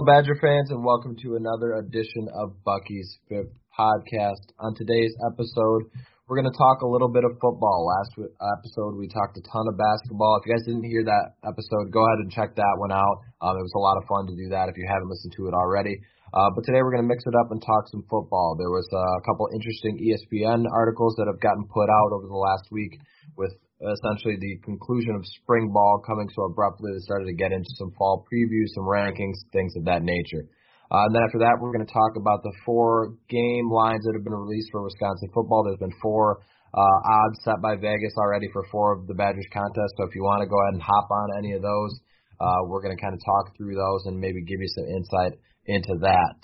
Badger 0.09 0.41
fans, 0.41 0.73
and 0.73 0.81
welcome 0.81 1.13
to 1.21 1.37
another 1.37 1.77
edition 1.85 2.25
of 2.33 2.57
Bucky's 2.65 3.21
Fifth 3.29 3.53
Podcast. 3.77 4.41
On 4.57 4.73
today's 4.73 5.13
episode, 5.21 5.85
we're 6.25 6.41
going 6.41 6.49
to 6.49 6.57
talk 6.57 6.81
a 6.81 6.89
little 6.89 7.13
bit 7.13 7.21
of 7.21 7.37
football. 7.37 7.85
Last 7.85 8.17
episode, 8.17 8.97
we 8.97 9.05
talked 9.05 9.37
a 9.37 9.45
ton 9.45 9.69
of 9.69 9.77
basketball. 9.77 10.41
If 10.41 10.49
you 10.49 10.57
guys 10.57 10.65
didn't 10.65 10.89
hear 10.89 11.05
that 11.05 11.37
episode, 11.45 11.93
go 11.93 12.01
ahead 12.01 12.25
and 12.25 12.33
check 12.33 12.57
that 12.57 12.75
one 12.81 12.89
out. 12.89 13.21
Um, 13.37 13.53
it 13.53 13.61
was 13.61 13.77
a 13.77 13.85
lot 13.85 14.01
of 14.01 14.09
fun 14.09 14.25
to 14.25 14.33
do 14.33 14.49
that 14.49 14.65
if 14.65 14.81
you 14.81 14.89
haven't 14.89 15.13
listened 15.13 15.37
to 15.37 15.45
it 15.45 15.53
already. 15.53 15.93
Uh, 16.33 16.49
but 16.57 16.65
today 16.65 16.81
we're 16.81 16.97
going 16.97 17.05
to 17.05 17.11
mix 17.13 17.21
it 17.29 17.37
up 17.37 17.53
and 17.53 17.61
talk 17.61 17.85
some 17.93 18.01
football. 18.09 18.57
There 18.57 18.73
was 18.73 18.89
uh, 18.89 18.97
a 18.97 19.23
couple 19.29 19.45
interesting 19.53 19.93
ESPN 20.01 20.65
articles 20.73 21.21
that 21.21 21.29
have 21.29 21.37
gotten 21.37 21.69
put 21.69 21.85
out 21.85 22.17
over 22.17 22.25
the 22.25 22.33
last 22.33 22.65
week 22.73 22.97
with 23.37 23.53
essentially 23.79 24.35
the 24.39 24.59
conclusion 24.63 25.15
of 25.15 25.23
spring 25.39 25.71
ball 25.71 26.03
coming 26.05 26.27
so 26.35 26.43
abruptly. 26.43 26.91
They 26.91 27.03
started 27.07 27.25
to 27.31 27.37
get 27.39 27.51
into 27.51 27.71
some 27.75 27.91
fall 27.97 28.25
previews, 28.27 28.75
some 28.75 28.83
rankings, 28.83 29.39
things 29.53 29.73
of 29.77 29.85
that 29.85 30.03
nature. 30.03 30.43
Uh, 30.91 31.05
and 31.05 31.15
then 31.15 31.23
after 31.23 31.39
that, 31.39 31.61
we're 31.61 31.71
going 31.71 31.85
to 31.85 31.93
talk 31.93 32.17
about 32.17 32.41
the 32.43 32.51
four 32.65 33.13
game 33.29 33.69
lines 33.69 34.03
that 34.03 34.17
have 34.17 34.25
been 34.25 34.33
released 34.33 34.69
for 34.71 34.83
Wisconsin 34.83 35.29
football. 35.33 35.63
There's 35.63 35.79
been 35.79 35.95
four 36.01 36.41
uh, 36.73 36.97
odds 37.05 37.39
set 37.45 37.61
by 37.61 37.75
Vegas 37.75 38.13
already 38.17 38.49
for 38.51 38.65
four 38.71 38.97
of 38.97 39.07
the 39.07 39.13
Badgers 39.13 39.47
contests. 39.53 39.95
So 39.97 40.09
if 40.09 40.15
you 40.15 40.23
want 40.23 40.41
to 40.41 40.49
go 40.49 40.57
ahead 40.59 40.73
and 40.73 40.81
hop 40.81 41.07
on 41.11 41.37
any 41.37 41.53
of 41.53 41.61
those, 41.61 41.93
uh, 42.41 42.65
we're 42.65 42.81
going 42.81 42.95
to 42.95 43.01
kind 43.01 43.13
of 43.13 43.21
talk 43.23 43.55
through 43.55 43.75
those 43.75 44.05
and 44.05 44.19
maybe 44.19 44.41
give 44.41 44.59
you 44.59 44.71
some 44.75 44.85
insight 44.85 45.33
into 45.65 45.93
that. 46.01 46.37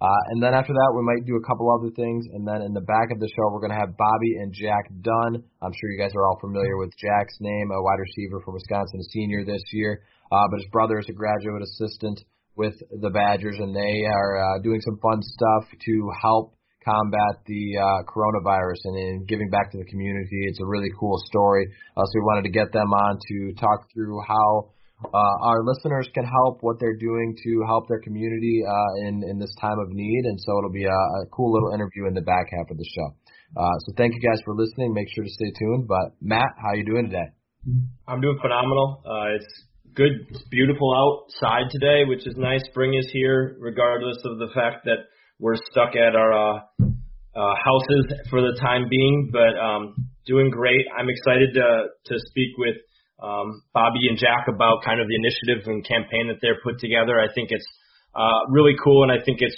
Uh, 0.00 0.22
and 0.30 0.42
then 0.42 0.54
after 0.54 0.72
that, 0.72 0.90
we 0.94 1.02
might 1.02 1.26
do 1.26 1.34
a 1.34 1.44
couple 1.46 1.66
other 1.74 1.90
things. 1.90 2.26
And 2.30 2.46
then 2.46 2.62
in 2.62 2.72
the 2.72 2.86
back 2.86 3.10
of 3.10 3.18
the 3.18 3.26
show, 3.34 3.50
we're 3.50 3.60
going 3.60 3.74
to 3.74 3.82
have 3.82 3.98
Bobby 3.98 4.38
and 4.38 4.54
Jack 4.54 4.86
Dunn. 5.02 5.42
I'm 5.60 5.74
sure 5.74 5.90
you 5.90 5.98
guys 5.98 6.14
are 6.14 6.26
all 6.26 6.38
familiar 6.40 6.78
with 6.78 6.94
Jack's 6.94 7.34
name, 7.40 7.70
a 7.74 7.82
wide 7.82 7.98
receiver 7.98 8.38
from 8.44 8.54
Wisconsin, 8.54 9.00
a 9.00 9.08
senior 9.10 9.44
this 9.44 9.62
year. 9.72 10.06
Uh, 10.30 10.46
but 10.50 10.62
his 10.62 10.70
brother 10.70 10.98
is 10.98 11.06
a 11.08 11.12
graduate 11.12 11.62
assistant 11.62 12.22
with 12.54 12.74
the 12.90 13.10
Badgers, 13.10 13.58
and 13.58 13.74
they 13.74 14.06
are 14.06 14.38
uh, 14.38 14.62
doing 14.62 14.80
some 14.82 14.98
fun 15.02 15.22
stuff 15.22 15.64
to 15.70 16.10
help 16.22 16.54
combat 16.84 17.42
the 17.46 17.76
uh, 17.78 18.02
coronavirus 18.06 18.78
and 18.84 18.96
in 18.98 19.26
giving 19.26 19.50
back 19.50 19.70
to 19.72 19.78
the 19.78 19.84
community. 19.84 20.46
It's 20.46 20.60
a 20.60 20.66
really 20.66 20.90
cool 20.98 21.18
story. 21.26 21.66
Uh, 21.96 22.04
so 22.04 22.12
we 22.14 22.22
wanted 22.22 22.44
to 22.44 22.50
get 22.50 22.72
them 22.72 22.92
on 22.92 23.18
to 23.28 23.52
talk 23.60 23.86
through 23.92 24.20
how 24.26 24.70
uh, 25.04 25.36
our 25.42 25.62
listeners 25.62 26.08
can 26.12 26.24
help, 26.24 26.58
what 26.60 26.80
they're 26.80 26.96
doing 26.96 27.36
to 27.44 27.62
help 27.66 27.88
their 27.88 28.00
community 28.00 28.62
uh, 28.66 29.06
in 29.06 29.22
in 29.22 29.38
this 29.38 29.54
time 29.60 29.78
of 29.78 29.88
need. 29.90 30.24
And 30.24 30.40
so 30.40 30.58
it'll 30.58 30.72
be 30.72 30.84
a, 30.84 30.90
a 30.90 31.26
cool 31.30 31.52
little 31.52 31.72
interview 31.72 32.06
in 32.06 32.14
the 32.14 32.22
back 32.22 32.46
half 32.50 32.70
of 32.70 32.76
the 32.76 32.88
show. 32.94 33.14
Uh, 33.56 33.78
so 33.86 33.92
thank 33.96 34.14
you 34.14 34.20
guys 34.20 34.40
for 34.44 34.54
listening. 34.54 34.92
Make 34.92 35.08
sure 35.14 35.24
to 35.24 35.30
stay 35.30 35.52
tuned. 35.58 35.86
But 35.88 36.18
Matt, 36.20 36.50
how 36.60 36.74
are 36.74 36.76
you 36.76 36.84
doing 36.84 37.06
today? 37.06 37.30
I'm 38.06 38.20
doing 38.20 38.38
phenomenal. 38.42 39.02
Uh, 39.06 39.36
it's 39.36 39.64
good, 39.94 40.12
it's 40.30 40.42
beautiful 40.50 40.94
outside 40.94 41.70
today, 41.70 42.04
which 42.04 42.26
is 42.26 42.34
nice. 42.36 42.62
Spring 42.70 42.94
is 42.94 43.08
here, 43.12 43.56
regardless 43.60 44.18
of 44.24 44.38
the 44.38 44.48
fact 44.54 44.84
that 44.84 45.08
we're 45.38 45.56
stuck 45.70 45.94
at 45.96 46.16
our 46.16 46.32
uh, 46.32 46.60
uh, 47.36 47.54
houses 47.54 48.04
for 48.30 48.40
the 48.40 48.58
time 48.60 48.88
being. 48.90 49.30
But 49.32 49.58
um, 49.58 50.10
doing 50.26 50.50
great. 50.50 50.84
I'm 50.96 51.08
excited 51.08 51.54
to 51.54 51.86
to 52.12 52.14
speak 52.30 52.56
with 52.58 52.76
um, 53.22 53.62
Bobby 53.74 54.08
and 54.08 54.18
Jack 54.18 54.46
about 54.48 54.84
kind 54.84 55.00
of 55.00 55.08
the 55.08 55.16
initiative 55.16 55.66
and 55.66 55.84
campaign 55.84 56.28
that 56.28 56.38
they're 56.40 56.60
put 56.62 56.78
together. 56.78 57.18
I 57.18 57.32
think 57.32 57.50
it's 57.50 57.66
uh, 58.14 58.46
really 58.48 58.74
cool, 58.82 59.02
and 59.02 59.12
I 59.12 59.22
think 59.22 59.38
it's 59.40 59.56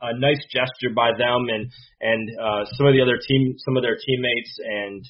a 0.00 0.16
nice 0.18 0.40
gesture 0.52 0.94
by 0.94 1.12
them 1.16 1.48
and 1.48 1.68
and 2.00 2.22
uh, 2.38 2.64
some 2.76 2.86
of 2.86 2.94
the 2.94 3.02
other 3.02 3.18
team, 3.18 3.56
some 3.64 3.76
of 3.76 3.82
their 3.82 3.96
teammates, 3.96 4.52
and 4.64 5.02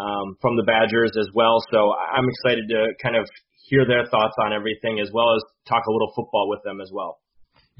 um, 0.00 0.36
from 0.40 0.56
the 0.56 0.64
Badgers 0.64 1.12
as 1.18 1.28
well. 1.34 1.62
So 1.70 1.94
I'm 1.94 2.28
excited 2.28 2.68
to 2.68 2.92
kind 3.02 3.16
of 3.16 3.28
hear 3.68 3.86
their 3.86 4.04
thoughts 4.04 4.34
on 4.44 4.52
everything 4.52 5.00
as 5.00 5.10
well 5.12 5.34
as 5.36 5.42
talk 5.68 5.82
a 5.86 5.92
little 5.92 6.12
football 6.16 6.48
with 6.48 6.60
them 6.64 6.80
as 6.80 6.90
well. 6.92 7.20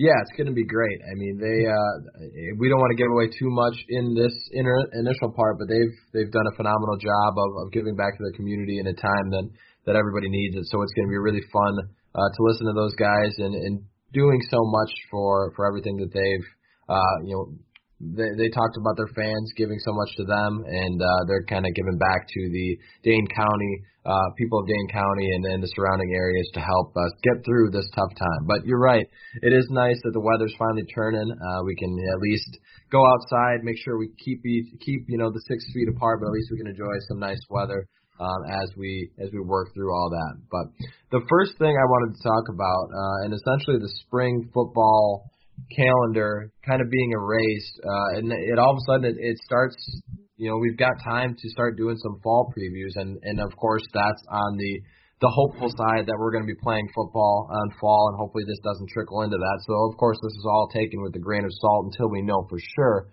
Yeah, 0.01 0.17
it's 0.25 0.33
going 0.41 0.49
to 0.49 0.57
be 0.57 0.65
great. 0.65 0.99
I 1.05 1.13
mean, 1.21 1.37
they 1.37 1.69
uh 1.69 1.95
we 2.57 2.73
don't 2.73 2.81
want 2.81 2.97
to 2.97 3.01
give 3.01 3.13
away 3.13 3.29
too 3.29 3.53
much 3.53 3.77
in 3.93 4.17
this 4.17 4.33
inner, 4.57 4.89
initial 4.97 5.29
part, 5.37 5.61
but 5.61 5.69
they've 5.69 5.97
they've 6.17 6.33
done 6.33 6.49
a 6.49 6.57
phenomenal 6.57 6.97
job 6.97 7.37
of, 7.37 7.51
of 7.61 7.73
giving 7.77 7.95
back 7.95 8.17
to 8.17 8.25
the 8.25 8.33
community 8.33 8.81
in 8.81 8.89
a 8.89 8.97
time 8.97 9.29
that 9.37 9.45
that 9.85 9.97
everybody 9.97 10.33
needs 10.33 10.57
it. 10.57 10.65
So 10.73 10.81
it's 10.81 10.97
going 10.97 11.09
to 11.09 11.13
be 11.13 11.21
really 11.21 11.45
fun 11.53 11.75
uh 12.17 12.29
to 12.33 12.41
listen 12.41 12.73
to 12.73 12.77
those 12.77 12.97
guys 12.97 13.37
and 13.37 13.53
and 13.53 13.85
doing 14.17 14.41
so 14.49 14.65
much 14.65 14.93
for 15.13 15.53
for 15.57 15.69
everything 15.69 16.01
that 16.01 16.13
they've 16.13 16.49
uh 16.89 17.17
you 17.29 17.37
know 17.37 17.45
they 18.03 18.35
they 18.35 18.51
talked 18.51 18.75
about 18.75 18.99
their 18.99 19.11
fans 19.15 19.55
giving 19.57 19.79
so 19.79 19.95
much 19.95 20.11
to 20.19 20.25
them, 20.25 20.65
and 20.67 21.01
uh, 21.01 21.23
they're 21.31 21.47
kind 21.47 21.65
of 21.65 21.75
giving 21.75 21.99
back 21.99 22.27
to 22.27 22.41
the 22.51 22.79
Dane 23.07 23.27
County 23.31 23.73
uh, 24.05 24.29
people 24.37 24.59
of 24.59 24.67
Dane 24.67 24.89
County 24.91 25.31
and, 25.31 25.45
and 25.47 25.63
the 25.63 25.71
surrounding 25.77 26.11
areas 26.11 26.51
to 26.55 26.61
help 26.61 26.91
us 26.97 27.13
get 27.23 27.45
through 27.47 27.71
this 27.71 27.87
tough 27.95 28.11
time. 28.19 28.43
But 28.47 28.67
you're 28.67 28.83
right, 28.83 29.07
it 29.43 29.53
is 29.53 29.67
nice 29.71 30.01
that 30.03 30.13
the 30.13 30.21
weather's 30.21 30.55
finally 30.59 30.85
turning. 30.91 31.31
Uh, 31.31 31.63
we 31.65 31.77
can 31.77 31.95
at 32.13 32.19
least 32.19 32.59
go 32.91 33.07
outside, 33.07 33.63
make 33.63 33.79
sure 33.79 33.97
we 33.99 34.11
keep 34.19 34.43
keep 34.43 35.07
you 35.07 35.19
know 35.19 35.31
the 35.31 35.43
six 35.47 35.63
feet 35.73 35.89
apart, 35.89 36.21
but 36.21 36.27
at 36.27 36.33
least 36.35 36.51
we 36.51 36.59
can 36.59 36.67
enjoy 36.67 36.99
some 37.09 37.19
nice 37.19 37.41
weather. 37.49 37.87
Um, 38.21 38.45
as 38.63 38.71
we 38.77 39.11
as 39.19 39.31
we 39.33 39.41
work 39.41 39.75
through 39.75 39.91
all 39.91 40.11
that, 40.11 40.35
but 40.47 40.71
the 41.11 41.25
first 41.29 41.59
thing 41.59 41.75
I 41.75 41.87
wanted 41.91 42.15
to 42.15 42.23
talk 42.23 42.45
about, 42.55 42.87
uh, 42.95 43.25
and 43.25 43.35
essentially 43.35 43.79
the 43.81 43.91
spring 44.07 44.49
football 44.55 45.32
calendar 45.71 46.51
kind 46.67 46.81
of 46.81 46.91
being 46.91 47.13
erased, 47.13 47.81
uh, 47.85 48.19
and 48.19 48.33
it 48.33 48.59
all 48.59 48.73
of 48.73 48.77
a 48.77 48.85
sudden 48.87 49.05
it, 49.05 49.17
it 49.19 49.39
starts. 49.45 49.77
You 50.37 50.51
know, 50.51 50.59
we've 50.59 50.77
got 50.77 50.99
time 51.05 51.37
to 51.39 51.49
start 51.51 51.77
doing 51.77 51.97
some 51.99 52.19
fall 52.23 52.53
previews, 52.57 52.97
and 52.97 53.19
and 53.23 53.41
of 53.41 53.55
course 53.57 53.83
that's 53.93 54.23
on 54.29 54.57
the 54.57 54.81
the 55.23 55.31
hopeful 55.31 55.71
side 55.71 56.03
that 56.11 56.19
we're 56.19 56.35
going 56.35 56.43
to 56.43 56.51
be 56.51 56.59
playing 56.59 56.89
football 56.91 57.47
on 57.47 57.71
fall, 57.79 58.11
and 58.11 58.19
hopefully 58.19 58.43
this 58.43 58.59
doesn't 58.67 58.91
trickle 58.91 59.23
into 59.23 59.39
that. 59.39 59.59
So 59.71 59.73
of 59.87 59.97
course 59.97 60.19
this 60.19 60.35
is 60.35 60.47
all 60.51 60.67
taken 60.75 61.01
with 61.01 61.15
a 61.15 61.23
grain 61.23 61.47
of 61.47 61.55
salt 61.63 61.87
until 61.87 62.11
we 62.11 62.27
know 62.27 62.43
for 62.51 62.59
sure. 62.59 63.07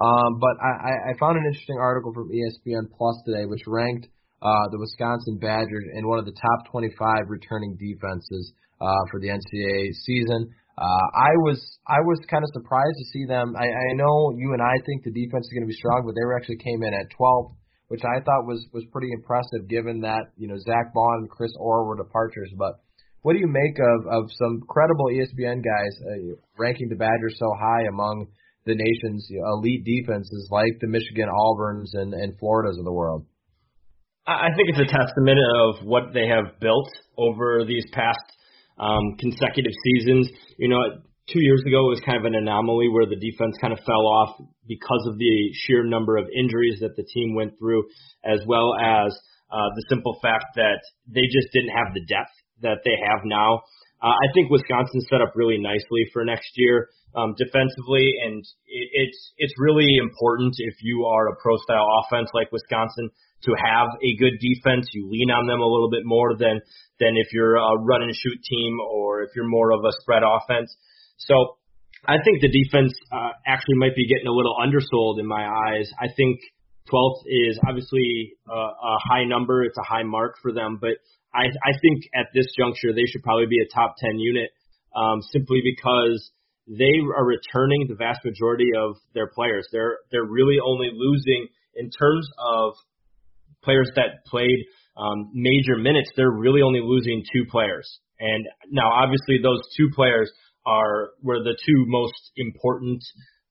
Um, 0.00 0.40
but 0.40 0.56
I, 0.64 1.12
I 1.12 1.18
found 1.20 1.36
an 1.36 1.44
interesting 1.44 1.76
article 1.76 2.16
from 2.16 2.32
ESPN 2.32 2.88
Plus 2.96 3.20
today, 3.28 3.44
which 3.44 3.68
ranked 3.68 4.08
uh, 4.40 4.66
the 4.72 4.80
Wisconsin 4.80 5.36
Badgers 5.38 5.84
in 5.92 6.08
one 6.08 6.18
of 6.18 6.24
the 6.24 6.32
top 6.32 6.72
25 6.72 7.28
returning 7.28 7.76
defenses 7.76 8.52
uh, 8.80 9.04
for 9.12 9.20
the 9.20 9.28
NCAA 9.28 9.92
season. 10.02 10.50
Uh, 10.78 11.06
I 11.12 11.36
was 11.44 11.60
I 11.86 12.00
was 12.00 12.18
kind 12.32 12.40
of 12.40 12.50
surprised 12.56 12.96
to 12.96 13.10
see 13.12 13.24
them. 13.28 13.52
I, 13.56 13.68
I 13.68 13.92
know 13.92 14.32
you 14.32 14.56
and 14.56 14.62
I 14.62 14.80
think 14.88 15.04
the 15.04 15.12
defense 15.12 15.44
is 15.44 15.52
going 15.52 15.68
to 15.68 15.72
be 15.72 15.76
strong, 15.76 16.02
but 16.06 16.16
they 16.16 16.24
were 16.24 16.36
actually 16.36 16.64
came 16.64 16.82
in 16.82 16.96
at 16.96 17.12
12, 17.12 17.52
which 17.88 18.00
I 18.08 18.24
thought 18.24 18.48
was 18.48 18.64
was 18.72 18.88
pretty 18.88 19.12
impressive 19.12 19.68
given 19.68 20.00
that 20.00 20.32
you 20.40 20.48
know 20.48 20.56
Zack 20.56 20.94
Baun 20.96 21.28
and 21.28 21.30
Chris 21.30 21.52
Orr 21.60 21.84
were 21.84 22.00
departures. 22.00 22.48
But 22.56 22.80
what 23.20 23.34
do 23.34 23.40
you 23.40 23.52
make 23.52 23.76
of 23.76 24.08
of 24.08 24.32
some 24.32 24.64
credible 24.64 25.12
ESPN 25.12 25.60
guys 25.60 25.94
uh, 26.08 26.40
ranking 26.56 26.88
the 26.88 26.96
Badgers 26.96 27.36
so 27.36 27.52
high 27.60 27.84
among 27.92 28.32
the 28.64 28.74
nation's 28.74 29.26
you 29.28 29.42
know, 29.42 29.60
elite 29.60 29.84
defenses 29.84 30.48
like 30.50 30.80
the 30.80 30.88
Michigan 30.88 31.28
Auburns 31.28 31.92
and 31.92 32.14
and 32.14 32.32
Floridas 32.40 32.78
of 32.78 32.86
the 32.86 32.96
world? 32.96 33.26
I 34.26 34.54
think 34.56 34.70
it's 34.70 34.78
a 34.78 34.96
testament 34.96 35.36
of 35.36 35.84
what 35.84 36.14
they 36.14 36.28
have 36.28 36.60
built 36.60 36.88
over 37.18 37.64
these 37.66 37.84
past 37.92 38.22
um, 38.78 39.16
consecutive 39.18 39.72
seasons. 39.84 40.28
You 40.58 40.68
know, 40.68 40.80
two 41.28 41.40
years 41.40 41.62
ago 41.66 41.86
it 41.86 41.90
was 41.96 42.02
kind 42.04 42.18
of 42.18 42.24
an 42.24 42.34
anomaly 42.34 42.88
where 42.88 43.06
the 43.06 43.16
defense 43.16 43.56
kind 43.60 43.72
of 43.72 43.80
fell 43.84 44.06
off 44.06 44.40
because 44.66 45.04
of 45.08 45.18
the 45.18 45.50
sheer 45.54 45.84
number 45.84 46.16
of 46.16 46.26
injuries 46.34 46.78
that 46.80 46.96
the 46.96 47.04
team 47.04 47.34
went 47.34 47.58
through, 47.58 47.84
as 48.24 48.40
well 48.46 48.74
as 48.80 49.12
uh, 49.50 49.68
the 49.76 49.84
simple 49.88 50.18
fact 50.22 50.56
that 50.56 50.80
they 51.06 51.26
just 51.28 51.52
didn't 51.52 51.76
have 51.76 51.94
the 51.94 52.04
depth 52.06 52.32
that 52.62 52.80
they 52.84 52.96
have 52.96 53.20
now. 53.24 53.60
Uh, 54.02 54.16
I 54.18 54.26
think 54.34 54.50
Wisconsin 54.50 55.00
set 55.08 55.20
up 55.20 55.32
really 55.36 55.58
nicely 55.58 56.10
for 56.12 56.24
next 56.24 56.50
year 56.56 56.88
um, 57.14 57.34
defensively, 57.36 58.14
and 58.24 58.42
it, 58.66 58.88
it's 58.92 59.32
it's 59.38 59.54
really 59.58 59.96
important 60.00 60.54
if 60.58 60.74
you 60.82 61.04
are 61.04 61.28
a 61.28 61.36
pro 61.36 61.56
style 61.58 61.86
offense 62.02 62.30
like 62.34 62.50
Wisconsin 62.50 63.10
to 63.44 63.52
have 63.58 63.88
a 64.02 64.16
good 64.16 64.38
defense. 64.40 64.88
You 64.92 65.08
lean 65.10 65.30
on 65.30 65.46
them 65.46 65.60
a 65.60 65.66
little 65.66 65.90
bit 65.90 66.02
more 66.04 66.36
than 66.36 66.60
than 67.00 67.16
if 67.16 67.32
you're 67.32 67.56
a 67.56 67.76
run 67.78 68.02
and 68.02 68.14
shoot 68.14 68.38
team 68.42 68.78
or 68.80 69.22
if 69.22 69.30
you're 69.34 69.48
more 69.48 69.72
of 69.72 69.84
a 69.84 69.92
spread 70.00 70.22
offense. 70.22 70.74
So 71.18 71.58
I 72.06 72.16
think 72.22 72.40
the 72.40 72.50
defense 72.50 72.92
uh, 73.12 73.30
actually 73.46 73.76
might 73.76 73.94
be 73.94 74.06
getting 74.06 74.26
a 74.26 74.32
little 74.32 74.56
undersold 74.60 75.18
in 75.18 75.26
my 75.26 75.46
eyes. 75.46 75.90
I 75.98 76.06
think 76.16 76.40
12th 76.92 77.22
is 77.26 77.58
obviously 77.66 78.34
a, 78.48 78.54
a 78.54 78.96
high 79.02 79.24
number. 79.24 79.62
It's 79.64 79.78
a 79.78 79.86
high 79.86 80.02
mark 80.02 80.36
for 80.42 80.52
them, 80.52 80.78
but 80.80 80.98
I, 81.34 81.46
I 81.46 81.72
think 81.80 82.04
at 82.14 82.26
this 82.34 82.46
juncture 82.58 82.92
they 82.92 83.06
should 83.06 83.22
probably 83.22 83.46
be 83.46 83.62
a 83.62 83.74
top 83.74 83.94
10 83.98 84.18
unit 84.18 84.50
um, 84.94 85.22
simply 85.32 85.62
because 85.64 86.30
they 86.68 87.00
are 87.16 87.24
returning 87.24 87.86
the 87.88 87.94
vast 87.94 88.20
majority 88.24 88.70
of 88.76 88.96
their 89.14 89.28
players. 89.28 89.66
They're 89.72 89.98
they're 90.10 90.24
really 90.24 90.58
only 90.64 90.90
losing 90.94 91.48
in 91.74 91.90
terms 91.90 92.28
of 92.38 92.74
players 93.62 93.90
that 93.96 94.24
played 94.26 94.66
um, 94.96 95.30
major 95.32 95.76
minutes. 95.76 96.10
They're 96.16 96.30
really 96.30 96.62
only 96.62 96.80
losing 96.82 97.22
two 97.32 97.44
players, 97.50 97.88
and 98.20 98.46
now 98.70 98.90
obviously 98.92 99.38
those 99.42 99.60
two 99.76 99.88
players 99.94 100.30
are 100.66 101.10
were 101.22 101.42
the 101.42 101.56
two 101.66 101.84
most 101.86 102.32
important 102.36 103.02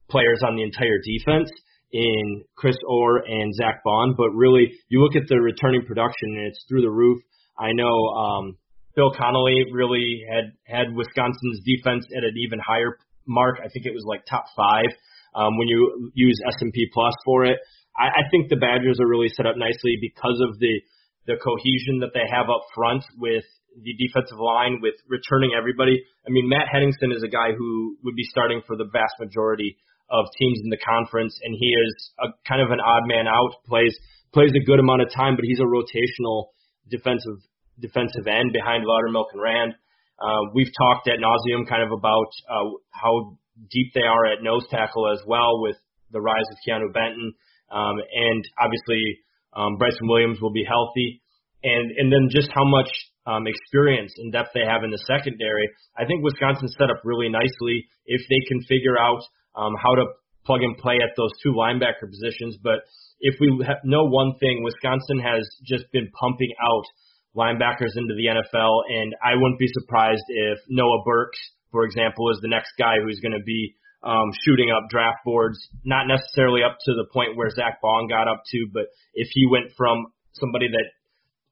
players 0.09 0.41
on 0.47 0.55
the 0.55 0.63
entire 0.63 0.99
defense 1.03 1.49
in 1.91 2.43
Chris 2.55 2.77
Orr 2.87 3.17
and 3.17 3.53
Zack 3.55 3.81
Baun. 3.83 4.15
But 4.17 4.29
really, 4.31 4.71
you 4.89 5.01
look 5.01 5.15
at 5.15 5.27
the 5.27 5.39
returning 5.41 5.85
production, 5.85 6.37
and 6.37 6.47
it's 6.47 6.63
through 6.67 6.81
the 6.81 6.91
roof. 6.91 7.21
I 7.59 7.73
know 7.73 8.05
um, 8.15 8.57
Bill 8.95 9.11
Connelly 9.11 9.65
really 9.71 10.23
had 10.29 10.51
had 10.65 10.95
Wisconsin's 10.95 11.61
defense 11.65 12.05
at 12.15 12.23
an 12.23 12.35
even 12.37 12.59
higher 12.59 12.97
mark. 13.27 13.57
I 13.59 13.69
think 13.69 13.85
it 13.85 13.93
was 13.93 14.05
like 14.05 14.25
top 14.25 14.45
five 14.55 14.91
um, 15.35 15.57
when 15.57 15.67
you 15.67 16.11
use 16.13 16.39
S&P 16.47 16.89
Plus 16.93 17.13
for 17.25 17.45
it. 17.45 17.57
I, 17.97 18.07
I 18.07 18.23
think 18.31 18.49
the 18.49 18.59
Badgers 18.59 18.99
are 18.99 19.07
really 19.07 19.29
set 19.29 19.45
up 19.45 19.57
nicely 19.57 19.97
because 19.99 20.39
of 20.41 20.59
the 20.59 20.81
the 21.27 21.37
cohesion 21.37 22.01
that 22.01 22.17
they 22.17 22.25
have 22.25 22.49
up 22.49 22.65
front 22.73 23.05
with 23.13 23.45
the 23.77 23.93
defensive 23.93 24.41
line, 24.41 24.81
with 24.81 24.95
returning 25.07 25.53
everybody. 25.53 26.01
I 26.25 26.29
mean, 26.33 26.49
Matt 26.49 26.67
Henningsen 26.73 27.13
is 27.13 27.21
a 27.21 27.29
guy 27.29 27.53
who 27.53 27.95
would 28.03 28.15
be 28.15 28.25
starting 28.25 28.61
for 28.65 28.75
the 28.75 28.89
vast 28.89 29.15
majority 29.19 29.77
of 30.09 30.25
teams 30.37 30.59
in 30.63 30.69
the 30.69 30.81
conference, 30.81 31.37
and 31.43 31.55
he 31.55 31.69
is 31.71 32.11
a 32.19 32.27
kind 32.47 32.59
of 32.59 32.71
an 32.71 32.81
odd 32.81 33.07
man 33.07 33.27
out. 33.27 33.63
plays 33.65 33.95
plays 34.33 34.51
a 34.55 34.65
good 34.65 34.79
amount 34.79 35.01
of 35.01 35.11
time, 35.13 35.35
but 35.35 35.45
he's 35.45 35.59
a 35.59 35.67
rotational 35.67 36.51
defensive 36.89 37.39
defensive 37.79 38.27
end 38.27 38.51
behind 38.53 38.85
Loudermilk 38.85 39.31
and 39.33 39.41
Rand. 39.41 39.73
Uh, 40.19 40.51
we've 40.53 40.71
talked 40.77 41.07
at 41.07 41.17
nauseum 41.17 41.67
kind 41.67 41.81
of 41.81 41.91
about 41.91 42.29
uh, 42.49 42.69
how 42.91 43.37
deep 43.71 43.93
they 43.93 44.05
are 44.05 44.25
at 44.25 44.43
nose 44.43 44.65
tackle 44.69 45.11
as 45.11 45.19
well 45.25 45.61
with 45.61 45.77
the 46.11 46.21
rise 46.21 46.45
of 46.51 46.57
Keanu 46.67 46.93
Benton, 46.93 47.33
um, 47.71 47.95
and 48.13 48.43
obviously 48.59 49.19
um, 49.53 49.77
Bryson 49.77 50.07
Williams 50.07 50.39
will 50.41 50.51
be 50.51 50.65
healthy, 50.67 51.21
and 51.63 51.91
and 51.97 52.11
then 52.11 52.29
just 52.29 52.51
how 52.53 52.65
much 52.65 52.89
um, 53.25 53.45
experience 53.47 54.13
and 54.17 54.31
depth 54.31 54.49
they 54.53 54.65
have 54.65 54.83
in 54.83 54.91
the 54.91 55.01
secondary. 55.07 55.69
I 55.97 56.05
think 56.05 56.23
Wisconsin's 56.23 56.75
set 56.77 56.89
up 56.89 57.01
really 57.03 57.29
nicely 57.29 57.87
if 58.05 58.21
they 58.29 58.41
can 58.47 58.61
figure 58.67 58.97
out 58.97 59.21
um, 59.55 59.73
how 59.81 59.95
to 59.95 60.05
plug 60.45 60.61
and 60.63 60.77
play 60.77 60.97
at 61.03 61.13
those 61.17 61.31
two 61.43 61.53
linebacker 61.53 62.09
positions. 62.09 62.57
But 62.63 62.81
if 63.19 63.35
we 63.39 63.63
ha- 63.65 63.81
know 63.83 64.05
one 64.05 64.33
thing, 64.39 64.63
Wisconsin 64.63 65.19
has 65.19 65.47
just 65.65 65.85
been 65.91 66.09
pumping 66.19 66.51
out 66.61 66.85
linebackers 67.35 67.95
into 67.95 68.15
the 68.17 68.27
NFL, 68.27 68.81
and 68.89 69.15
I 69.23 69.35
wouldn't 69.35 69.59
be 69.59 69.69
surprised 69.71 70.23
if 70.27 70.59
Noah 70.67 71.03
Burks, 71.05 71.37
for 71.71 71.85
example, 71.85 72.29
is 72.31 72.39
the 72.41 72.49
next 72.49 72.71
guy 72.77 72.95
who's 73.03 73.19
going 73.19 73.37
to 73.37 73.43
be 73.45 73.75
um, 74.03 74.31
shooting 74.45 74.71
up 74.71 74.89
draft 74.89 75.19
boards, 75.25 75.57
not 75.83 76.07
necessarily 76.07 76.63
up 76.63 76.77
to 76.85 76.91
the 76.93 77.05
point 77.13 77.37
where 77.37 77.49
Zack 77.49 77.81
Baun 77.81 78.07
got 78.07 78.27
up 78.27 78.43
to, 78.51 78.67
but 78.73 78.85
if 79.13 79.29
he 79.31 79.45
went 79.45 79.71
from 79.77 80.07
somebody 80.33 80.67
that 80.69 80.87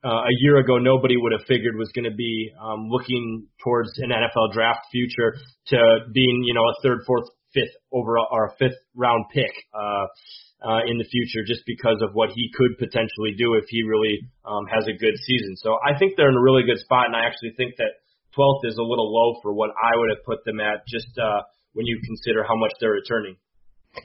uh, 0.07 0.23
a 0.23 0.33
year 0.39 0.57
ago 0.57 0.77
nobody 0.77 1.15
would 1.17 1.33
have 1.33 1.45
figured 1.45 1.75
was 1.75 1.91
going 1.93 2.09
to 2.09 2.15
be 2.15 2.51
um, 2.61 2.87
looking 2.89 3.47
towards 3.63 3.91
an 3.97 4.09
NFL 4.09 4.53
draft 4.53 4.87
future 4.91 5.35
to 5.67 5.77
being, 6.13 6.43
you 6.45 6.53
know, 6.53 6.63
a 6.63 6.73
third, 6.81 6.99
fourth, 7.05 7.27
fifth 7.53 7.75
overall 7.91 8.27
or 8.31 8.45
a 8.45 8.55
fifth 8.57 8.79
round 8.95 9.25
pick 9.33 9.51
uh, 9.73 10.05
uh, 10.61 10.81
in 10.87 10.97
the 10.97 11.05
future, 11.05 11.43
just 11.45 11.63
because 11.65 12.01
of 12.01 12.13
what 12.13 12.29
he 12.29 12.49
could 12.55 12.77
potentially 12.77 13.33
do 13.37 13.55
if 13.55 13.65
he 13.69 13.83
really 13.83 14.19
um, 14.45 14.65
has 14.67 14.85
a 14.87 14.95
good 14.95 15.15
season. 15.25 15.55
So 15.57 15.77
I 15.83 15.97
think 15.97 16.13
they're 16.15 16.29
in 16.29 16.35
a 16.35 16.41
really 16.41 16.63
good 16.63 16.79
spot, 16.79 17.07
and 17.07 17.15
I 17.15 17.25
actually 17.25 17.53
think 17.57 17.75
that 17.77 17.99
12th 18.37 18.67
is 18.69 18.77
a 18.77 18.83
little 18.83 19.11
low 19.11 19.39
for 19.41 19.53
what 19.53 19.71
I 19.71 19.97
would 19.97 20.09
have 20.15 20.23
put 20.25 20.45
them 20.45 20.59
at, 20.59 20.85
just 20.87 21.09
uh, 21.17 21.41
when 21.73 21.85
you 21.85 21.99
consider 22.05 22.43
how 22.43 22.55
much 22.55 22.71
they're 22.79 22.97
returning. 22.97 23.37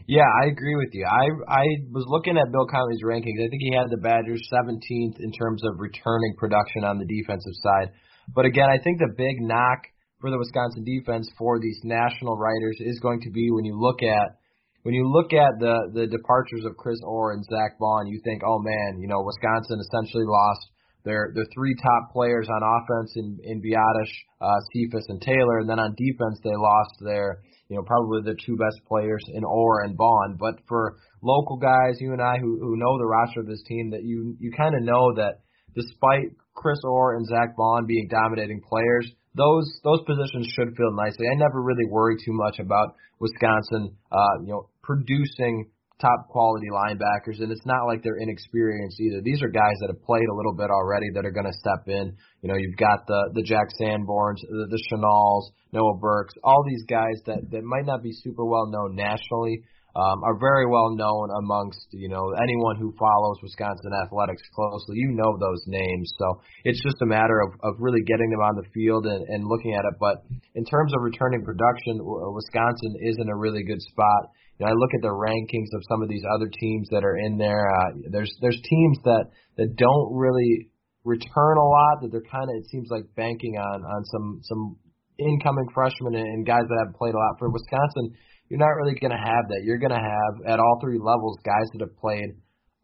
Yeah, 0.08 0.26
I 0.42 0.46
agree 0.48 0.76
with 0.76 0.92
you. 0.92 1.04
I 1.04 1.28
I 1.48 1.64
was 1.92 2.04
looking 2.08 2.38
at 2.38 2.50
Bill 2.52 2.66
Connelly's 2.66 3.04
rankings. 3.04 3.36
I 3.36 3.48
think 3.48 3.60
he 3.60 3.74
had 3.76 3.90
the 3.90 4.00
Badgers 4.00 4.40
17th 4.52 5.20
in 5.20 5.30
terms 5.32 5.62
of 5.64 5.78
returning 5.78 6.34
production 6.38 6.84
on 6.84 6.98
the 6.98 7.04
defensive 7.04 7.52
side. 7.60 7.92
But 8.34 8.46
again, 8.46 8.70
I 8.70 8.78
think 8.82 8.98
the 8.98 9.12
big 9.16 9.40
knock 9.40 9.84
for 10.20 10.30
the 10.30 10.38
Wisconsin 10.38 10.84
defense 10.84 11.28
for 11.36 11.60
these 11.60 11.78
national 11.84 12.38
writers 12.38 12.80
is 12.80 12.98
going 13.00 13.20
to 13.22 13.30
be 13.30 13.50
when 13.50 13.64
you 13.64 13.78
look 13.78 14.02
at 14.02 14.40
when 14.82 14.94
you 14.94 15.04
look 15.08 15.32
at 15.32 15.60
the 15.60 15.92
the 15.92 16.06
departures 16.06 16.64
of 16.64 16.76
Chris 16.76 17.00
Orr 17.04 17.32
and 17.32 17.44
Zack 17.44 17.78
Baun, 17.78 18.06
you 18.06 18.20
think, 18.24 18.42
oh 18.44 18.60
man, 18.60 19.00
you 19.00 19.08
know, 19.08 19.20
Wisconsin 19.20 19.80
essentially 19.80 20.24
lost 20.24 20.64
their 21.04 21.32
their 21.34 21.46
three 21.54 21.76
top 21.76 22.12
players 22.12 22.48
on 22.48 22.60
offense 22.64 23.12
in 23.16 23.38
in 23.44 23.60
Biadasz, 23.60 24.12
uh, 24.40 24.60
Cephus, 24.72 25.04
and 25.08 25.20
Taylor, 25.20 25.58
and 25.60 25.68
then 25.68 25.78
on 25.78 25.94
defense 25.96 26.40
they 26.42 26.56
lost 26.56 26.96
their 27.00 27.44
you 27.68 27.76
know 27.76 27.82
probably 27.82 28.22
the 28.22 28.36
two 28.44 28.56
best 28.56 28.80
players 28.86 29.22
in 29.32 29.44
Orr 29.44 29.82
and 29.84 29.96
Baun. 29.96 30.36
But 30.38 30.60
for 30.68 30.96
local 31.22 31.56
guys, 31.56 32.00
you 32.00 32.12
and 32.12 32.22
I 32.22 32.38
who 32.38 32.58
who 32.60 32.76
know 32.76 32.98
the 32.98 33.06
roster 33.06 33.40
of 33.40 33.46
this 33.46 33.62
team, 33.66 33.90
that 33.90 34.04
you 34.04 34.36
you 34.38 34.52
kind 34.56 34.74
of 34.74 34.82
know 34.82 35.14
that 35.16 35.40
despite 35.74 36.36
Chris 36.54 36.78
Orr 36.84 37.16
and 37.16 37.26
Zack 37.26 37.56
Baun 37.56 37.86
being 37.86 38.08
dominating 38.08 38.60
players, 38.68 39.10
those 39.34 39.66
those 39.82 40.02
positions 40.06 40.46
should 40.54 40.76
fill 40.76 40.92
nicely. 40.92 41.26
I 41.26 41.36
never 41.36 41.60
really 41.60 41.86
worry 41.88 42.16
too 42.16 42.32
much 42.32 42.58
about 42.58 42.94
Wisconsin, 43.18 43.96
uh, 44.12 44.40
you 44.42 44.52
know, 44.52 44.68
producing 44.82 45.70
top 46.04 46.28
quality 46.28 46.68
linebackers, 46.68 47.40
and 47.40 47.50
it's 47.50 47.64
not 47.64 47.88
like 47.88 48.02
they're 48.04 48.20
inexperienced 48.20 49.00
either. 49.00 49.24
These 49.24 49.40
are 49.42 49.48
guys 49.48 49.76
that 49.80 49.88
have 49.88 50.04
played 50.04 50.28
a 50.28 50.36
little 50.36 50.52
bit 50.52 50.68
already 50.68 51.08
that 51.14 51.24
are 51.24 51.32
going 51.32 51.48
to 51.48 51.56
step 51.56 51.88
in. 51.88 52.12
You 52.42 52.48
know, 52.52 52.56
you've 52.60 52.76
got 52.76 53.06
the 53.06 53.32
the 53.32 53.42
Jack 53.42 53.72
Sanborns, 53.80 54.44
the, 54.44 54.68
the 54.68 54.80
Chenals, 54.92 55.48
Noah 55.72 55.96
Burks, 55.96 56.34
all 56.44 56.62
these 56.68 56.84
guys 56.84 57.16
that 57.24 57.48
that 57.50 57.64
might 57.64 57.86
not 57.86 58.02
be 58.02 58.12
super 58.12 58.44
well 58.44 58.68
known 58.68 58.94
nationally, 58.94 59.64
um, 59.96 60.26
are 60.26 60.34
very 60.38 60.66
well 60.66 60.90
known 60.90 61.30
amongst 61.38 61.86
you 61.92 62.08
know 62.08 62.34
anyone 62.42 62.76
who 62.76 62.92
follows 62.98 63.38
Wisconsin 63.42 63.94
athletics 64.02 64.42
closely. 64.54 64.98
You 64.98 65.14
know 65.14 65.38
those 65.38 65.62
names, 65.66 66.10
so 66.18 66.42
it's 66.64 66.82
just 66.82 67.00
a 67.02 67.06
matter 67.06 67.40
of, 67.46 67.54
of 67.62 67.78
really 67.78 68.02
getting 68.02 68.28
them 68.30 68.42
on 68.42 68.56
the 68.58 68.66
field 68.74 69.06
and, 69.06 69.22
and 69.28 69.46
looking 69.46 69.72
at 69.72 69.86
it. 69.86 69.94
But 70.00 70.26
in 70.54 70.64
terms 70.64 70.92
of 70.94 71.02
returning 71.02 71.44
production, 71.44 72.02
Wisconsin 72.02 72.92
is 73.06 73.16
in 73.22 73.28
a 73.30 73.36
really 73.36 73.62
good 73.62 73.80
spot. 73.82 74.34
You 74.58 74.66
know, 74.66 74.72
I 74.72 74.74
look 74.74 74.94
at 74.94 75.02
the 75.02 75.14
rankings 75.14 75.70
of 75.74 75.82
some 75.88 76.02
of 76.02 76.08
these 76.08 76.22
other 76.34 76.48
teams 76.48 76.88
that 76.90 77.04
are 77.04 77.16
in 77.16 77.38
there. 77.38 77.66
Uh, 77.68 78.10
there's 78.10 78.32
there's 78.40 78.60
teams 78.62 78.98
that 79.04 79.26
that 79.56 79.76
don't 79.76 80.14
really 80.14 80.70
return 81.04 81.56
a 81.58 81.68
lot. 81.68 82.02
That 82.02 82.12
they're 82.12 82.30
kind 82.30 82.48
of 82.48 82.56
it 82.56 82.66
seems 82.70 82.88
like 82.90 83.04
banking 83.16 83.56
on 83.58 83.82
on 83.82 84.04
some 84.06 84.40
some 84.42 84.76
incoming 85.18 85.68
freshmen 85.72 86.14
and, 86.14 86.44
guys 86.44 86.66
that 86.66 86.84
have 86.86 86.94
played 86.98 87.14
a 87.14 87.18
lot 87.18 87.38
for 87.38 87.48
Wisconsin 87.50 88.14
you're 88.48 88.58
not 88.58 88.76
really 88.76 88.94
going 88.98 89.10
to 89.10 89.16
have 89.16 89.48
that. 89.48 89.62
You're 89.64 89.78
going 89.78 89.94
to 89.94 89.96
have 89.96 90.46
at 90.46 90.60
all 90.60 90.78
three 90.80 90.98
levels 90.98 91.38
guys 91.44 91.66
that 91.72 91.80
have 91.80 91.96
played 91.96 92.36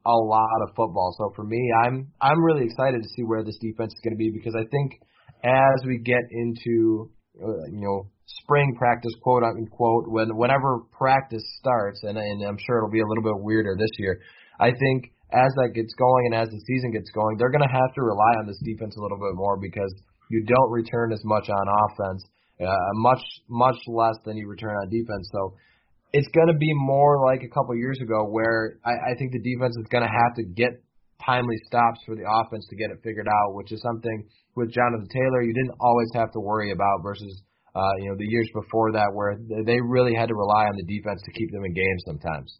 a 0.07 0.17
lot 0.17 0.62
of 0.62 0.75
football. 0.75 1.15
So 1.19 1.33
for 1.37 1.45
me, 1.45 1.61
I'm 1.85 2.09
I'm 2.21 2.43
really 2.43 2.65
excited 2.65 3.03
to 3.03 3.09
see 3.09 3.23
where 3.23 3.45
this 3.45 3.59
defense 3.61 3.93
is 3.93 4.00
going 4.03 4.15
to 4.15 4.19
be 4.19 4.33
because 4.33 4.55
I 4.57 4.65
think 4.71 4.99
as 5.45 5.85
we 5.87 5.99
get 5.99 6.25
into 6.31 7.11
uh, 7.37 7.69
you 7.71 7.85
know 7.85 8.11
spring 8.43 8.75
practice 8.79 9.13
quote 9.23 9.43
unquote 9.43 10.05
when 10.09 10.37
whenever 10.37 10.81
practice 10.93 11.43
starts 11.59 12.03
and 12.05 12.17
and 12.19 12.43
I'm 12.47 12.59
sure 12.59 12.79
it'll 12.79 12.91
be 12.91 13.01
a 13.01 13.07
little 13.07 13.25
bit 13.25 13.43
weirder 13.43 13.77
this 13.79 13.91
year. 13.99 14.21
I 14.59 14.71
think 14.71 15.13
as 15.33 15.51
that 15.63 15.73
gets 15.75 15.95
going 15.95 16.33
and 16.33 16.35
as 16.35 16.49
the 16.49 16.61
season 16.67 16.91
gets 16.91 17.11
going, 17.11 17.37
they're 17.39 17.51
going 17.51 17.67
to 17.67 17.75
have 17.75 17.95
to 17.95 18.03
rely 18.03 18.35
on 18.43 18.47
this 18.47 18.59
defense 18.65 18.97
a 18.97 19.01
little 19.01 19.19
bit 19.19 19.35
more 19.35 19.57
because 19.57 19.95
you 20.29 20.45
don't 20.45 20.71
return 20.71 21.13
as 21.13 21.23
much 21.25 21.49
on 21.49 21.65
offense 21.67 22.25
uh, 22.61 22.93
much 22.95 23.23
much 23.49 23.77
less 23.87 24.17
than 24.25 24.37
you 24.37 24.47
return 24.49 24.77
on 24.77 24.89
defense. 24.91 25.29
So 25.33 25.57
it's 26.13 26.29
going 26.35 26.49
to 26.49 26.59
be 26.59 26.73
more 26.75 27.25
like 27.25 27.43
a 27.43 27.49
couple 27.49 27.75
years 27.77 27.99
ago, 28.03 28.27
where 28.29 28.79
I, 28.85 29.13
I 29.13 29.15
think 29.19 29.33
the 29.33 29.41
defense 29.41 29.77
is 29.79 29.87
going 29.91 30.05
to 30.05 30.11
have 30.11 30.35
to 30.37 30.45
get 30.45 30.83
timely 31.25 31.57
stops 31.67 32.01
for 32.05 32.17
the 32.17 32.25
offense 32.29 32.67
to 32.69 32.77
get 32.77 32.91
it 32.91 32.99
figured 33.05 33.29
out, 33.29 33.55
which 33.55 33.73
is 33.73 33.81
something 33.83 34.29
with 34.57 34.73
Jonathan 34.73 35.09
Taylor 35.09 35.43
you 35.43 35.55
didn't 35.55 35.77
always 35.81 36.09
have 36.15 36.33
to 36.33 36.41
worry 36.41 36.73
about 36.73 37.03
versus 37.03 37.43
uh, 37.75 37.95
you 37.99 38.11
know 38.11 38.17
the 38.17 38.27
years 38.27 38.49
before 38.55 38.93
that 38.93 39.11
where 39.12 39.37
they 39.65 39.81
really 39.81 40.15
had 40.15 40.29
to 40.29 40.35
rely 40.35 40.67
on 40.67 40.77
the 40.77 40.87
defense 40.87 41.21
to 41.25 41.33
keep 41.33 41.50
them 41.53 41.65
in 41.65 41.73
games 41.73 42.03
sometimes. 42.07 42.59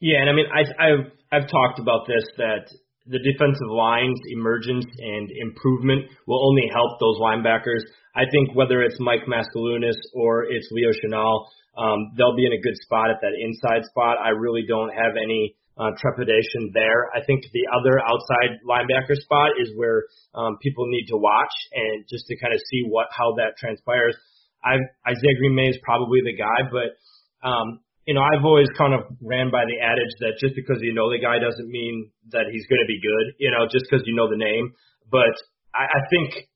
Yeah, 0.00 0.20
and 0.20 0.30
I 0.30 0.32
mean 0.32 0.46
I, 0.52 0.62
I've 0.80 1.04
I've 1.32 1.48
talked 1.48 1.78
about 1.78 2.06
this 2.06 2.24
that 2.36 2.68
the 3.06 3.18
defensive 3.18 3.70
line's 3.70 4.20
emergence 4.30 4.86
and 4.86 5.30
improvement 5.42 6.06
will 6.26 6.46
only 6.46 6.70
help 6.72 7.00
those 7.00 7.18
linebackers. 7.18 7.82
I 8.14 8.24
think 8.30 8.54
whether 8.54 8.82
it's 8.82 8.96
Mike 9.00 9.26
Maskalunas 9.26 9.98
or 10.14 10.44
it's 10.44 10.68
Leo 10.70 10.90
Chenal, 10.90 11.46
um, 11.76 12.12
they'll 12.16 12.36
be 12.36 12.46
in 12.46 12.52
a 12.52 12.60
good 12.60 12.76
spot 12.76 13.10
at 13.10 13.16
that 13.22 13.32
inside 13.38 13.84
spot. 13.86 14.18
I 14.22 14.30
really 14.30 14.64
don't 14.68 14.90
have 14.90 15.16
any 15.16 15.56
uh, 15.78 15.90
trepidation 15.98 16.70
there. 16.74 17.08
I 17.14 17.24
think 17.24 17.44
the 17.52 17.66
other 17.72 17.98
outside 18.00 18.60
linebacker 18.68 19.16
spot 19.16 19.56
is 19.60 19.72
where 19.76 20.04
um, 20.34 20.58
people 20.60 20.86
need 20.88 21.06
to 21.08 21.16
watch 21.16 21.52
and 21.72 22.04
just 22.08 22.26
to 22.26 22.36
kind 22.36 22.52
of 22.52 22.60
see 22.70 22.84
what 22.88 23.08
how 23.10 23.34
that 23.36 23.56
transpires. 23.56 24.16
I 24.64 24.76
Izayah 25.08 25.38
Green-May 25.38 25.68
is 25.74 25.78
probably 25.82 26.20
the 26.22 26.36
guy, 26.36 26.68
but 26.70 26.94
um, 27.46 27.80
you 28.06 28.14
know, 28.14 28.22
I've 28.22 28.44
always 28.44 28.68
kind 28.76 28.94
of 28.94 29.06
ran 29.22 29.50
by 29.50 29.64
the 29.64 29.78
adage 29.78 30.14
that 30.20 30.38
just 30.38 30.54
because 30.54 30.78
you 30.82 30.94
know 30.94 31.10
the 31.10 31.22
guy 31.22 31.38
doesn't 31.38 31.70
mean 31.70 32.10
that 32.30 32.50
he's 32.50 32.66
going 32.66 32.82
to 32.82 32.90
be 32.90 32.98
good, 33.00 33.34
you 33.38 33.50
know, 33.50 33.66
just 33.70 33.86
because 33.88 34.06
you 34.06 34.14
know 34.14 34.28
the 34.28 34.38
name. 34.38 34.74
But 35.10 35.34
I, 35.74 35.86
I 35.86 36.00
think 36.10 36.50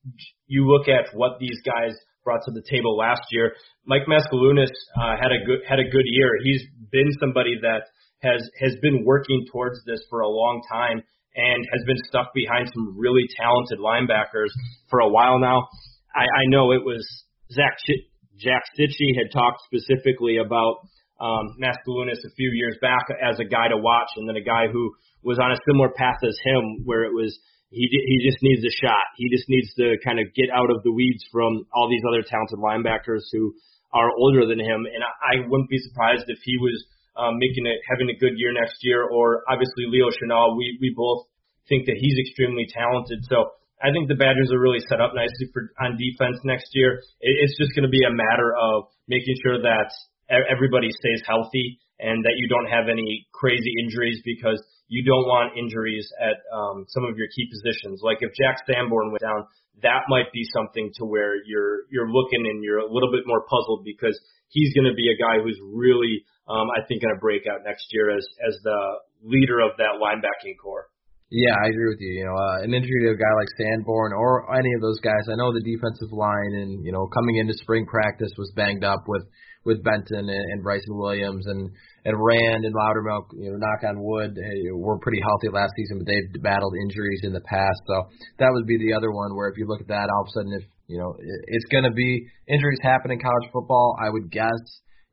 you 0.47 0.67
look 0.67 0.87
at 0.87 1.15
what 1.15 1.39
these 1.39 1.57
guys 1.65 1.95
brought 2.23 2.43
to 2.43 2.51
the 2.51 2.63
table 2.69 2.97
last 2.97 3.23
year. 3.31 3.55
Mike 3.85 4.03
Maskalunas 4.07 4.71
uh, 4.99 5.15
had 5.15 5.31
a 5.31 5.39
good 5.47 5.63
had 5.63 5.79
a 5.79 5.87
good 5.87 6.03
year. 6.05 6.35
He's 6.43 6.61
been 6.91 7.07
somebody 7.19 7.55
that 7.63 7.87
has 8.21 8.41
has 8.59 8.75
been 8.81 9.05
working 9.05 9.45
towards 9.51 9.79
this 9.85 9.99
for 10.09 10.21
a 10.21 10.29
long 10.29 10.61
time 10.71 11.03
and 11.35 11.59
has 11.71 11.85
been 11.85 11.97
stuck 12.09 12.33
behind 12.33 12.69
some 12.73 12.97
really 12.97 13.25
talented 13.37 13.79
linebackers 13.79 14.49
for 14.89 14.99
a 14.99 15.09
while 15.09 15.39
now. 15.39 15.67
I, 16.15 16.25
I 16.25 16.43
know 16.49 16.71
it 16.71 16.83
was 16.83 17.05
Zach 17.53 17.77
Ch- 17.85 18.09
Jack 18.37 18.63
Stitchie 18.73 19.13
had 19.17 19.31
talked 19.31 19.61
specifically 19.65 20.37
about 20.37 20.81
um, 21.21 21.57
Maskalunas 21.61 22.25
a 22.25 22.33
few 22.35 22.51
years 22.53 22.77
back 22.81 23.05
as 23.21 23.39
a 23.39 23.45
guy 23.45 23.69
to 23.69 23.77
watch, 23.77 24.09
and 24.17 24.27
then 24.27 24.35
a 24.35 24.45
guy 24.45 24.65
who 24.71 24.93
was 25.23 25.39
on 25.39 25.51
a 25.51 25.61
similar 25.69 25.89
path 25.89 26.17
as 26.25 26.37
him, 26.43 26.85
where 26.85 27.03
it 27.05 27.13
was 27.13 27.37
he 27.69 27.85
he 27.85 28.17
just 28.25 28.41
needs 28.41 28.63
a 28.65 28.73
shot. 28.81 29.05
He 29.17 29.29
just 29.29 29.45
needs 29.49 29.69
to 29.75 29.97
kind 30.05 30.19
of 30.19 30.33
get 30.33 30.49
out 30.53 30.69
of 30.71 30.81
the 30.83 30.91
weeds 30.91 31.23
from 31.31 31.65
all 31.73 31.89
these 31.89 32.05
other 32.07 32.23
talented 32.25 32.59
linebackers 32.59 33.27
who 33.31 33.53
are 33.93 34.09
older 34.17 34.45
than 34.45 34.59
him. 34.59 34.85
And 34.85 35.03
I, 35.03 35.11
I 35.37 35.47
wouldn't 35.47 35.69
be 35.69 35.79
surprised 35.79 36.25
if 36.27 36.39
he 36.43 36.57
was 36.57 36.77
um, 37.17 37.41
making 37.41 37.65
it, 37.65 37.81
having 37.89 38.07
a 38.13 38.17
good 38.17 38.37
year 38.37 38.53
next 38.53 38.79
year. 38.81 39.03
Or 39.03 39.43
obviously 39.49 39.89
Leo 39.89 40.13
Chenal, 40.13 40.55
we 40.55 40.77
we 40.79 40.93
both 40.95 41.25
think 41.67 41.85
that 41.89 41.97
he's 41.99 42.15
extremely 42.21 42.69
talented. 42.69 43.25
So 43.27 43.57
I 43.83 43.91
think 43.91 44.07
the 44.07 44.17
Badgers 44.17 44.49
are 44.53 44.61
really 44.61 44.81
set 44.89 45.01
up 45.01 45.13
nicely 45.13 45.49
for 45.53 45.73
on 45.81 45.97
defense 45.97 46.37
next 46.45 46.71
year. 46.73 47.01
It, 47.21 47.33
it's 47.43 47.57
just 47.57 47.75
going 47.75 47.85
to 47.85 47.93
be 47.93 48.05
a 48.05 48.13
matter 48.13 48.55
of 48.55 48.89
making 49.07 49.35
sure 49.43 49.61
that 49.61 49.89
everybody 50.29 50.89
stays 50.91 51.23
healthy 51.25 51.79
and 51.99 52.23
that 52.23 52.35
you 52.37 52.47
don't 52.47 52.69
have 52.69 52.89
any 52.89 53.27
crazy 53.33 53.73
injuries 53.81 54.21
because 54.25 54.61
you 54.87 55.03
don't 55.03 55.25
want 55.25 55.57
injuries 55.57 56.07
at 56.21 56.39
um, 56.53 56.85
some 56.87 57.03
of 57.03 57.17
your 57.17 57.27
key 57.35 57.47
positions. 57.51 58.01
Like 58.03 58.19
if 58.21 58.31
Jack 58.35 58.63
Sanborn 58.65 59.11
went 59.11 59.21
down, 59.21 59.47
that 59.83 60.09
might 60.09 60.31
be 60.33 60.43
something 60.53 60.91
to 60.97 61.05
where 61.05 61.37
you're 61.45 61.85
you're 61.91 62.09
looking 62.09 62.45
and 62.49 62.63
you're 62.63 62.79
a 62.79 62.89
little 62.89 63.11
bit 63.11 63.23
more 63.25 63.45
puzzled 63.45 63.85
because 63.85 64.17
he's 64.49 64.73
going 64.73 64.89
to 64.89 64.95
be 64.95 65.11
a 65.11 65.17
guy 65.17 65.43
who's 65.43 65.59
really 65.61 66.25
um, 66.49 66.67
I 66.71 66.85
think 66.87 67.03
going 67.03 67.13
to 67.13 67.19
break 67.19 67.43
out 67.47 67.61
next 67.63 67.85
year 67.91 68.15
as 68.15 68.25
as 68.47 68.55
the 68.63 68.79
leader 69.23 69.59
of 69.59 69.77
that 69.77 69.99
linebacking 69.99 70.55
core. 70.61 70.87
Yeah, 71.29 71.59
I 71.59 71.67
agree 71.67 71.91
with 71.91 71.99
you. 71.99 72.23
You 72.23 72.25
know, 72.25 72.37
uh, 72.39 72.63
an 72.63 72.71
injury 72.73 73.03
to 73.03 73.11
a 73.11 73.19
guy 73.19 73.33
like 73.35 73.51
Sanborn 73.59 74.15
or 74.15 74.47
any 74.55 74.71
of 74.73 74.81
those 74.81 74.99
guys. 75.03 75.27
I 75.27 75.35
know 75.35 75.51
the 75.51 75.59
defensive 75.59 76.15
line 76.15 76.55
and 76.55 76.85
you 76.85 76.91
know 76.91 77.07
coming 77.11 77.35
into 77.37 77.53
spring 77.59 77.85
practice 77.85 78.31
was 78.37 78.51
banged 78.55 78.85
up 78.85 79.03
with 79.07 79.27
with 79.67 79.83
Benton 79.83 80.31
and, 80.31 80.45
and 80.55 80.63
Bryson 80.63 80.95
Williams 80.95 81.45
and 81.45 81.69
and 82.05 82.15
Rand 82.15 82.63
and 82.63 82.73
Loudermilk. 82.73 83.35
You 83.35 83.51
know, 83.51 83.59
knock 83.59 83.83
on 83.83 83.99
wood, 83.99 84.39
were 84.71 84.99
pretty 84.99 85.19
healthy 85.19 85.51
last 85.51 85.75
season, 85.75 85.99
but 85.99 86.07
they've 86.07 86.41
battled 86.41 86.73
injuries 86.79 87.19
in 87.23 87.33
the 87.33 87.43
past. 87.43 87.81
So 87.91 88.07
that 88.39 88.47
would 88.55 88.65
be 88.65 88.77
the 88.79 88.95
other 88.95 89.11
one 89.11 89.35
where 89.35 89.49
if 89.49 89.57
you 89.57 89.67
look 89.67 89.81
at 89.81 89.91
that, 89.91 90.07
all 90.07 90.23
of 90.23 90.31
a 90.31 90.31
sudden, 90.31 90.53
if 90.55 90.63
you 90.87 90.97
know, 90.97 91.13
it's 91.19 91.67
going 91.67 91.83
to 91.83 91.91
be 91.91 92.25
injuries 92.47 92.79
happen 92.81 93.11
in 93.11 93.19
college 93.19 93.51
football. 93.51 93.99
I 93.99 94.09
would 94.09 94.31
guess. 94.31 94.63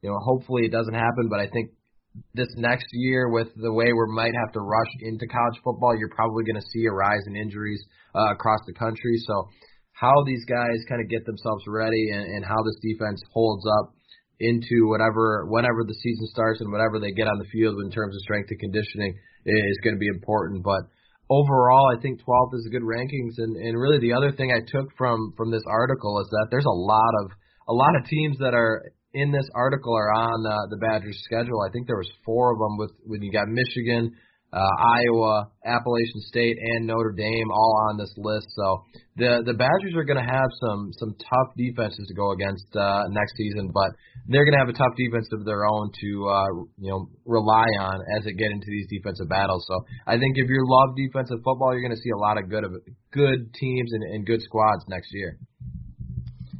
You 0.04 0.10
know, 0.10 0.20
hopefully 0.20 0.68
it 0.68 0.72
doesn't 0.72 0.92
happen, 0.92 1.32
but 1.32 1.40
I 1.40 1.48
think 1.48 1.70
this 2.34 2.52
next 2.60 2.84
year 2.92 3.32
with 3.32 3.48
the 3.56 3.72
way 3.72 3.88
we 3.88 4.04
might 4.12 4.36
have 4.36 4.52
to 4.52 4.60
rush 4.60 4.92
into 5.00 5.26
college 5.26 5.56
football, 5.64 5.96
you're 5.96 6.12
probably 6.12 6.44
going 6.44 6.60
to 6.60 6.68
see 6.76 6.84
a 6.84 6.92
rise 6.92 7.24
in 7.26 7.34
injuries 7.34 7.82
uh, 8.14 8.36
across 8.36 8.60
the 8.66 8.74
country. 8.74 9.16
So 9.26 9.48
how 9.96 10.12
these 10.26 10.44
guys 10.44 10.84
kind 10.90 11.00
of 11.00 11.08
get 11.08 11.24
themselves 11.24 11.64
ready 11.66 12.10
and, 12.12 12.20
and 12.20 12.44
how 12.44 12.60
this 12.60 12.76
defense 12.84 13.18
holds 13.32 13.64
up 13.80 13.96
into 14.40 14.92
whatever 14.92 15.46
whenever 15.48 15.88
the 15.88 15.96
season 16.04 16.26
starts 16.28 16.60
and 16.60 16.70
whatever 16.70 17.00
they 17.00 17.12
get 17.16 17.26
on 17.26 17.38
the 17.38 17.48
field 17.48 17.80
in 17.80 17.90
terms 17.90 18.14
of 18.14 18.20
strength 18.20 18.50
and 18.50 18.60
conditioning 18.60 19.16
is 19.46 19.80
going 19.82 19.96
to 19.96 20.04
be 20.04 20.12
important. 20.12 20.62
But 20.62 20.84
overall, 21.30 21.88
I 21.96 21.96
think 22.02 22.20
12th 22.20 22.60
is 22.60 22.66
a 22.68 22.74
good 22.76 22.84
rankings. 22.84 23.40
And, 23.40 23.56
and 23.56 23.80
really, 23.80 24.00
the 24.04 24.12
other 24.12 24.32
thing 24.32 24.52
I 24.52 24.60
took 24.60 24.92
from 24.98 25.32
from 25.34 25.50
this 25.50 25.64
article 25.64 26.20
is 26.20 26.28
that 26.28 26.48
there's 26.50 26.68
a 26.68 26.76
lot 26.92 27.14
of 27.24 27.32
a 27.68 27.72
lot 27.72 27.96
of 27.96 28.04
teams 28.04 28.36
that 28.44 28.52
are 28.52 28.84
in 29.14 29.30
this 29.30 29.48
article 29.54 29.94
are 29.94 30.12
on 30.12 30.46
uh, 30.46 30.66
the 30.70 30.76
Badgers 30.76 31.18
schedule. 31.24 31.62
I 31.62 31.70
think 31.72 31.86
there 31.86 31.96
was 31.96 32.10
four 32.24 32.52
of 32.52 32.58
them 32.58 32.76
with 32.76 32.90
when 33.06 33.22
you 33.22 33.30
got 33.30 33.46
Michigan, 33.48 34.12
uh, 34.52 34.58
Iowa, 34.58 35.50
Appalachian 35.64 36.20
State, 36.26 36.56
and 36.60 36.86
Notre 36.86 37.10
Dame 37.10 37.50
all 37.50 37.74
on 37.90 37.96
this 37.96 38.12
list. 38.16 38.46
So 38.54 38.82
the 39.16 39.42
the 39.46 39.54
Badgers 39.54 39.94
are 39.96 40.04
going 40.04 40.18
to 40.18 40.30
have 40.30 40.50
some 40.62 40.90
some 40.98 41.14
tough 41.18 41.50
defenses 41.56 42.06
to 42.06 42.14
go 42.14 42.32
against 42.32 42.66
uh, 42.74 43.06
next 43.10 43.34
season, 43.36 43.70
but 43.72 43.90
they're 44.26 44.44
going 44.44 44.54
to 44.54 44.62
have 44.62 44.68
a 44.68 44.78
tough 44.78 44.94
defense 44.98 45.28
of 45.32 45.44
their 45.44 45.66
own 45.66 45.90
to 45.90 46.10
uh, 46.28 46.50
you 46.78 46.90
know 46.90 47.10
rely 47.24 47.66
on 47.78 47.98
as 48.18 48.24
they 48.24 48.32
get 48.32 48.50
into 48.50 48.66
these 48.66 48.86
defensive 48.90 49.28
battles. 49.28 49.64
So 49.66 49.78
I 50.06 50.18
think 50.18 50.38
if 50.38 50.50
you 50.50 50.62
love 50.66 50.94
defensive 50.94 51.42
football, 51.42 51.74
you're 51.74 51.86
going 51.86 51.94
to 51.94 52.02
see 52.02 52.14
a 52.14 52.22
lot 52.22 52.38
of 52.38 52.50
good 52.50 52.64
of 52.64 52.74
good 53.10 53.54
teams 53.54 53.90
and, 53.94 54.02
and 54.02 54.26
good 54.26 54.42
squads 54.42 54.82
next 54.88 55.10
year. 55.14 55.38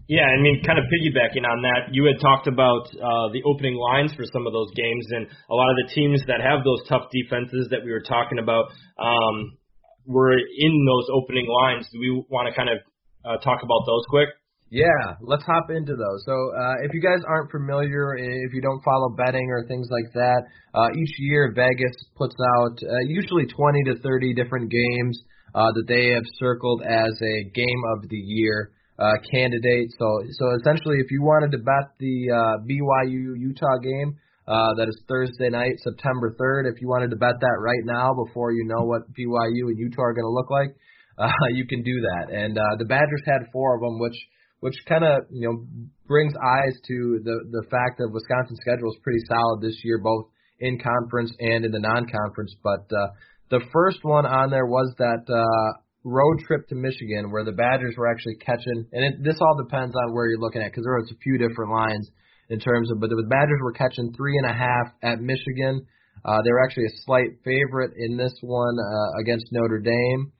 Yeah, 0.07 0.29
I 0.29 0.37
mean, 0.37 0.61
kind 0.67 0.79
of 0.79 0.85
piggybacking 0.93 1.49
on 1.49 1.65
that, 1.65 1.89
you 1.97 2.05
had 2.05 2.21
talked 2.21 2.47
about 2.47 2.93
uh, 2.93 3.33
the 3.33 3.41
opening 3.49 3.73
lines 3.73 4.13
for 4.13 4.25
some 4.29 4.47
of 4.47 4.53
those 4.53 4.69
games, 4.77 5.07
and 5.17 5.25
a 5.49 5.55
lot 5.55 5.71
of 5.73 5.77
the 5.81 5.89
teams 5.95 6.21
that 6.29 6.45
have 6.45 6.61
those 6.61 6.85
tough 6.89 7.09
defenses 7.09 7.69
that 7.71 7.81
we 7.81 7.91
were 7.91 8.05
talking 8.05 8.39
about 8.39 8.69
um, 9.01 9.57
were 10.05 10.37
in 10.37 10.75
those 10.85 11.09
opening 11.09 11.49
lines. 11.49 11.89
Do 11.91 11.99
we 12.01 12.11
want 12.29 12.49
to 12.49 12.55
kind 12.55 12.69
of 12.69 12.79
uh, 13.25 13.41
talk 13.41 13.65
about 13.65 13.89
those 13.89 14.05
quick? 14.11 14.29
Yeah, 14.69 15.17
let's 15.23 15.45
hop 15.45 15.71
into 15.71 15.97
those. 15.97 16.21
So, 16.27 16.35
uh, 16.53 16.85
if 16.85 16.93
you 16.93 17.01
guys 17.01 17.25
aren't 17.27 17.51
familiar, 17.51 18.17
if 18.17 18.53
you 18.53 18.61
don't 18.61 18.83
follow 18.85 19.09
betting 19.17 19.49
or 19.49 19.65
things 19.69 19.89
like 19.91 20.13
that, 20.13 20.43
uh, 20.75 20.89
each 21.01 21.17
year 21.19 21.53
Vegas 21.55 21.97
puts 22.17 22.35
out 22.59 22.77
uh, 22.83 23.01
usually 23.07 23.47
20 23.47 23.85
to 23.85 24.01
30 24.03 24.35
different 24.35 24.71
games 24.71 25.23
uh, 25.55 25.73
that 25.73 25.87
they 25.89 26.11
have 26.11 26.25
circled 26.37 26.83
as 26.83 27.13
a 27.23 27.51
game 27.55 27.83
of 27.97 28.09
the 28.09 28.17
year 28.17 28.73
uh, 28.99 29.13
candidate. 29.31 29.91
So 29.99 30.07
so 30.39 30.55
essentially, 30.61 30.99
if 30.99 31.11
you 31.11 31.23
wanted 31.23 31.53
to 31.53 31.59
bet 31.59 31.95
the 31.99 32.31
uh, 32.31 32.55
BYU 32.65 33.39
Utah 33.39 33.79
game, 33.83 34.19
uh, 34.47 34.75
that 34.77 34.89
is 34.89 35.01
Thursday 35.09 35.49
night, 35.49 35.81
September 35.83 36.37
3rd. 36.39 36.71
If 36.73 36.81
you 36.81 36.89
wanted 36.89 37.11
to 37.11 37.17
bet 37.17 37.41
that 37.41 37.57
right 37.61 37.85
now 37.85 38.13
before 38.13 38.53
you 38.53 38.65
know 38.67 38.85
what 38.85 39.09
BYU 39.13 39.73
and 39.73 39.79
Utah 39.79 40.03
are 40.03 40.13
going 40.13 40.29
to 40.29 40.31
look 40.31 40.51
like, 40.51 40.77
uh, 41.19 41.33
you 41.55 41.67
can 41.67 41.83
do 41.83 42.01
that. 42.03 42.33
And 42.33 42.59
uh, 42.59 42.77
the 42.79 42.85
Badgers 42.85 43.23
had 43.27 43.49
four 43.53 43.77
of 43.77 43.81
them, 43.81 43.99
which 43.99 44.17
which 44.61 44.77
kind 44.89 45.05
of 45.05 45.25
you 45.31 45.49
know 45.49 45.67
brings 46.07 46.35
eyes 46.37 46.77
to 46.89 47.21
the 47.25 47.37
the 47.51 47.65
fact 47.71 47.99
that 47.99 48.09
Wisconsin's 48.13 48.61
schedule 48.61 48.91
is 48.93 48.99
pretty 49.03 49.21
solid 49.29 49.61
this 49.63 49.81
year, 49.83 49.99
both 49.99 50.27
in 50.61 50.79
conference 50.79 51.33
and 51.41 51.65
in 51.65 51.73
the 51.73 51.81
non-conference. 51.81 52.55
But 52.63 52.87
uh, 52.95 53.09
the 53.51 53.61
first 53.73 53.99
one 54.03 54.27
on 54.27 54.51
there 54.51 54.67
was 54.67 54.95
that 54.99 55.25
uh, 55.29 55.79
road 56.05 56.39
trip 56.47 56.69
to 56.69 56.75
Michigan 56.75 57.33
where 57.33 57.45
the 57.45 57.53
Badgers 57.53 57.95
were 57.97 58.11
actually 58.11 58.37
catching, 58.37 58.87
and 58.93 59.05
it, 59.05 59.15
this 59.25 59.37
all 59.41 59.57
depends 59.57 59.95
on 59.97 60.15
where 60.15 60.29
you're 60.29 60.41
looking 60.41 60.63
at 60.63 60.71
because 60.71 60.85
there 60.85 60.95
was 60.95 61.11
a 61.11 61.19
few 61.19 61.39
different 61.39 61.73
lines 61.73 62.09
in 62.51 62.61
terms 62.61 62.91
of, 62.91 63.01
but 63.01 63.09
the 63.09 63.27
Badgers 63.29 63.61
were 63.63 63.73
catching 63.73 64.13
three 64.13 64.37
and 64.37 64.51
a 64.51 64.55
half 64.55 64.93
at 65.03 65.21
Michigan. 65.21 65.87
Uh, 66.25 66.39
they 66.45 66.53
were 66.53 66.63
actually 66.63 66.85
a 66.85 66.97
slight 67.05 67.41
favorite 67.45 67.93
in 67.97 68.17
this 68.17 68.35
one 68.43 68.77
uh, 68.79 69.21
against 69.21 69.47
Notre 69.51 69.81
Dame, 69.81 70.33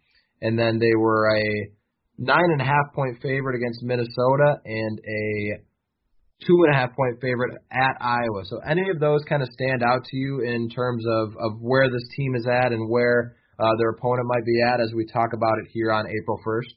and 0.43 0.59
then 0.59 0.79
they 0.79 0.95
were 0.97 1.29
a 1.35 1.43
nine 2.19 2.51
and 2.53 2.61
a 2.61 2.65
half 2.65 2.95
point 2.95 3.21
favorite 3.23 3.57
against 3.57 3.83
Minnesota 3.83 4.61
and 4.65 5.01
a 5.01 5.65
two 6.47 6.65
and 6.65 6.75
a 6.75 6.77
half 6.77 6.95
point 6.95 7.21
favorite 7.21 7.57
at 7.73 7.97
Iowa. 8.01 8.45
So 8.45 8.61
any 8.69 8.91
of 8.91 9.01
those 9.01 9.23
kind 9.29 9.43
of 9.43 9.49
stand 9.49 9.83
out 9.83 10.05
to 10.05 10.17
you 10.17 10.41
in 10.41 10.69
terms 10.69 11.05
of 11.09 11.35
of 11.39 11.61
where 11.61 11.89
this 11.91 12.07
team 12.17 12.35
is 12.35 12.47
at 12.47 12.73
and 12.73 12.89
where 12.89 13.37
uh, 13.59 13.75
their 13.79 13.91
opponent 13.91 14.27
might 14.27 14.45
be 14.45 14.61
at 14.63 14.81
as 14.81 14.93
we 14.95 15.07
talk 15.07 15.33
about 15.33 15.59
it 15.63 15.71
here 15.73 15.93
on 15.93 16.07
April 16.07 16.39
1st? 16.47 16.75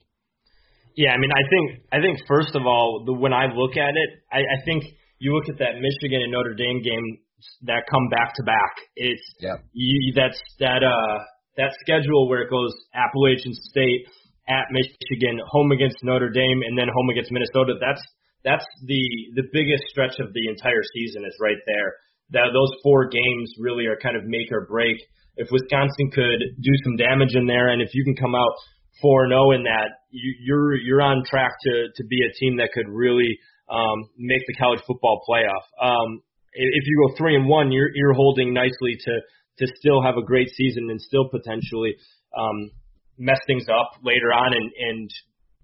Yeah, 0.97 1.13
I 1.13 1.17
mean, 1.21 1.29
I 1.29 1.45
think 1.45 1.85
I 1.93 2.01
think 2.01 2.17
first 2.27 2.55
of 2.55 2.65
all, 2.65 3.03
the, 3.05 3.13
when 3.13 3.31
I 3.31 3.53
look 3.53 3.77
at 3.77 3.93
it, 3.93 4.09
I, 4.33 4.41
I 4.41 4.65
think 4.65 4.83
you 5.19 5.33
look 5.33 5.45
at 5.47 5.59
that 5.59 5.77
Michigan 5.77 6.25
and 6.25 6.31
Notre 6.31 6.55
Dame 6.57 6.81
game 6.81 7.21
that 7.69 7.85
come 7.89 8.09
back 8.09 8.33
to 8.33 8.43
back. 8.43 8.73
It's 8.95 9.21
yeah. 9.39 9.61
you, 9.73 10.13
that's 10.15 10.41
that 10.59 10.81
uh 10.81 11.21
that 11.57 11.77
schedule 11.81 12.27
where 12.27 12.41
it 12.41 12.49
goes 12.49 12.73
Appalachian 12.93 13.53
State 13.53 14.09
at 14.49 14.65
Michigan, 14.71 15.37
home 15.45 15.71
against 15.71 15.97
Notre 16.01 16.29
Dame, 16.29 16.61
and 16.65 16.77
then 16.77 16.87
home 16.89 17.09
against 17.09 17.31
Minnesota. 17.31 17.77
That's 17.79 18.01
that's 18.43 18.65
the 18.85 19.03
the 19.35 19.45
biggest 19.53 19.83
stretch 19.89 20.17
of 20.17 20.33
the 20.33 20.49
entire 20.49 20.81
season 20.97 21.25
is 21.29 21.37
right 21.39 21.61
there. 21.65 21.93
That 22.31 22.49
those 22.57 22.73
four 22.81 23.07
games 23.07 23.53
really 23.59 23.85
are 23.85 24.01
kind 24.01 24.17
of 24.17 24.25
make 24.25 24.51
or 24.51 24.65
break 24.65 24.97
if 25.37 25.49
Wisconsin 25.51 26.11
could 26.11 26.41
do 26.59 26.73
some 26.83 26.97
damage 26.97 27.35
in 27.35 27.45
there, 27.45 27.69
and 27.69 27.81
if 27.81 27.93
you 27.93 28.03
can 28.03 28.15
come 28.15 28.35
out 28.35 28.53
4 29.01 29.29
0 29.29 29.51
in 29.51 29.63
that, 29.63 30.01
you, 30.09 30.33
you're 30.41 30.75
you're 30.75 31.01
on 31.01 31.23
track 31.25 31.51
to 31.63 31.87
to 31.95 32.03
be 32.05 32.19
a 32.25 32.33
team 32.39 32.57
that 32.57 32.69
could 32.73 32.89
really 32.89 33.37
um, 33.69 34.09
make 34.17 34.41
the 34.47 34.55
college 34.55 34.81
football 34.87 35.21
playoff. 35.29 35.65
Um, 35.81 36.21
if 36.53 36.83
you 36.85 37.07
go 37.07 37.15
three 37.17 37.35
and 37.35 37.47
one, 37.47 37.71
you're 37.71 37.89
you're 37.93 38.13
holding 38.13 38.53
nicely 38.53 38.97
to 39.05 39.13
to 39.59 39.73
still 39.77 40.01
have 40.01 40.17
a 40.17 40.25
great 40.25 40.49
season 40.49 40.87
and 40.89 40.99
still 41.01 41.29
potentially 41.29 41.95
um, 42.37 42.71
mess 43.17 43.39
things 43.47 43.65
up 43.69 43.91
later 44.03 44.33
on 44.33 44.53
and 44.53 44.71
and 44.79 45.09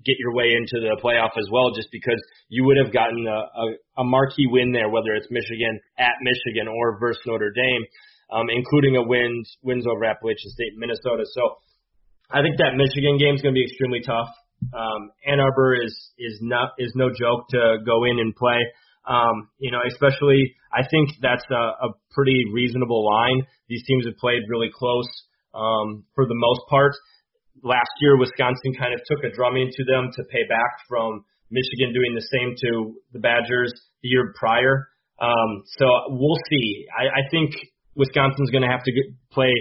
get 0.05 0.19
your 0.19 0.33
way 0.35 0.51
into 0.51 0.83
the 0.83 0.99
playoff 1.01 1.31
as 1.39 1.47
well, 1.51 1.71
just 1.73 1.87
because 1.91 2.21
you 2.49 2.65
would 2.65 2.75
have 2.75 2.91
gotten 2.91 3.25
a, 3.25 3.39
a, 3.39 3.65
a 3.99 4.03
marquee 4.03 4.47
win 4.51 4.73
there, 4.73 4.89
whether 4.89 5.13
it's 5.15 5.27
Michigan 5.31 5.79
at 5.97 6.11
Michigan 6.21 6.67
or 6.67 6.99
versus 6.99 7.23
Notre 7.25 7.51
Dame 7.55 7.85
um, 8.31 8.47
including 8.49 8.95
a 8.95 9.03
wins 9.03 9.57
wins 9.63 9.85
over 9.87 10.05
Appalachian 10.05 10.51
State, 10.51 10.73
Minnesota. 10.77 11.25
So 11.33 11.57
I 12.31 12.41
think 12.41 12.57
that 12.57 12.75
Michigan 12.75 13.17
game 13.17 13.35
is 13.35 13.41
going 13.41 13.53
to 13.53 13.59
be 13.59 13.65
extremely 13.65 14.01
tough. 14.05 14.29
Um, 14.71 15.11
Ann 15.27 15.39
Arbor 15.39 15.75
is 15.75 15.93
is 16.17 16.39
not 16.41 16.71
is 16.77 16.91
no 16.95 17.09
joke 17.09 17.49
to 17.49 17.77
go 17.85 18.05
in 18.05 18.19
and 18.19 18.35
play. 18.35 18.59
Um, 19.05 19.49
you 19.59 19.71
know, 19.71 19.81
especially 19.85 20.55
I 20.71 20.87
think 20.87 21.09
that's 21.21 21.43
a, 21.51 21.87
a 21.87 21.89
pretty 22.11 22.45
reasonable 22.51 23.05
line. 23.05 23.45
These 23.67 23.83
teams 23.85 24.05
have 24.05 24.17
played 24.17 24.43
really 24.47 24.71
close 24.73 25.09
um, 25.53 26.05
for 26.15 26.25
the 26.25 26.35
most 26.35 26.61
part. 26.69 26.93
Last 27.61 27.91
year, 28.01 28.17
Wisconsin 28.17 28.73
kind 28.79 28.93
of 28.93 29.01
took 29.05 29.23
a 29.23 29.35
drumming 29.35 29.71
to 29.71 29.83
them 29.83 30.09
to 30.15 30.23
pay 30.31 30.43
back 30.47 30.71
from 30.87 31.23
Michigan 31.51 31.93
doing 31.93 32.15
the 32.15 32.27
same 32.33 32.55
to 32.57 32.95
the 33.13 33.19
Badgers 33.19 33.71
the 34.01 34.09
year 34.09 34.33
prior. 34.35 34.89
Um, 35.21 35.63
so 35.77 35.85
we'll 36.09 36.39
see. 36.49 36.85
I, 36.91 37.07
I 37.07 37.23
think 37.29 37.51
Wisconsin's 37.95 38.49
going 38.49 38.63
to 38.63 38.69
have 38.69 38.83
to 38.83 38.91
get, 38.91 39.05
play 39.31 39.51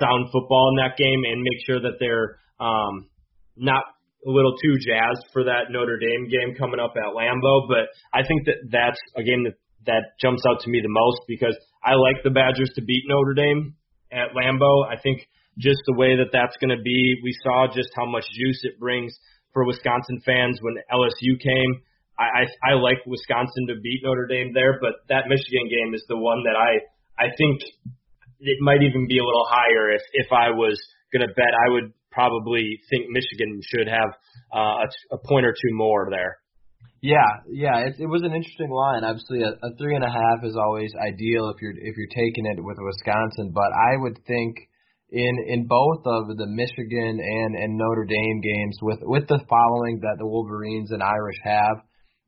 sound 0.00 0.28
football 0.32 0.70
in 0.72 0.82
that 0.82 0.96
game 0.96 1.22
and 1.24 1.42
make 1.42 1.60
sure 1.66 1.80
that 1.80 2.00
they're 2.00 2.38
um, 2.58 3.08
not 3.56 3.84
a 4.26 4.30
little 4.30 4.56
too 4.56 4.78
jazzed 4.78 5.26
for 5.32 5.44
that 5.44 5.70
Notre 5.70 5.98
Dame 5.98 6.28
game 6.28 6.54
coming 6.54 6.80
up 6.80 6.94
at 6.96 7.14
Lambeau. 7.14 7.68
But 7.68 7.90
I 8.14 8.26
think 8.26 8.46
that 8.46 8.70
that's 8.70 9.00
a 9.16 9.22
game 9.22 9.44
that 9.44 9.54
that 9.84 10.14
jumps 10.20 10.42
out 10.48 10.60
to 10.60 10.70
me 10.70 10.80
the 10.80 10.88
most 10.88 11.20
because 11.26 11.58
I 11.82 11.94
like 11.94 12.22
the 12.22 12.30
Badgers 12.30 12.70
to 12.76 12.82
beat 12.82 13.02
Notre 13.06 13.34
Dame 13.34 13.74
at 14.12 14.30
Lambeau. 14.30 14.86
I 14.86 14.94
think 15.00 15.26
just 15.58 15.82
the 15.86 15.98
way 15.98 16.16
that 16.16 16.30
that's 16.32 16.56
going 16.62 16.70
to 16.70 16.82
be, 16.82 17.18
we 17.22 17.34
saw 17.42 17.66
just 17.66 17.90
how 17.96 18.06
much 18.06 18.24
juice 18.30 18.60
it 18.62 18.78
brings 18.78 19.12
for 19.52 19.66
Wisconsin 19.66 20.22
fans 20.24 20.60
when 20.62 20.78
LSU 20.86 21.34
came. 21.42 21.82
I, 22.18 22.46
I, 22.46 22.72
I 22.72 22.74
like 22.74 23.04
Wisconsin 23.06 23.66
to 23.68 23.80
beat 23.82 24.00
Notre 24.04 24.26
Dame 24.26 24.52
there, 24.54 24.78
but 24.80 25.02
that 25.08 25.28
Michigan 25.28 25.68
game 25.68 25.94
is 25.94 26.04
the 26.08 26.16
one 26.16 26.44
that 26.44 26.56
I 26.56 26.86
I 27.22 27.30
think 27.38 27.60
it 28.40 28.58
might 28.60 28.82
even 28.82 29.06
be 29.06 29.18
a 29.18 29.24
little 29.24 29.46
higher 29.48 29.90
if 29.90 30.02
if 30.12 30.28
I 30.32 30.50
was 30.50 30.76
going 31.12 31.26
to 31.26 31.32
bet. 31.34 31.54
I 31.54 31.70
would 31.70 31.92
probably 32.10 32.80
think 32.90 33.06
Michigan 33.08 33.60
should 33.62 33.88
have 33.88 34.10
uh, 34.54 34.84
a, 34.84 35.16
a 35.16 35.18
point 35.18 35.46
or 35.46 35.52
two 35.52 35.74
more 35.74 36.08
there. 36.10 36.38
Yeah, 37.02 37.42
yeah, 37.50 37.78
it, 37.90 37.94
it 37.98 38.06
was 38.06 38.22
an 38.22 38.30
interesting 38.30 38.70
line. 38.70 39.02
Obviously, 39.02 39.42
a, 39.42 39.50
a 39.58 39.74
three 39.76 39.96
and 39.96 40.04
a 40.04 40.10
half 40.10 40.44
is 40.44 40.54
always 40.54 40.92
ideal 40.94 41.50
if 41.50 41.60
you're 41.60 41.74
if 41.74 41.96
you're 41.98 42.14
taking 42.14 42.46
it 42.46 42.62
with 42.62 42.78
Wisconsin, 42.78 43.50
but 43.52 43.70
I 43.74 43.98
would 43.98 44.18
think 44.26 44.54
in 45.10 45.34
in 45.48 45.66
both 45.66 46.06
of 46.06 46.28
the 46.36 46.46
Michigan 46.46 47.18
and 47.18 47.56
and 47.56 47.76
Notre 47.76 48.06
Dame 48.06 48.40
games 48.40 48.78
with 48.82 49.00
with 49.02 49.26
the 49.26 49.40
following 49.50 49.98
that 50.02 50.16
the 50.18 50.26
Wolverines 50.26 50.92
and 50.92 51.02
Irish 51.02 51.38
have, 51.42 51.82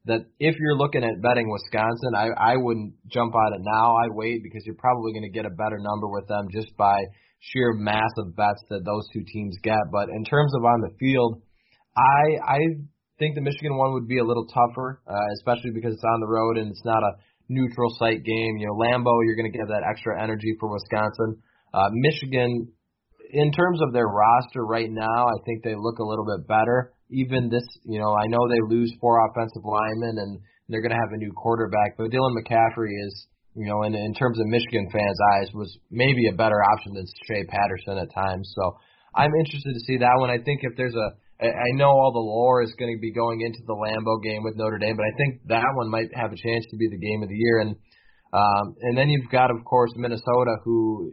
that 0.06 0.26
if 0.38 0.56
you're 0.58 0.76
looking 0.76 1.02
at 1.02 1.22
betting 1.22 1.50
Wisconsin, 1.50 2.12
I 2.16 2.28
I 2.36 2.56
wouldn't 2.56 2.94
jump 3.08 3.34
on 3.34 3.54
it 3.54 3.62
now. 3.62 3.96
I'd 3.96 4.12
wait 4.12 4.42
because 4.42 4.62
you're 4.66 4.76
probably 4.76 5.12
going 5.12 5.24
to 5.24 5.32
get 5.32 5.46
a 5.46 5.50
better 5.50 5.78
number 5.78 6.08
with 6.08 6.28
them 6.28 6.48
just 6.52 6.76
by 6.76 6.98
sheer 7.40 7.72
massive 7.72 8.36
bets 8.36 8.62
that 8.70 8.84
those 8.84 9.08
two 9.12 9.24
teams 9.32 9.56
get. 9.62 9.80
But 9.92 10.08
in 10.08 10.24
terms 10.24 10.52
of 10.54 10.64
on 10.64 10.80
the 10.80 10.94
field, 10.98 11.42
I 11.96 12.56
I 12.56 12.58
think 13.18 13.34
the 13.34 13.40
Michigan 13.40 13.76
one 13.76 13.92
would 13.94 14.08
be 14.08 14.18
a 14.18 14.24
little 14.24 14.46
tougher, 14.46 15.00
uh, 15.06 15.28
especially 15.38 15.70
because 15.72 15.94
it's 15.94 16.04
on 16.04 16.20
the 16.20 16.28
road 16.28 16.58
and 16.58 16.70
it's 16.70 16.84
not 16.84 17.02
a 17.02 17.12
neutral 17.48 17.94
site 17.98 18.24
game. 18.24 18.56
You 18.56 18.68
know, 18.68 18.76
Lambeau, 18.76 19.24
you're 19.24 19.36
going 19.36 19.50
to 19.50 19.56
get 19.56 19.68
that 19.68 19.84
extra 19.88 20.20
energy 20.20 20.56
for 20.58 20.72
Wisconsin. 20.72 21.42
Uh, 21.72 21.88
Michigan, 21.92 22.68
in 23.30 23.52
terms 23.52 23.80
of 23.82 23.92
their 23.92 24.06
roster 24.06 24.64
right 24.64 24.90
now, 24.90 25.26
I 25.26 25.38
think 25.44 25.62
they 25.62 25.74
look 25.76 25.98
a 25.98 26.04
little 26.04 26.24
bit 26.24 26.46
better. 26.46 26.93
Even 27.10 27.48
this, 27.48 27.64
you 27.84 28.00
know, 28.00 28.14
I 28.14 28.26
know 28.26 28.40
they 28.48 28.62
lose 28.66 28.92
four 29.00 29.20
offensive 29.28 29.64
linemen 29.64 30.18
and 30.18 30.40
they're 30.68 30.80
going 30.80 30.92
to 30.92 31.00
have 31.00 31.12
a 31.12 31.18
new 31.18 31.32
quarterback, 31.32 31.96
but 31.96 32.10
Dylan 32.10 32.32
McCaffrey 32.40 32.92
is, 33.06 33.26
you 33.54 33.66
know, 33.66 33.82
in, 33.82 33.94
in 33.94 34.14
terms 34.14 34.40
of 34.40 34.46
Michigan 34.46 34.88
fans' 34.90 35.20
eyes, 35.36 35.48
was 35.54 35.78
maybe 35.90 36.28
a 36.28 36.36
better 36.36 36.60
option 36.72 36.94
than 36.94 37.04
Shea 37.28 37.44
Patterson 37.44 37.98
at 37.98 38.12
times. 38.14 38.50
So 38.56 38.76
I'm 39.14 39.30
interested 39.38 39.74
to 39.74 39.84
see 39.86 39.98
that 39.98 40.16
one. 40.18 40.30
I 40.30 40.38
think 40.38 40.60
if 40.62 40.76
there's 40.76 40.94
a 40.94 41.10
I 41.42 41.74
know 41.74 41.90
all 41.90 42.12
the 42.12 42.22
lore 42.22 42.62
is 42.62 42.72
going 42.78 42.94
to 42.94 43.00
be 43.00 43.12
going 43.12 43.40
into 43.40 43.58
the 43.66 43.74
Lambeau 43.74 44.22
game 44.22 44.42
with 44.44 44.56
Notre 44.56 44.78
Dame, 44.78 44.96
but 44.96 45.04
I 45.04 45.16
think 45.18 45.40
that 45.48 45.66
one 45.74 45.90
might 45.90 46.14
have 46.14 46.32
a 46.32 46.36
chance 46.36 46.64
to 46.70 46.76
be 46.76 46.88
the 46.88 46.98
game 46.98 47.22
of 47.22 47.28
the 47.28 47.34
year. 47.34 47.58
And 47.58 47.76
um, 48.32 48.74
and 48.82 48.98
then 48.98 49.08
you've 49.08 49.30
got, 49.30 49.50
of 49.50 49.64
course, 49.64 49.90
Minnesota, 49.96 50.56
who 50.64 51.12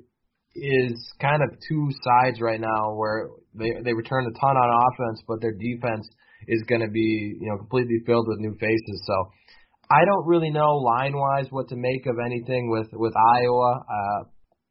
is 0.55 1.13
kind 1.19 1.41
of 1.43 1.57
two 1.67 1.89
sides 2.03 2.41
right 2.41 2.59
now, 2.59 2.95
where 2.95 3.29
they 3.53 3.71
they 3.83 3.93
return 3.93 4.25
a 4.25 4.33
ton 4.39 4.55
on 4.57 4.69
offense, 4.69 5.23
but 5.27 5.41
their 5.41 5.53
defense 5.53 6.07
is 6.47 6.63
going 6.67 6.81
to 6.81 6.89
be 6.89 7.37
you 7.39 7.47
know 7.49 7.57
completely 7.57 8.01
filled 8.05 8.27
with 8.27 8.39
new 8.39 8.55
faces. 8.59 8.97
So 9.05 9.15
I 9.91 10.05
don't 10.05 10.25
really 10.27 10.49
know 10.49 10.77
line 10.77 11.15
wise 11.15 11.47
what 11.49 11.67
to 11.69 11.75
make 11.75 12.05
of 12.05 12.15
anything 12.23 12.69
with 12.69 12.87
with 12.93 13.13
Iowa. 13.15 13.83
Uh, 13.83 14.23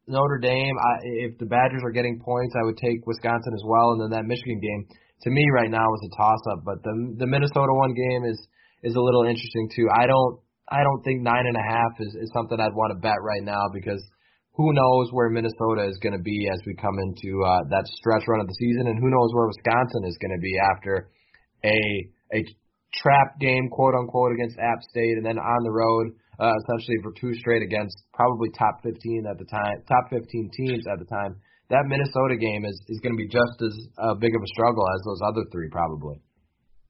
Notre 0.07 0.39
Dame, 0.39 0.75
I, 0.75 0.93
if 1.29 1.37
the 1.37 1.45
Badgers 1.45 1.83
are 1.85 1.91
getting 1.91 2.19
points, 2.19 2.55
I 2.59 2.65
would 2.65 2.77
take 2.77 3.05
Wisconsin 3.05 3.53
as 3.53 3.63
well, 3.63 3.93
and 3.93 4.01
then 4.01 4.09
that 4.17 4.25
Michigan 4.25 4.59
game 4.59 4.87
to 5.23 5.29
me 5.29 5.45
right 5.53 5.69
now 5.69 5.85
is 5.93 6.09
a 6.11 6.17
toss 6.17 6.41
up. 6.51 6.65
But 6.65 6.83
the 6.83 7.15
the 7.19 7.27
Minnesota 7.27 7.71
one 7.71 7.93
game 7.93 8.25
is 8.25 8.39
is 8.83 8.95
a 8.95 8.99
little 8.99 9.23
interesting 9.23 9.69
too. 9.75 9.87
I 9.93 10.07
don't 10.07 10.39
I 10.69 10.83
don't 10.83 11.03
think 11.03 11.21
nine 11.21 11.45
and 11.45 11.55
a 11.55 11.65
half 11.67 11.93
is, 11.99 12.15
is 12.15 12.31
something 12.33 12.59
I'd 12.59 12.73
want 12.73 12.91
to 12.91 12.99
bet 12.99 13.21
right 13.21 13.43
now 13.43 13.69
because 13.73 14.01
who 14.61 14.73
knows 14.73 15.09
where 15.09 15.29
Minnesota 15.29 15.89
is 15.89 15.97
going 15.97 16.13
to 16.13 16.21
be 16.21 16.49
as 16.53 16.61
we 16.65 16.77
come 16.77 17.01
into 17.01 17.41
uh, 17.41 17.65
that 17.73 17.89
stretch 17.97 18.29
run 18.29 18.41
of 18.41 18.47
the 18.47 18.57
season, 18.61 18.85
and 18.85 19.01
who 19.01 19.09
knows 19.09 19.33
where 19.33 19.49
Wisconsin 19.49 20.05
is 20.05 20.17
going 20.21 20.37
to 20.37 20.41
be 20.41 20.53
after 20.61 21.09
a 21.65 21.79
a 22.37 22.45
trap 22.93 23.39
game, 23.41 23.69
quote 23.69 23.95
unquote, 23.97 24.33
against 24.33 24.59
App 24.59 24.83
State, 24.85 25.17
and 25.17 25.25
then 25.25 25.39
on 25.39 25.63
the 25.63 25.71
road, 25.73 26.13
uh, 26.39 26.53
essentially 26.61 27.01
for 27.01 27.11
two 27.17 27.33
straight 27.41 27.63
against 27.63 27.97
probably 28.13 28.49
top 28.53 28.83
15 28.83 29.25
at 29.25 29.37
the 29.41 29.45
time, 29.49 29.81
top 29.89 30.05
15 30.13 30.51
teams 30.53 30.85
at 30.85 30.99
the 30.99 31.09
time 31.09 31.41
that 31.71 31.87
Minnesota 31.87 32.35
game 32.35 32.67
is 32.67 32.77
is 32.91 32.99
going 32.99 33.15
to 33.15 33.21
be 33.21 33.31
just 33.31 33.57
as 33.63 33.73
uh, 33.97 34.13
big 34.19 34.35
of 34.35 34.43
a 34.43 34.51
struggle 34.53 34.83
as 34.83 35.01
those 35.07 35.23
other 35.25 35.47
three 35.51 35.71
probably. 35.71 36.19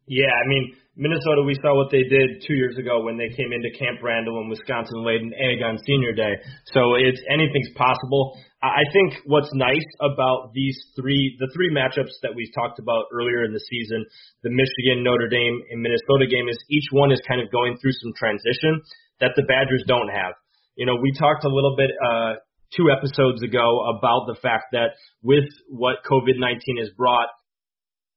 Yeah, 0.10 0.34
I 0.34 0.46
mean 0.50 0.74
Minnesota. 1.00 1.42
We 1.48 1.56
saw 1.64 1.72
what 1.76 1.88
they 1.88 2.04
did 2.04 2.44
two 2.44 2.54
years 2.54 2.76
ago 2.78 3.04
when 3.04 3.16
they 3.16 3.32
came 3.32 3.56
into 3.56 3.72
Camp 3.80 4.04
Randall 4.04 4.44
and 4.44 4.50
Wisconsin 4.50 5.04
laid 5.08 5.22
an 5.22 5.32
egg 5.40 5.64
on 5.64 5.80
Senior 5.88 6.12
Day. 6.12 6.36
So 6.76 6.96
it's 7.00 7.22
anything's 7.32 7.72
possible. 7.80 8.36
I 8.62 8.84
think 8.92 9.16
what's 9.26 9.50
nice 9.56 9.88
about 10.04 10.52
these 10.54 10.78
three, 11.00 11.38
the 11.40 11.50
three 11.56 11.72
matchups 11.72 12.20
that 12.22 12.36
we 12.36 12.52
talked 12.54 12.78
about 12.78 13.06
earlier 13.12 13.44
in 13.44 13.54
the 13.54 13.64
season, 13.72 14.06
the 14.44 14.52
Michigan, 14.52 15.02
Notre 15.02 15.30
Dame, 15.30 15.64
and 15.72 15.82
Minnesota 15.82 16.28
game, 16.30 16.50
is 16.50 16.60
each 16.70 16.92
one 16.92 17.12
is 17.12 17.22
kind 17.28 17.42
of 17.42 17.50
going 17.52 17.78
through 17.82 17.96
some 17.96 18.12
transition 18.14 18.84
that 19.20 19.32
the 19.36 19.48
Badgers 19.48 19.84
don't 19.88 20.10
have. 20.10 20.36
You 20.76 20.86
know, 20.86 21.00
we 21.02 21.12
talked 21.18 21.46
a 21.46 21.50
little 21.50 21.76
bit 21.76 21.90
uh, 22.04 22.36
two 22.76 22.92
episodes 22.92 23.42
ago 23.42 23.96
about 23.98 24.28
the 24.28 24.36
fact 24.42 24.76
that 24.76 25.00
with 25.24 25.48
what 25.70 26.04
COVID-19 26.04 26.80
has 26.80 26.90
brought, 26.96 27.30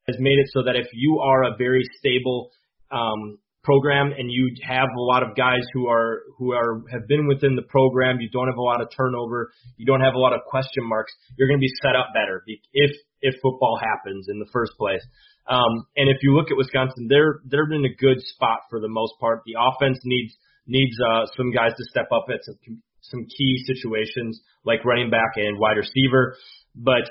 has 0.07 0.17
made 0.19 0.39
it 0.39 0.51
so 0.53 0.65
that 0.65 0.77
if 0.77 0.89
you 0.93 1.21
are 1.23 1.45
a 1.45 1.57
very 1.57 1.83
stable 1.99 2.51
um, 2.95 3.39
program 3.65 4.13
and 4.17 4.31
you 4.31 4.55
have 4.63 4.89
a 4.97 5.01
lot 5.01 5.23
of 5.23 5.35
guys 5.35 5.65
who 5.73 5.89
are 5.89 6.21
who 6.39 6.53
are 6.53 6.83
have 6.93 7.09
been 7.09 7.27
within 7.27 7.57
the 7.57 7.63
program, 7.63 8.21
you 8.21 8.29
don't 8.31 8.47
have 8.47 8.59
a 8.59 8.63
lot 8.63 8.81
of 8.81 8.89
turnover, 8.95 9.51
you 9.77 9.87
don't 9.87 10.03
have 10.03 10.15
a 10.15 10.19
lot 10.19 10.33
of 10.33 10.41
question 10.47 10.85
marks, 10.87 11.13
you're 11.37 11.49
going 11.49 11.59
to 11.59 11.65
be 11.65 11.73
set 11.83 11.97
up 11.97 12.15
better 12.15 12.45
if 12.73 12.91
if 13.23 13.35
football 13.43 13.81
happens 13.81 14.29
in 14.29 14.39
the 14.39 14.47
first 14.53 14.73
place. 14.79 15.03
Um, 15.49 15.87
and 15.97 16.09
if 16.09 16.19
you 16.23 16.37
look 16.37 16.51
at 16.51 16.57
Wisconsin, 16.57 17.09
they're 17.09 17.41
they're 17.47 17.71
in 17.73 17.85
a 17.85 17.95
good 17.99 18.21
spot 18.21 18.61
for 18.71 18.81
the 18.81 18.89
most 18.89 19.15
part. 19.19 19.43
The 19.47 19.57
offense 19.59 19.99
needs 20.05 20.37
needs 20.67 20.97
uh, 21.01 21.27
some 21.37 21.51
guys 21.51 21.73
to 21.77 21.85
step 21.91 22.09
up 22.13 22.27
at 22.29 22.45
some 22.45 22.83
some 23.01 23.27
key 23.27 23.63
situations 23.67 24.41
like 24.65 24.85
running 24.85 25.11
back 25.11 25.37
and 25.37 25.59
wide 25.59 25.77
receiver. 25.77 26.37
But 26.75 27.09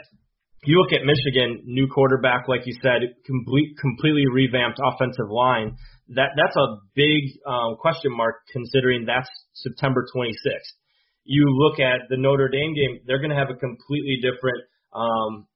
you 0.66 0.80
look 0.80 0.94
at 0.94 1.06
Michigan, 1.06 1.64
new 1.66 1.88
quarterback, 1.88 2.48
like 2.48 2.62
you 2.66 2.76
said, 2.82 3.02
complete, 3.26 3.76
completely 3.80 4.28
revamped 4.28 4.80
offensive 4.84 5.30
line. 5.30 5.78
That 6.16 6.36
that's 6.36 6.56
a 6.56 6.78
big 6.96 7.40
um, 7.48 7.76
question 7.80 8.16
mark 8.16 8.44
considering 8.52 9.06
that's 9.06 9.30
September 9.54 10.06
26th. 10.16 10.76
You 11.24 11.46
look 11.48 11.80
at 11.80 12.10
the 12.10 12.18
Notre 12.18 12.50
Dame 12.50 12.76
game; 12.76 13.00
they're 13.08 13.20
going 13.20 13.32
to 13.32 13.40
have 13.40 13.50
a 13.50 13.56
completely 13.56 14.20
different 14.22 14.62
um, 14.94 15.48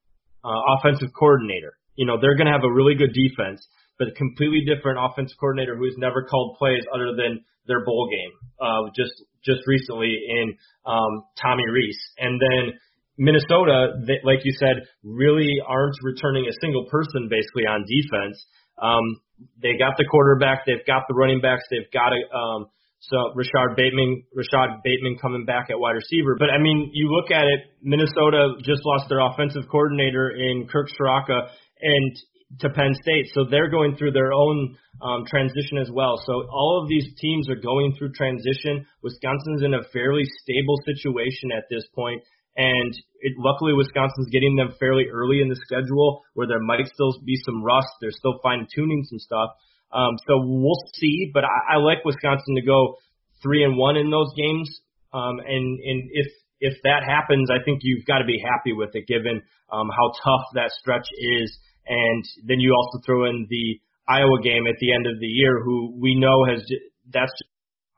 uh, 0.43 0.61
offensive 0.79 1.09
coordinator. 1.17 1.73
You 1.95 2.05
know, 2.05 2.17
they're 2.19 2.35
going 2.35 2.47
to 2.47 2.53
have 2.53 2.63
a 2.63 2.71
really 2.71 2.95
good 2.95 3.11
defense, 3.11 3.65
but 3.99 4.07
a 4.07 4.11
completely 4.11 4.63
different 4.63 4.99
offensive 5.01 5.37
coordinator 5.39 5.75
who's 5.75 5.95
never 5.97 6.23
called 6.23 6.55
plays 6.57 6.83
other 6.93 7.11
than 7.15 7.43
their 7.67 7.83
bowl 7.83 8.07
game 8.09 8.31
uh, 8.59 8.89
just 8.95 9.13
just 9.43 9.61
recently 9.67 10.15
in 10.27 10.55
um, 10.85 11.23
Tommy 11.41 11.67
Rees, 11.69 11.97
and 12.17 12.41
then 12.41 12.79
Minnesota, 13.17 13.97
they, 14.05 14.19
like 14.23 14.45
you 14.45 14.53
said, 14.53 14.83
really 15.03 15.57
aren't 15.65 15.95
returning 16.03 16.45
a 16.45 16.53
single 16.61 16.85
person 16.89 17.27
basically 17.29 17.65
on 17.65 17.85
defense. 17.87 18.37
Um, 18.81 19.21
they 19.61 19.77
got 19.77 19.97
the 19.97 20.05
quarterback, 20.05 20.65
they've 20.65 20.85
got 20.85 21.03
the 21.07 21.15
running 21.15 21.41
backs, 21.41 21.63
they've 21.69 21.91
got 21.91 22.13
a 22.13 22.21
um, 22.35 22.67
so 22.99 23.31
Rashod 23.35 23.77
Bateman, 23.77 24.23
Rashod 24.33 24.81
Bateman 24.83 25.17
coming 25.21 25.45
back 25.45 25.69
at 25.69 25.79
wide 25.79 25.93
receiver. 25.93 26.35
But 26.37 26.49
I 26.49 26.57
mean, 26.57 26.89
you 26.93 27.09
look 27.09 27.29
at 27.29 27.45
it, 27.45 27.69
Minnesota 27.81 28.57
just 28.63 28.81
lost 28.85 29.05
their 29.07 29.19
offensive 29.19 29.69
coordinator 29.69 30.31
in 30.31 30.67
Kirk 30.67 30.89
Ciarrocca, 30.97 31.49
and 31.81 32.17
to 32.59 32.69
Penn 32.69 32.93
State, 33.01 33.27
so 33.33 33.45
they're 33.49 33.69
going 33.69 33.97
through 33.97 34.13
their 34.13 34.31
own 34.31 34.77
um, 35.01 35.25
transition 35.27 35.77
as 35.77 35.91
well. 35.91 36.15
So 36.25 36.47
all 36.49 36.79
of 36.81 36.89
these 36.89 37.05
teams 37.19 37.49
are 37.49 37.59
going 37.59 37.93
through 37.97 38.13
transition. 38.13 38.85
Wisconsin's 39.03 39.63
in 39.63 39.73
a 39.73 39.83
fairly 39.91 40.23
stable 40.41 40.79
situation 40.85 41.51
at 41.55 41.65
this 41.69 41.83
point, 41.93 42.23
And 42.57 42.91
it, 43.21 43.33
luckily, 43.37 43.73
Wisconsin's 43.73 44.29
getting 44.31 44.55
them 44.55 44.73
fairly 44.79 45.05
early 45.13 45.41
in 45.41 45.49
the 45.49 45.55
schedule 45.55 46.23
where 46.33 46.47
there 46.47 46.59
might 46.59 46.87
still 46.87 47.13
be 47.23 47.37
some 47.45 47.63
rust. 47.63 47.87
They're 48.01 48.11
still 48.11 48.39
fine 48.41 48.67
tuning 48.73 49.05
some 49.07 49.19
stuff. 49.19 49.49
Um, 49.93 50.17
so 50.27 50.41
we'll 50.41 50.81
see. 50.95 51.29
But 51.33 51.45
I, 51.45 51.75
I 51.75 51.77
like 51.77 52.03
Wisconsin 52.03 52.55
to 52.55 52.65
go 52.65 52.95
three 53.43 53.63
and 53.63 53.77
one 53.77 53.95
in 53.95 54.09
those 54.09 54.33
games. 54.35 54.69
Um, 55.13 55.39
and 55.39 55.79
and 55.79 56.09
if 56.11 56.27
if 56.59 56.73
that 56.83 57.03
happens, 57.05 57.49
I 57.51 57.63
think 57.63 57.79
you've 57.83 58.05
got 58.05 58.19
to 58.19 58.25
be 58.25 58.41
happy 58.43 58.73
with 58.73 58.89
it, 58.95 59.07
given 59.07 59.43
um, 59.71 59.89
how 59.95 60.11
tough 60.23 60.45
that 60.55 60.71
stretch 60.71 61.07
is. 61.17 61.55
And 61.87 62.23
then 62.45 62.59
you 62.59 62.73
also 62.73 62.99
throw 63.05 63.25
in 63.29 63.47
the 63.49 63.79
Iowa 64.09 64.41
game 64.43 64.65
at 64.67 64.75
the 64.79 64.93
end 64.93 65.05
of 65.05 65.19
the 65.19 65.27
year, 65.27 65.61
who 65.63 65.93
we 65.99 66.15
know 66.15 66.45
has 66.49 66.65
that's 67.13 67.31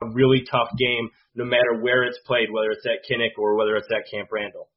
a 0.01 0.07
really 0.13 0.43
tough 0.49 0.69
game 0.77 1.09
no 1.35 1.43
matter 1.43 1.81
where 1.81 2.03
it's 2.03 2.19
played, 2.25 2.47
whether 2.51 2.71
it's 2.71 2.85
at 2.85 3.03
Kinnick 3.03 3.38
or 3.38 3.57
whether 3.57 3.75
it's 3.75 3.88
at 3.91 4.09
Camp 4.09 4.29
Randall. 4.31 4.69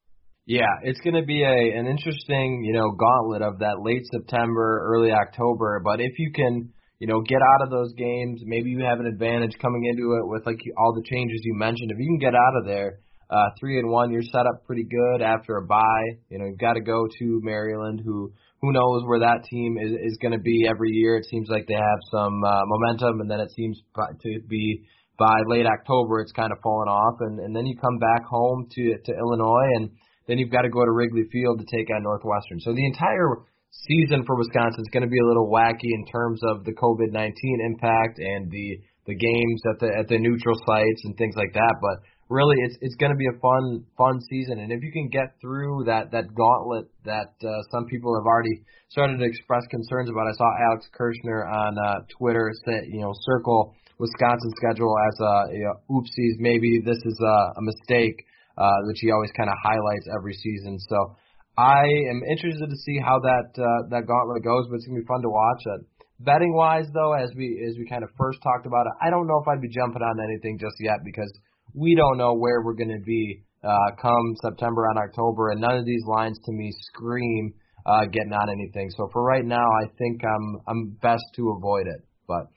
Yeah, 0.45 0.83
it's 0.83 0.99
going 0.99 1.15
to 1.15 1.23
be 1.23 1.43
a 1.43 1.79
an 1.79 1.87
interesting, 1.87 2.63
you 2.65 2.73
know, 2.73 2.91
gauntlet 2.91 3.41
of 3.41 3.59
that 3.59 3.79
late 3.81 4.03
September, 4.11 4.83
early 4.83 5.11
October. 5.11 5.81
But 5.83 6.01
if 6.01 6.19
you 6.19 6.31
can, 6.35 6.73
you 6.99 7.07
know, 7.07 7.21
get 7.21 7.39
out 7.39 7.63
of 7.63 7.71
those 7.71 7.93
games, 7.93 8.41
maybe 8.43 8.69
you 8.69 8.83
have 8.83 8.99
an 8.99 9.07
advantage 9.07 9.55
coming 9.61 9.85
into 9.85 10.19
it 10.19 10.27
with 10.27 10.45
like 10.45 10.59
all 10.77 10.93
the 10.93 11.07
changes 11.07 11.39
you 11.43 11.55
mentioned. 11.55 11.91
If 11.91 11.97
you 11.99 12.07
can 12.07 12.19
get 12.19 12.35
out 12.35 12.57
of 12.59 12.65
there 12.65 12.99
uh, 13.29 13.49
three 13.57 13.79
and 13.79 13.89
one, 13.89 14.11
you're 14.11 14.21
set 14.21 14.45
up 14.45 14.65
pretty 14.67 14.83
good 14.83 15.21
after 15.21 15.55
a 15.55 15.65
bye. 15.65 16.19
You 16.29 16.39
know, 16.39 16.45
you've 16.45 16.59
got 16.59 16.73
to 16.73 16.81
go 16.81 17.07
to 17.19 17.39
Maryland, 17.41 18.01
who 18.03 18.33
who 18.61 18.73
knows 18.73 19.03
where 19.05 19.19
that 19.19 19.45
team 19.49 19.77
is 19.79 19.91
is 19.91 20.17
going 20.21 20.33
to 20.33 20.43
be 20.43 20.67
every 20.69 20.91
year. 20.91 21.15
It 21.15 21.25
seems 21.31 21.47
like 21.49 21.67
they 21.67 21.79
have 21.79 21.99
some 22.11 22.43
uh, 22.43 22.63
momentum, 22.65 23.21
and 23.21 23.31
then 23.31 23.39
it 23.39 23.51
seems 23.55 23.79
to 23.95 24.39
be 24.49 24.83
by 25.17 25.41
late 25.47 25.65
October 25.65 26.21
it's 26.21 26.31
kind 26.31 26.51
of 26.51 26.59
fallen 26.61 26.87
off, 26.89 27.17
and 27.21 27.39
and 27.39 27.55
then 27.55 27.65
you 27.65 27.77
come 27.77 27.97
back 27.99 28.25
home 28.25 28.67
to 28.71 28.97
to 29.05 29.11
Illinois, 29.13 29.69
and 29.77 29.91
then 30.27 30.37
you've 30.37 30.51
got 30.51 30.63
to 30.63 30.69
go 30.69 30.83
to 30.83 30.91
Wrigley 30.91 31.25
Field 31.31 31.59
to 31.59 31.65
take 31.69 31.89
on 31.93 32.03
Northwestern. 32.03 32.59
So 32.59 32.73
the 32.73 32.85
entire 32.85 33.43
season 33.87 34.23
for 34.25 34.37
Wisconsin 34.37 34.81
is 34.81 34.91
going 34.93 35.03
to 35.03 35.09
be 35.09 35.19
a 35.19 35.27
little 35.27 35.49
wacky 35.49 35.91
in 35.91 36.05
terms 36.05 36.39
of 36.45 36.63
the 36.63 36.73
COVID-19 36.73 37.33
impact 37.65 38.19
and 38.19 38.49
the 38.51 38.79
the 39.05 39.15
games 39.15 39.61
at 39.67 39.79
the 39.79 39.89
at 39.99 40.07
the 40.07 40.17
neutral 40.17 40.55
sites 40.65 41.01
and 41.03 41.17
things 41.17 41.35
like 41.35 41.53
that. 41.53 41.75
But 41.81 42.07
really, 42.29 42.55
it's 42.63 42.77
it's 42.81 42.95
going 42.95 43.11
to 43.11 43.17
be 43.17 43.27
a 43.27 43.39
fun 43.39 43.83
fun 43.97 44.21
season. 44.29 44.59
And 44.59 44.71
if 44.71 44.81
you 44.81 44.91
can 44.91 45.09
get 45.09 45.35
through 45.41 45.83
that 45.85 46.11
that 46.11 46.33
gauntlet 46.33 46.87
that 47.03 47.35
uh, 47.43 47.61
some 47.71 47.85
people 47.85 48.15
have 48.15 48.25
already 48.25 48.63
started 48.89 49.17
to 49.19 49.25
express 49.25 49.65
concerns 49.69 50.09
about, 50.09 50.27
I 50.27 50.35
saw 50.37 50.49
Alex 50.71 50.87
Kirshner 50.95 51.43
on 51.49 51.75
uh, 51.77 52.05
Twitter 52.17 52.51
say, 52.65 52.87
you 52.87 53.01
know, 53.01 53.11
circle 53.25 53.75
Wisconsin 54.03 54.51
schedule 54.59 54.91
as 54.91 55.15
a 55.23 55.33
you 55.55 55.63
know, 55.63 55.75
oopsies. 55.87 56.35
Maybe 56.43 56.83
this 56.83 56.99
is 56.99 57.17
a, 57.23 57.37
a 57.55 57.63
mistake, 57.63 58.19
uh, 58.59 58.75
he 58.99 59.11
always 59.11 59.31
kind 59.31 59.49
of 59.49 59.55
highlights 59.63 60.07
every 60.11 60.33
season. 60.33 60.77
So 60.91 61.15
I 61.57 61.87
am 62.11 62.19
interested 62.27 62.67
to 62.67 62.77
see 62.83 62.99
how 62.99 63.19
that 63.23 63.47
uh, 63.55 63.87
that 63.95 64.03
gauntlet 64.03 64.43
goes, 64.43 64.67
but 64.67 64.75
it's 64.75 64.87
gonna 64.87 64.99
be 64.99 65.07
fun 65.07 65.21
to 65.21 65.29
watch. 65.29 65.63
It. 65.65 65.81
Betting 66.19 66.53
wise, 66.53 66.87
though, 66.93 67.13
as 67.13 67.31
we 67.35 67.63
as 67.63 67.77
we 67.77 67.87
kind 67.87 68.03
of 68.03 68.09
first 68.17 68.39
talked 68.43 68.65
about 68.65 68.85
it, 68.87 68.93
I 69.01 69.09
don't 69.09 69.27
know 69.27 69.39
if 69.39 69.47
I'd 69.47 69.61
be 69.61 69.69
jumping 69.69 70.01
on 70.01 70.17
anything 70.19 70.59
just 70.59 70.75
yet 70.79 70.99
because 71.05 71.31
we 71.73 71.95
don't 71.95 72.17
know 72.17 72.33
where 72.33 72.61
we're 72.61 72.75
to 72.75 73.05
be 73.05 73.43
uh, 73.63 73.95
come 74.01 74.35
September 74.41 74.85
and 74.89 74.99
October, 74.99 75.51
and 75.51 75.61
none 75.61 75.77
of 75.77 75.85
these 75.85 76.03
lines 76.05 76.39
to 76.45 76.51
me 76.51 76.71
scream 76.91 77.53
uh, 77.85 78.05
getting 78.05 78.33
on 78.33 78.49
anything. 78.49 78.89
So 78.91 79.09
for 79.11 79.23
right 79.23 79.45
now, 79.45 79.65
I 79.65 79.87
think 79.97 80.21
I'm 80.23 80.59
I'm 80.67 80.97
best 81.01 81.23
to 81.35 81.51
avoid 81.51 81.87
it. 81.87 82.01
But 82.27 82.47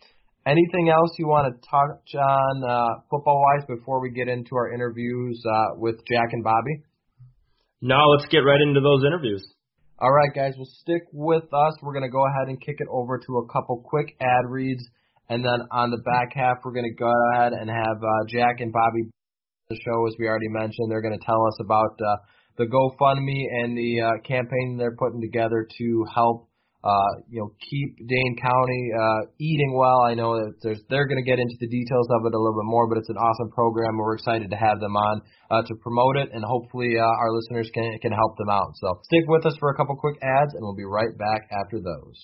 Anything 0.47 0.89
else 0.89 1.11
you 1.19 1.27
want 1.27 1.51
to 1.51 1.69
touch 1.69 2.15
on 2.15 2.63
uh, 2.63 3.03
football 3.11 3.43
wise 3.43 3.67
before 3.67 4.01
we 4.01 4.11
get 4.11 4.29
into 4.29 4.55
our 4.55 4.73
interviews 4.73 5.43
uh, 5.45 5.75
with 5.75 5.97
Jack 6.07 6.29
and 6.33 6.45
Bobby? 6.45 6.85
No, 7.83 7.99
let's 8.17 8.31
get 8.31 8.39
right 8.39 8.61
into 8.61 8.81
those 8.81 9.03
interviews. 9.05 9.45
All 9.99 10.13
right, 10.13 10.31
guys, 10.33 10.55
well, 10.57 10.69
stick 10.83 11.03
with 11.13 11.53
us. 11.53 11.73
We're 11.83 11.95
going 11.95 12.05
to 12.05 12.15
go 12.15 12.25
ahead 12.27 12.49
and 12.49 12.61
kick 12.61 12.77
it 12.79 12.87
over 12.91 13.19
to 13.19 13.39
a 13.39 13.53
couple 13.53 13.83
quick 13.85 14.15
ad 14.21 14.47
reads. 14.49 14.85
And 15.29 15.45
then 15.45 15.67
on 15.73 15.91
the 15.91 15.99
back 15.99 16.33
half, 16.35 16.59
we're 16.65 16.73
going 16.75 16.91
to 16.91 16.95
go 16.95 17.11
ahead 17.35 17.53
and 17.53 17.69
have 17.69 17.99
uh, 17.99 18.25
Jack 18.29 18.61
and 18.61 18.73
Bobby 18.73 19.11
the 19.69 19.77
show, 19.85 20.07
as 20.07 20.15
we 20.19 20.29
already 20.29 20.49
mentioned. 20.49 20.91
They're 20.91 21.03
going 21.03 21.19
to 21.19 21.27
tell 21.27 21.45
us 21.45 21.59
about 21.61 21.99
uh, 21.99 22.17
the 22.57 22.67
GoFundMe 22.67 23.65
and 23.65 23.77
the 23.77 24.01
uh, 24.01 24.23
campaign 24.23 24.77
they're 24.79 24.95
putting 24.95 25.21
together 25.21 25.67
to 25.79 26.05
help 26.15 26.49
uh, 26.85 27.23
you 27.29 27.41
know, 27.41 27.51
keep 27.59 27.97
Dane 28.07 28.37
County 28.41 28.83
uh, 28.95 29.21
eating 29.41 29.75
well. 29.77 30.03
I 30.03 30.15
know 30.15 30.37
that 30.37 30.55
there's, 30.63 30.81
they're 30.89 31.07
going 31.07 31.23
to 31.23 31.29
get 31.29 31.39
into 31.39 31.57
the 31.61 31.69
details 31.69 32.07
of 32.11 32.27
it 32.27 32.35
a 32.35 32.39
little 32.39 32.59
bit 32.59 32.69
more, 32.69 32.89
but 32.89 32.99
it's 32.99 33.09
an 33.09 33.17
awesome 33.17 33.51
program. 33.51 33.97
We're 33.97 34.15
excited 34.15 34.51
to 34.51 34.57
have 34.57 34.81
them 34.81 34.97
on 34.97 35.23
uh, 35.51 35.63
to 35.63 35.75
promote 35.83 36.17
it, 36.17 36.31
and 36.33 36.45
hopefully 36.45 36.95
uh, 36.99 37.03
our 37.03 37.33
listeners 37.33 37.71
can 37.75 37.99
can 38.03 38.13
help 38.13 38.37
them 38.39 38.51
out. 38.51 38.73
So 38.77 39.01
stick 39.05 39.25
with 39.27 39.47
us 39.47 39.57
for 39.59 39.71
a 39.71 39.77
couple 39.77 39.97
quick 39.97 40.17
ads, 40.23 40.55
and 40.55 40.63
we'll 40.63 40.77
be 40.77 40.85
right 40.85 41.17
back 41.19 41.49
after 41.51 41.81
those. 41.81 42.19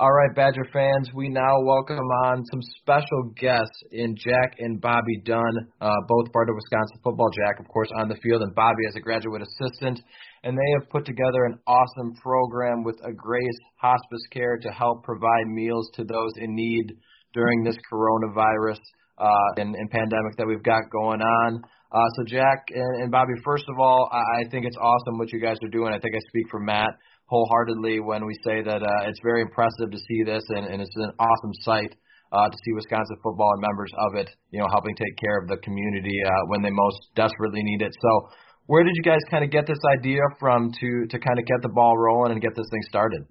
All 0.00 0.12
right, 0.12 0.34
Badger 0.34 0.64
fans, 0.72 1.10
we 1.14 1.28
now 1.28 1.60
welcome 1.60 1.98
on 2.24 2.42
some 2.50 2.62
special 2.80 3.34
guests 3.36 3.84
in 3.92 4.16
Jack 4.16 4.56
and 4.58 4.80
Bobby 4.80 5.20
Dunn, 5.26 5.52
uh, 5.78 5.90
both 6.08 6.32
part 6.32 6.48
of 6.48 6.54
Wisconsin 6.54 6.96
football. 7.04 7.28
Jack, 7.36 7.60
of 7.60 7.68
course, 7.68 7.90
on 7.94 8.08
the 8.08 8.16
field, 8.22 8.40
and 8.40 8.54
Bobby 8.54 8.80
as 8.88 8.96
a 8.96 9.00
graduate 9.00 9.42
assistant. 9.42 10.00
And 10.42 10.56
they 10.56 10.72
have 10.78 10.88
put 10.88 11.04
together 11.04 11.44
an 11.44 11.58
awesome 11.66 12.14
program 12.14 12.82
with 12.82 12.96
Agrace 13.04 13.60
Hospice 13.76 14.24
Care 14.32 14.56
to 14.62 14.70
help 14.70 15.04
provide 15.04 15.48
meals 15.48 15.90
to 15.96 16.04
those 16.04 16.32
in 16.38 16.54
need 16.54 16.94
during 17.34 17.62
this 17.62 17.76
coronavirus 17.92 18.80
uh, 19.18 19.52
and, 19.58 19.74
and 19.74 19.90
pandemic 19.90 20.34
that 20.38 20.46
we've 20.46 20.62
got 20.62 20.80
going 20.90 21.20
on. 21.20 21.60
Uh, 21.92 22.08
so, 22.16 22.24
Jack 22.24 22.68
and, 22.74 23.02
and 23.02 23.10
Bobby, 23.12 23.34
first 23.44 23.64
of 23.68 23.78
all, 23.78 24.08
I, 24.10 24.16
I 24.16 24.48
think 24.50 24.64
it's 24.64 24.78
awesome 24.80 25.18
what 25.18 25.30
you 25.30 25.42
guys 25.42 25.58
are 25.62 25.68
doing. 25.68 25.92
I 25.92 25.98
think 25.98 26.14
I 26.14 26.20
speak 26.30 26.46
for 26.50 26.58
Matt 26.58 26.94
wholeheartedly 27.30 28.00
when 28.02 28.26
we 28.26 28.34
say 28.42 28.60
that 28.60 28.82
uh, 28.82 29.08
it's 29.08 29.22
very 29.22 29.40
impressive 29.40 29.90
to 29.90 29.98
see 30.10 30.26
this, 30.26 30.42
and, 30.50 30.66
and 30.66 30.82
it's 30.82 30.96
an 30.96 31.14
awesome 31.18 31.54
sight 31.62 31.94
uh, 32.34 32.50
to 32.50 32.56
see 32.66 32.74
Wisconsin 32.74 33.16
football 33.22 33.54
and 33.54 33.62
members 33.62 33.90
of 34.10 34.18
it, 34.18 34.28
you 34.50 34.58
know, 34.58 34.66
helping 34.70 34.94
take 34.98 35.14
care 35.16 35.38
of 35.38 35.46
the 35.46 35.56
community 35.62 36.14
uh, 36.26 36.30
when 36.50 36.62
they 36.62 36.70
most 36.70 36.98
desperately 37.14 37.62
need 37.62 37.82
it. 37.82 37.94
So, 37.94 38.34
where 38.66 38.82
did 38.82 38.94
you 38.94 39.02
guys 39.02 39.22
kind 39.30 39.42
of 39.42 39.50
get 39.50 39.66
this 39.66 39.80
idea 39.98 40.22
from 40.38 40.70
to 40.70 41.06
to 41.10 41.16
kind 41.18 41.38
of 41.38 41.46
get 41.46 41.62
the 41.62 41.70
ball 41.70 41.96
rolling 41.96 42.32
and 42.34 42.42
get 42.42 42.54
this 42.54 42.66
thing 42.70 42.82
started? 42.90 43.22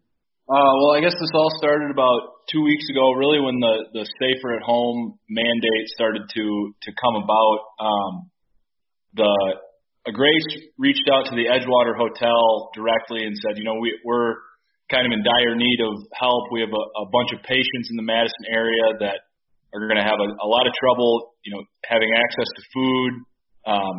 Uh, 0.50 0.74
well, 0.82 0.98
I 0.98 1.00
guess 1.00 1.14
this 1.14 1.30
all 1.36 1.52
started 1.60 1.92
about 1.92 2.48
two 2.52 2.64
weeks 2.64 2.88
ago, 2.90 3.12
really 3.14 3.40
when 3.40 3.60
the 3.60 3.76
the 3.94 4.06
safer 4.20 4.56
at 4.56 4.64
home 4.64 5.20
mandate 5.28 5.88
started 5.92 6.24
to 6.24 6.46
to 6.88 6.90
come 6.96 7.16
about. 7.20 7.60
Um, 7.84 8.32
the 9.14 9.32
Grace 10.08 10.72
reached 10.78 11.08
out 11.12 11.28
to 11.28 11.36
the 11.36 11.52
Edgewater 11.52 11.96
Hotel 11.98 12.72
directly 12.74 13.26
and 13.26 13.36
said, 13.36 13.58
you 13.58 13.66
know, 13.66 13.76
we, 13.80 13.94
we're 14.06 14.36
kind 14.90 15.06
of 15.06 15.12
in 15.12 15.22
dire 15.24 15.56
need 15.56 15.80
of 15.86 16.02
help. 16.16 16.50
We 16.52 16.62
have 16.62 16.74
a, 16.74 16.86
a 17.04 17.06
bunch 17.12 17.30
of 17.36 17.44
patients 17.44 17.92
in 17.92 17.96
the 17.96 18.08
Madison 18.08 18.46
area 18.50 18.98
that 19.00 19.20
are 19.74 19.86
going 19.86 20.02
to 20.02 20.08
have 20.08 20.18
a, 20.18 20.30
a 20.42 20.50
lot 20.50 20.66
of 20.66 20.74
trouble, 20.80 21.36
you 21.46 21.54
know, 21.54 21.62
having 21.86 22.10
access 22.16 22.50
to 22.58 22.62
food, 22.74 23.12
um, 23.68 23.98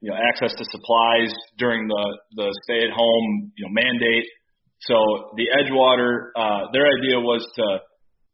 you 0.00 0.08
know, 0.10 0.16
access 0.16 0.54
to 0.54 0.64
supplies 0.70 1.34
during 1.58 1.88
the 1.88 2.04
the 2.38 2.48
stay 2.64 2.86
at 2.86 2.94
home, 2.94 3.52
you 3.56 3.66
know, 3.66 3.72
mandate. 3.74 4.24
So 4.86 4.94
the 5.36 5.50
Edgewater, 5.50 6.30
uh, 6.38 6.70
their 6.72 6.86
idea 6.86 7.18
was 7.18 7.44
to 7.56 7.82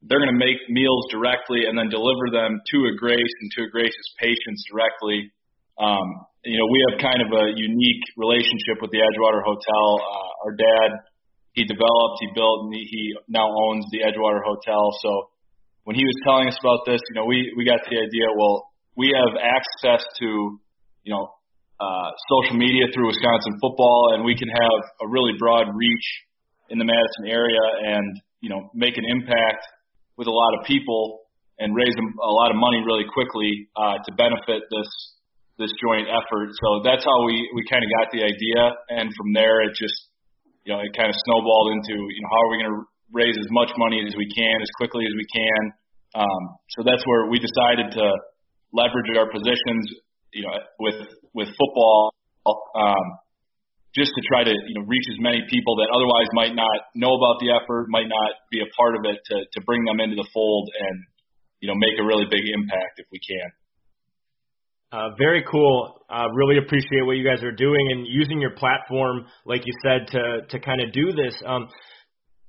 they're 0.06 0.20
going 0.20 0.36
to 0.36 0.38
make 0.38 0.60
meals 0.68 1.08
directly 1.10 1.64
and 1.64 1.78
then 1.78 1.88
deliver 1.88 2.28
them 2.30 2.60
to 2.60 2.76
Agrace 2.92 3.34
and 3.40 3.50
to 3.56 3.64
Agrace's 3.64 4.08
patients 4.20 4.62
directly. 4.70 5.32
Um, 5.80 6.28
you 6.44 6.58
know, 6.60 6.68
we 6.68 6.78
have 6.90 7.00
kind 7.00 7.20
of 7.24 7.32
a 7.32 7.56
unique 7.56 8.04
relationship 8.16 8.84
with 8.84 8.92
the 8.92 9.00
Edgewater 9.00 9.40
Hotel. 9.40 9.86
Uh, 9.96 10.44
our 10.44 10.52
dad, 10.52 10.90
he 11.56 11.64
developed, 11.64 12.20
he 12.20 12.28
built, 12.36 12.68
and 12.68 12.74
he, 12.74 12.84
he 12.84 13.02
now 13.28 13.48
owns 13.48 13.84
the 13.92 14.04
Edgewater 14.04 14.44
Hotel. 14.44 14.92
So 15.00 15.10
when 15.84 15.96
he 15.96 16.04
was 16.04 16.16
telling 16.24 16.48
us 16.48 16.56
about 16.60 16.84
this, 16.84 17.00
you 17.08 17.16
know, 17.16 17.24
we 17.24 17.52
we 17.56 17.64
got 17.64 17.80
the 17.88 17.96
idea. 17.96 18.26
Well, 18.36 18.68
we 18.96 19.12
have 19.16 19.32
access 19.40 20.04
to, 20.20 20.60
you 21.04 21.12
know, 21.12 21.32
uh, 21.80 22.10
social 22.28 22.56
media 22.60 22.92
through 22.92 23.08
Wisconsin 23.08 23.56
football, 23.60 24.12
and 24.14 24.24
we 24.24 24.36
can 24.36 24.48
have 24.48 24.80
a 25.00 25.08
really 25.08 25.32
broad 25.38 25.72
reach 25.72 26.08
in 26.68 26.78
the 26.78 26.84
Madison 26.84 27.24
area, 27.28 27.64
and 27.88 28.20
you 28.40 28.50
know, 28.50 28.68
make 28.74 28.96
an 29.00 29.04
impact 29.08 29.64
with 30.16 30.28
a 30.28 30.30
lot 30.30 30.52
of 30.60 30.66
people 30.66 31.24
and 31.58 31.74
raise 31.74 31.94
a 31.96 32.34
lot 32.34 32.50
of 32.50 32.56
money 32.56 32.82
really 32.84 33.06
quickly 33.08 33.68
uh, 33.76 33.96
to 34.04 34.10
benefit 34.18 34.62
this 34.68 34.90
this 35.58 35.70
joint 35.78 36.10
effort. 36.10 36.50
So 36.58 36.82
that's 36.82 37.04
how 37.06 37.18
we 37.26 37.46
we 37.54 37.62
kind 37.70 37.82
of 37.82 37.90
got 38.02 38.10
the 38.10 38.22
idea, 38.26 38.60
and 38.90 39.06
from 39.14 39.32
there 39.34 39.62
it 39.62 39.74
just 39.78 39.94
you 40.66 40.74
know 40.74 40.82
it 40.82 40.90
kind 40.96 41.10
of 41.10 41.16
snowballed 41.26 41.78
into 41.78 41.94
you 41.94 42.20
know 42.22 42.30
how 42.30 42.40
are 42.42 42.50
we 42.50 42.56
going 42.62 42.72
to 42.74 42.82
raise 43.14 43.36
as 43.38 43.50
much 43.54 43.70
money 43.78 44.02
as 44.02 44.14
we 44.18 44.26
can 44.34 44.56
as 44.58 44.70
quickly 44.78 45.06
as 45.06 45.14
we 45.14 45.26
can. 45.30 45.62
Um, 46.14 46.42
so 46.78 46.82
that's 46.82 47.02
where 47.06 47.30
we 47.30 47.38
decided 47.38 47.94
to 47.94 48.06
leverage 48.74 49.10
our 49.14 49.30
positions, 49.30 49.86
you 50.34 50.42
know, 50.42 50.54
with 50.82 50.98
with 51.34 51.48
football, 51.54 52.14
um, 52.46 53.06
just 53.94 54.10
to 54.10 54.20
try 54.26 54.42
to 54.42 54.50
you 54.50 54.74
know 54.74 54.84
reach 54.90 55.06
as 55.14 55.18
many 55.22 55.42
people 55.46 55.78
that 55.78 55.90
otherwise 55.94 56.26
might 56.34 56.54
not 56.54 56.90
know 56.98 57.14
about 57.14 57.38
the 57.38 57.54
effort, 57.54 57.86
might 57.88 58.10
not 58.10 58.42
be 58.50 58.58
a 58.58 58.68
part 58.74 58.98
of 58.98 59.06
it, 59.06 59.22
to 59.30 59.36
to 59.54 59.58
bring 59.62 59.86
them 59.86 60.02
into 60.02 60.18
the 60.18 60.26
fold 60.34 60.66
and 60.74 60.96
you 61.62 61.70
know 61.70 61.78
make 61.78 61.94
a 61.98 62.04
really 62.04 62.26
big 62.26 62.42
impact 62.50 62.98
if 62.98 63.06
we 63.14 63.22
can. 63.22 63.46
Uh, 64.92 65.10
very 65.18 65.44
cool. 65.50 66.00
Uh, 66.08 66.28
really 66.34 66.58
appreciate 66.58 67.04
what 67.04 67.16
you 67.16 67.24
guys 67.24 67.42
are 67.42 67.52
doing 67.52 67.88
and 67.90 68.06
using 68.08 68.40
your 68.40 68.52
platform, 68.52 69.24
like 69.44 69.62
you 69.66 69.72
said, 69.82 70.06
to 70.08 70.46
to 70.48 70.60
kind 70.60 70.80
of 70.80 70.92
do 70.92 71.12
this. 71.12 71.34
Um, 71.44 71.68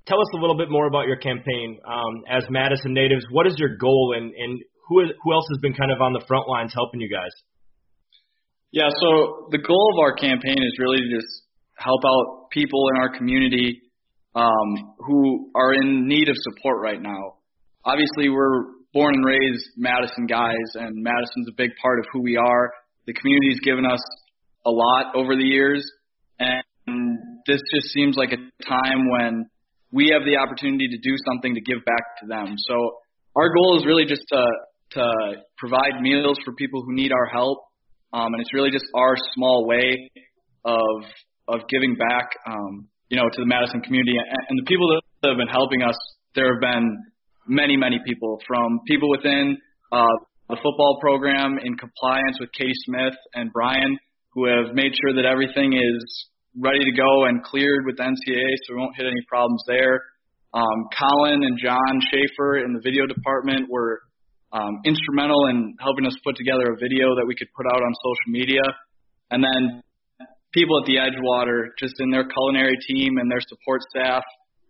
tell 0.06 0.19
us 0.19 0.28
a 0.36 0.38
little 0.38 0.58
bit 0.58 0.69
more 0.69 0.88
about 0.88 1.08
your 1.08 1.17
campaign 1.17 1.80
um, 1.88 2.24
as 2.30 2.43
Madison 2.50 2.93
natives. 2.93 3.26
What 3.32 3.48
is 3.48 3.56
your 3.58 3.78
goal, 3.78 4.13
and 4.15 4.32
and 4.34 4.60
who 4.88 5.02
is, 5.02 5.10
who 5.24 5.34
else 5.34 5.45
has 5.52 5.60
been 5.62 5.74
kind 5.74 5.91
of 5.91 6.02
on 6.02 6.13
the 6.13 6.24
front 6.28 6.48
lines 6.48 6.71
helping 6.74 7.02
you 7.02 7.10
guys? 7.10 7.32
Yeah, 8.71 8.89
so 8.89 9.48
the 9.52 9.58
goal 9.58 9.93
of 9.95 10.04
our 10.04 10.13
campaign 10.15 10.58
is 10.62 10.76
really 10.78 10.98
to 10.98 11.10
just 11.15 11.43
help 11.78 12.02
out 12.06 12.50
people 12.52 12.89
in 12.93 13.02
our 13.02 13.17
community 13.17 13.82
um, 14.36 14.93
who 15.00 15.52
are 15.56 15.74
in 15.74 16.08
need 16.08 16.30
of 16.30 16.36
support 16.38 16.82
right 16.82 17.02
now. 17.02 17.39
Obviously, 17.86 18.30
we're 18.30 18.75
born 18.95 19.13
and 19.13 19.25
raised 19.25 19.67
Madison 19.75 20.25
guys, 20.25 20.69
and 20.75 21.03
Madison's 21.03 21.49
a 21.49 21.55
big 21.58 21.71
part 21.81 21.99
of 21.99 22.05
who 22.13 22.21
we 22.21 22.38
are. 22.38 22.71
The 23.05 23.13
community's 23.13 23.60
given 23.60 23.86
us 23.86 23.99
a 24.65 24.71
lot 24.71 25.13
over 25.15 25.36
the 25.36 25.43
years, 25.43 25.84
and 26.39 26.63
this 27.45 27.60
just 27.75 27.91
seems 27.91 28.15
like 28.15 28.31
a 28.31 28.39
time 28.63 29.12
when 29.12 29.49
we 29.91 30.15
have 30.15 30.23
the 30.23 30.38
opportunity 30.38 30.88
to 30.88 30.97
do 30.97 31.13
something 31.27 31.53
to 31.55 31.62
give 31.62 31.84
back 31.86 32.03
to 32.21 32.27
them. 32.27 32.55
So 32.58 32.75
our 33.36 33.53
goal 33.53 33.77
is 33.77 33.86
really 33.86 34.05
just 34.05 34.23
to 34.31 34.43
to 34.91 35.12
provide 35.58 35.99
meals 35.99 36.38
for 36.45 36.53
people 36.53 36.81
who 36.81 36.95
need 36.95 37.12
our 37.12 37.25
help, 37.25 37.60
um, 38.13 38.34
and 38.34 38.39
it's 38.39 38.53
really 38.53 38.71
just 38.71 38.86
our 38.95 39.15
small 39.36 39.67
way 39.67 40.10
of 40.63 41.03
of 41.49 41.67
giving 41.67 41.95
back, 41.95 42.29
um, 42.47 42.88
you 43.10 43.17
know, 43.17 43.27
to 43.27 43.41
the 43.41 43.45
Madison 43.45 43.81
community 43.81 44.15
and, 44.17 44.39
and 44.49 44.58
the 44.58 44.65
people 44.65 44.88
that 45.21 45.27
have 45.29 45.38
been 45.38 45.51
helping 45.51 45.81
us. 45.84 45.97
There 46.34 46.53
have 46.53 46.62
been 46.62 46.97
many, 47.47 47.77
many 47.77 47.99
people 48.05 48.39
from 48.47 48.79
people 48.88 49.10
within 49.10 49.58
uh, 49.91 50.15
the 50.49 50.58
football 50.58 50.97
program 51.01 51.58
in 51.63 51.75
compliance 51.77 52.38
with 52.39 52.49
Katie 52.53 52.71
Smith 52.86 53.15
and 53.34 53.51
Brian, 53.51 53.97
who 54.34 54.45
have 54.45 54.73
made 54.73 54.93
sure 54.93 55.15
that 55.15 55.25
everything 55.25 55.73
is 55.73 56.29
ready 56.60 56.79
to 56.79 56.93
go 56.95 57.25
and 57.25 57.43
cleared 57.43 57.86
with 57.86 57.97
the 57.97 58.03
NCAA, 58.03 58.51
so 58.63 58.75
we 58.75 58.79
won't 58.79 58.95
hit 58.95 59.05
any 59.05 59.21
problems 59.27 59.63
there. 59.67 60.01
Um, 60.53 60.88
Colin 60.97 61.43
and 61.43 61.60
John 61.60 61.99
Schaefer 61.99 62.63
in 62.63 62.73
the 62.73 62.79
video 62.81 63.05
department 63.05 63.67
were 63.69 64.01
um, 64.53 64.79
instrumental 64.86 65.47
in 65.47 65.75
helping 65.79 66.05
us 66.05 66.15
put 66.23 66.36
together 66.38 66.71
a 66.71 66.77
video 66.79 67.12
that 67.15 67.25
we 67.27 67.36
could 67.36 67.51
put 67.58 67.65
out 67.67 67.84
on 67.84 67.91
social 67.91 68.31
media. 68.31 68.63
And 69.31 69.43
then 69.43 69.84
people 70.53 70.79
at 70.79 70.86
the 70.88 70.95
Edgewater, 70.95 71.75
just 71.77 71.99
in 71.99 72.10
their 72.10 72.23
culinary 72.23 72.77
team 72.88 73.17
and 73.19 73.29
their 73.29 73.43
support 73.43 73.81
staff, 73.91 74.23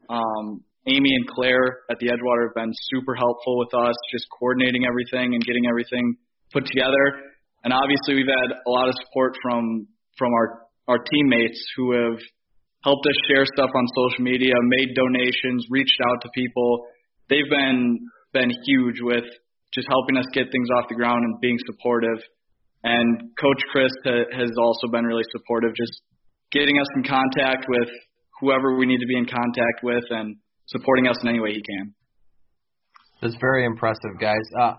um, 0.10 0.65
Amy 0.88 1.10
and 1.18 1.26
Claire 1.28 1.82
at 1.90 1.98
the 2.00 2.08
Edgewater 2.08 2.50
have 2.50 2.56
been 2.56 2.74
super 2.94 3.16
helpful 3.16 3.58
with 3.58 3.74
us, 3.74 3.96
just 4.12 4.26
coordinating 4.38 4.86
everything 4.86 5.34
and 5.34 5.42
getting 5.44 5.66
everything 5.66 6.16
put 6.54 6.66
together. 6.66 7.34
And 7.64 7.74
obviously, 7.74 8.14
we've 8.14 8.30
had 8.30 8.54
a 8.54 8.70
lot 8.70 8.90
of 8.90 8.96
support 9.02 9.34
from 9.42 9.88
from 10.18 10.32
our 10.34 10.70
our 10.88 11.00
teammates 11.02 11.58
who 11.76 11.94
have 11.98 12.20
helped 12.86 13.06
us 13.10 13.18
share 13.28 13.46
stuff 13.46 13.72
on 13.74 13.86
social 13.98 14.24
media, 14.24 14.54
made 14.70 14.94
donations, 14.94 15.66
reached 15.72 15.98
out 16.06 16.22
to 16.22 16.30
people. 16.36 16.86
They've 17.30 17.50
been 17.50 17.98
been 18.32 18.52
huge 18.70 19.02
with 19.02 19.26
just 19.74 19.88
helping 19.90 20.18
us 20.18 20.26
get 20.34 20.46
things 20.52 20.70
off 20.78 20.86
the 20.88 20.96
ground 20.96 21.26
and 21.26 21.42
being 21.42 21.58
supportive. 21.66 22.22
And 22.84 23.34
Coach 23.42 23.62
Chryst 23.74 23.98
ha- 24.06 24.30
has 24.38 24.52
also 24.62 24.88
been 24.88 25.06
really 25.06 25.26
supportive, 25.34 25.74
just 25.74 26.02
getting 26.52 26.78
us 26.78 26.88
in 26.96 27.04
contact 27.04 27.66
with 27.68 27.90
whoever 28.40 28.78
we 28.78 28.86
need 28.86 29.00
to 29.00 29.08
be 29.08 29.18
in 29.18 29.26
contact 29.26 29.82
with 29.82 30.04
and 30.12 30.38
supporting 30.68 31.08
us 31.08 31.18
in 31.22 31.30
any 31.30 31.40
way 31.40 31.54
he 31.54 31.62
can. 31.62 31.94
That's 33.22 33.36
very 33.40 33.66
impressive, 33.66 34.20
guys. 34.20 34.44
Uh, 34.60 34.74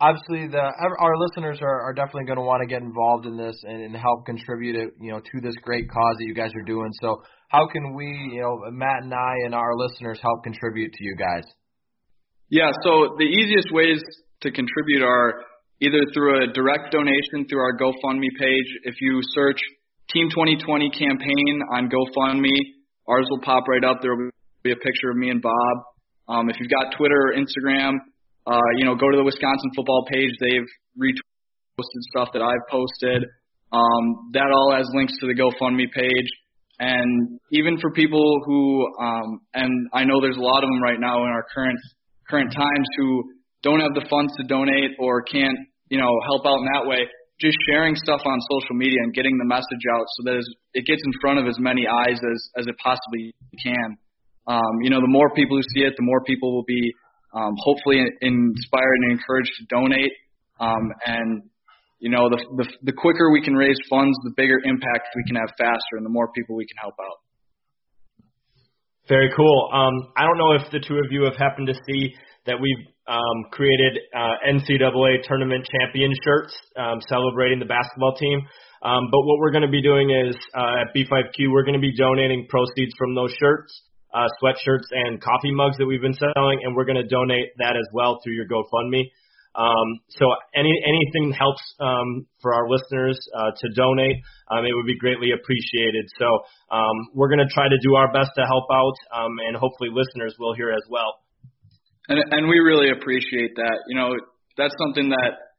obviously, 0.00 0.48
the 0.48 0.58
our 0.58 1.16
listeners 1.16 1.58
are, 1.62 1.80
are 1.82 1.94
definitely 1.94 2.24
going 2.24 2.38
to 2.38 2.44
want 2.44 2.60
to 2.62 2.66
get 2.66 2.82
involved 2.82 3.26
in 3.26 3.36
this 3.36 3.56
and, 3.64 3.82
and 3.82 3.96
help 3.96 4.26
contribute 4.26 4.76
it, 4.76 4.90
you 5.00 5.12
know, 5.12 5.20
to 5.20 5.40
this 5.40 5.54
great 5.62 5.88
cause 5.88 6.16
that 6.18 6.26
you 6.26 6.34
guys 6.34 6.50
are 6.54 6.66
doing. 6.66 6.90
So, 7.00 7.22
how 7.48 7.68
can 7.68 7.94
we, 7.94 8.06
you 8.32 8.40
know, 8.40 8.58
Matt 8.70 9.04
and 9.04 9.14
I 9.14 9.34
and 9.46 9.54
our 9.54 9.76
listeners 9.76 10.18
help 10.20 10.42
contribute 10.42 10.92
to 10.92 11.04
you 11.04 11.16
guys? 11.16 11.44
Yeah, 12.50 12.70
so 12.84 13.16
the 13.16 13.24
easiest 13.24 13.72
ways 13.72 14.02
to 14.42 14.50
contribute 14.50 15.02
are 15.02 15.44
either 15.80 16.04
through 16.12 16.44
a 16.44 16.52
direct 16.52 16.92
donation 16.92 17.46
through 17.48 17.60
our 17.60 17.76
GoFundMe 17.78 18.28
page. 18.38 18.68
If 18.84 18.94
you 19.00 19.20
search 19.34 19.58
Team 20.10 20.28
2020 20.30 20.90
campaign 20.90 21.54
on 21.74 21.88
GoFundMe, 21.88 22.58
ours 23.08 23.26
will 23.30 23.40
pop 23.40 23.64
right 23.68 23.84
up. 23.84 23.98
There 24.02 24.14
will 24.14 24.30
be 24.62 24.72
a 24.72 24.76
picture 24.76 25.10
of 25.10 25.16
me 25.16 25.30
and 25.30 25.42
Bob. 25.42 25.76
Um, 26.28 26.50
if 26.50 26.56
you've 26.60 26.70
got 26.70 26.94
Twitter 26.96 27.30
or 27.30 27.34
Instagram, 27.34 27.98
uh, 28.46 28.58
you 28.76 28.84
know, 28.84 28.94
go 28.94 29.10
to 29.10 29.16
the 29.16 29.24
Wisconsin 29.24 29.70
football 29.74 30.04
page. 30.10 30.30
They've 30.40 30.66
reposted 30.98 32.02
stuff 32.10 32.28
that 32.34 32.42
I've 32.42 32.66
posted. 32.70 33.24
Um, 33.72 34.30
that 34.34 34.50
all 34.52 34.74
has 34.76 34.86
links 34.94 35.14
to 35.20 35.26
the 35.26 35.34
GoFundMe 35.34 35.90
page. 35.94 36.28
And 36.78 37.38
even 37.52 37.78
for 37.78 37.92
people 37.92 38.40
who, 38.44 38.88
um, 39.00 39.40
and 39.54 39.88
I 39.92 40.04
know 40.04 40.20
there's 40.20 40.36
a 40.36 40.42
lot 40.42 40.64
of 40.64 40.68
them 40.68 40.82
right 40.82 40.98
now 40.98 41.22
in 41.22 41.30
our 41.30 41.46
current 41.54 41.78
current 42.28 42.52
times 42.52 42.88
who 42.96 43.24
don't 43.62 43.80
have 43.80 43.94
the 43.94 44.06
funds 44.08 44.32
to 44.36 44.44
donate 44.44 44.92
or 44.98 45.22
can't, 45.22 45.58
you 45.88 45.98
know, 45.98 46.10
help 46.26 46.46
out 46.46 46.58
in 46.58 46.66
that 46.74 46.88
way. 46.88 47.06
Just 47.40 47.56
sharing 47.70 47.94
stuff 47.94 48.22
on 48.24 48.38
social 48.50 48.74
media 48.74 48.98
and 49.02 49.14
getting 49.14 49.36
the 49.38 49.44
message 49.44 49.84
out 49.94 50.06
so 50.16 50.30
that 50.30 50.42
it 50.74 50.86
gets 50.86 51.02
in 51.04 51.12
front 51.20 51.38
of 51.38 51.46
as 51.46 51.56
many 51.58 51.86
eyes 51.86 52.18
as 52.18 52.40
as 52.58 52.66
it 52.66 52.74
possibly 52.82 53.34
can. 53.62 53.96
Um, 54.46 54.82
you 54.82 54.90
know, 54.90 55.00
the 55.00 55.10
more 55.10 55.30
people 55.34 55.56
who 55.56 55.62
see 55.74 55.86
it, 55.86 55.94
the 55.96 56.02
more 56.02 56.22
people 56.24 56.54
will 56.54 56.64
be 56.66 56.92
um, 57.34 57.54
hopefully 57.58 58.02
inspired 58.20 58.98
and 59.02 59.12
encouraged 59.12 59.52
to 59.58 59.64
donate. 59.70 60.12
Um, 60.60 60.92
and 61.06 61.42
you 61.98 62.10
know, 62.10 62.28
the, 62.28 62.38
the 62.58 62.66
the 62.90 62.92
quicker 62.92 63.30
we 63.30 63.42
can 63.42 63.54
raise 63.54 63.78
funds, 63.88 64.16
the 64.24 64.34
bigger 64.36 64.58
impact 64.64 65.14
we 65.14 65.22
can 65.26 65.36
have 65.36 65.50
faster, 65.56 65.94
and 65.96 66.04
the 66.04 66.10
more 66.10 66.28
people 66.34 66.56
we 66.56 66.66
can 66.66 66.76
help 66.82 66.94
out. 66.98 67.18
Very 69.08 69.30
cool. 69.36 69.70
Um, 69.72 70.12
I 70.16 70.26
don't 70.26 70.38
know 70.38 70.52
if 70.52 70.70
the 70.70 70.80
two 70.80 70.94
of 70.94 71.10
you 71.10 71.24
have 71.24 71.36
happened 71.36 71.68
to 71.68 71.74
see 71.86 72.14
that 72.46 72.58
we've 72.58 72.86
um, 73.06 73.50
created 73.50 73.98
uh, 74.14 74.34
NCAA 74.46 75.22
tournament 75.22 75.66
champion 75.66 76.12
shirts 76.24 76.54
um, 76.76 76.98
celebrating 77.08 77.58
the 77.58 77.66
basketball 77.66 78.14
team. 78.14 78.40
Um, 78.82 79.06
but 79.10 79.22
what 79.22 79.38
we're 79.38 79.50
going 79.50 79.66
to 79.66 79.70
be 79.70 79.82
doing 79.82 80.10
is 80.10 80.34
uh, 80.54 80.82
at 80.82 80.94
B5Q, 80.94 81.50
we're 81.50 81.62
going 81.64 81.78
to 81.78 81.82
be 81.82 81.94
donating 81.96 82.46
proceeds 82.48 82.92
from 82.98 83.14
those 83.14 83.32
shirts 83.38 83.70
uh, 84.12 84.28
sweatshirts 84.42 84.88
and 84.90 85.20
coffee 85.20 85.52
mugs 85.52 85.78
that 85.78 85.86
we've 85.86 86.02
been 86.02 86.14
selling, 86.14 86.60
and 86.62 86.76
we're 86.76 86.84
going 86.84 87.00
to 87.00 87.08
donate 87.08 87.50
that 87.58 87.76
as 87.76 87.86
well 87.92 88.20
through 88.22 88.34
your 88.34 88.46
GoFundMe. 88.46 89.10
Um, 89.54 90.00
so 90.08 90.32
any 90.54 90.72
anything 90.80 91.32
helps 91.32 91.60
um, 91.78 92.26
for 92.40 92.54
our 92.54 92.68
listeners 92.70 93.18
uh, 93.36 93.52
to 93.52 93.68
donate. 93.76 94.16
Um, 94.50 94.64
it 94.64 94.72
would 94.72 94.86
be 94.86 94.96
greatly 94.96 95.32
appreciated. 95.32 96.08
So 96.18 96.26
um, 96.74 96.96
we're 97.14 97.28
going 97.28 97.44
to 97.44 97.52
try 97.52 97.68
to 97.68 97.78
do 97.84 97.94
our 97.94 98.10
best 98.12 98.30
to 98.36 98.46
help 98.46 98.64
out, 98.72 98.96
um, 99.12 99.32
and 99.46 99.56
hopefully 99.56 99.90
listeners 99.92 100.34
will 100.38 100.54
hear 100.54 100.70
as 100.72 100.82
well. 100.88 101.20
And, 102.08 102.18
and 102.32 102.48
we 102.48 102.60
really 102.60 102.90
appreciate 102.90 103.56
that. 103.56 103.84
You 103.88 103.96
know, 103.96 104.16
that's 104.56 104.74
something 104.78 105.10
that 105.10 105.52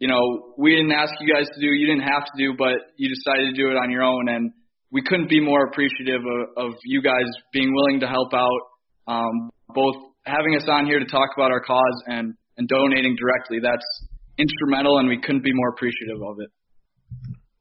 you 0.00 0.08
know 0.08 0.54
we 0.58 0.74
didn't 0.74 0.92
ask 0.92 1.14
you 1.20 1.32
guys 1.32 1.46
to 1.46 1.60
do. 1.60 1.66
You 1.66 1.86
didn't 1.86 2.10
have 2.10 2.24
to 2.24 2.34
do, 2.36 2.54
but 2.58 2.90
you 2.96 3.08
decided 3.08 3.54
to 3.54 3.62
do 3.62 3.70
it 3.70 3.76
on 3.78 3.90
your 3.92 4.02
own, 4.02 4.28
and 4.28 4.52
we 4.90 5.02
couldn't 5.02 5.28
be 5.28 5.40
more 5.40 5.66
appreciative 5.66 6.22
of, 6.22 6.68
of 6.68 6.72
you 6.84 7.02
guys 7.02 7.26
being 7.52 7.72
willing 7.74 8.00
to 8.00 8.06
help 8.06 8.32
out, 8.32 8.60
um, 9.06 9.50
both 9.74 9.96
having 10.24 10.56
us 10.56 10.64
on 10.68 10.86
here 10.86 10.98
to 10.98 11.06
talk 11.06 11.30
about 11.36 11.50
our 11.50 11.60
cause 11.60 12.02
and, 12.06 12.34
and 12.56 12.68
donating 12.68 13.16
directly. 13.16 13.58
That's 13.62 13.84
instrumental, 14.38 14.98
and 14.98 15.08
we 15.08 15.20
couldn't 15.20 15.44
be 15.44 15.52
more 15.52 15.70
appreciative 15.70 16.22
of 16.22 16.36
it. 16.40 16.50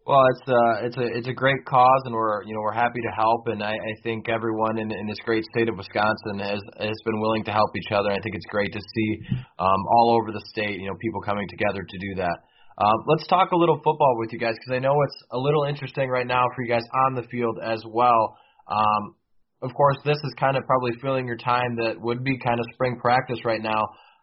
Well, 0.08 0.24
it's 0.32 0.48
uh, 0.48 0.88
it's 0.88 0.96
a 0.96 1.08
it's 1.20 1.28
a 1.28 1.34
great 1.34 1.66
cause, 1.66 2.02
and 2.06 2.16
we're 2.16 2.42
you 2.44 2.54
know 2.56 2.62
we're 2.62 2.72
happy 2.72 3.02
to 3.04 3.12
help, 3.12 3.48
and 3.48 3.62
I, 3.62 3.76
I 3.76 3.94
think 4.04 4.30
everyone 4.30 4.80
in, 4.80 4.90
in 4.90 5.06
this 5.06 5.20
great 5.26 5.44
state 5.52 5.68
of 5.68 5.76
Wisconsin 5.76 6.40
has 6.40 6.62
has 6.80 6.96
been 7.04 7.20
willing 7.20 7.44
to 7.44 7.52
help 7.52 7.76
each 7.76 7.92
other. 7.92 8.10
I 8.10 8.20
think 8.24 8.36
it's 8.36 8.48
great 8.48 8.72
to 8.72 8.80
see 8.80 9.20
um, 9.60 9.82
all 10.00 10.16
over 10.16 10.32
the 10.32 10.40
state, 10.48 10.80
you 10.80 10.88
know, 10.88 10.96
people 11.02 11.20
coming 11.20 11.46
together 11.50 11.84
to 11.84 11.98
do 12.00 12.24
that. 12.24 12.40
Um, 12.78 12.98
let's 13.08 13.26
talk 13.28 13.52
a 13.52 13.58
little 13.58 13.78
football 13.78 14.16
with 14.18 14.32
you 14.32 14.40
guys 14.40 14.54
because 14.54 14.76
I 14.76 14.80
know 14.80 14.94
it's 15.02 15.24
a 15.32 15.38
little 15.38 15.64
interesting 15.64 16.10
right 16.10 16.28
now 16.28 16.46
for 16.56 16.64
you 16.64 16.70
guys 16.70 16.84
on 17.08 17.16
the 17.16 17.24
field 17.24 17.58
as 17.64 17.82
well. 17.88 18.38
Um, 18.70 19.16
of 19.64 19.74
course, 19.74 19.98
this 20.06 20.18
is 20.18 20.34
kind 20.40 20.56
of 20.56 20.64
probably 20.66 20.92
filling 21.02 21.26
your 21.26 21.38
time 21.38 21.76
that 21.78 22.00
would 22.00 22.24
be 22.24 22.38
kind 22.38 22.60
of 22.60 22.66
spring 22.74 23.00
practice 23.02 23.40
right 23.44 23.62
now. 23.62 23.82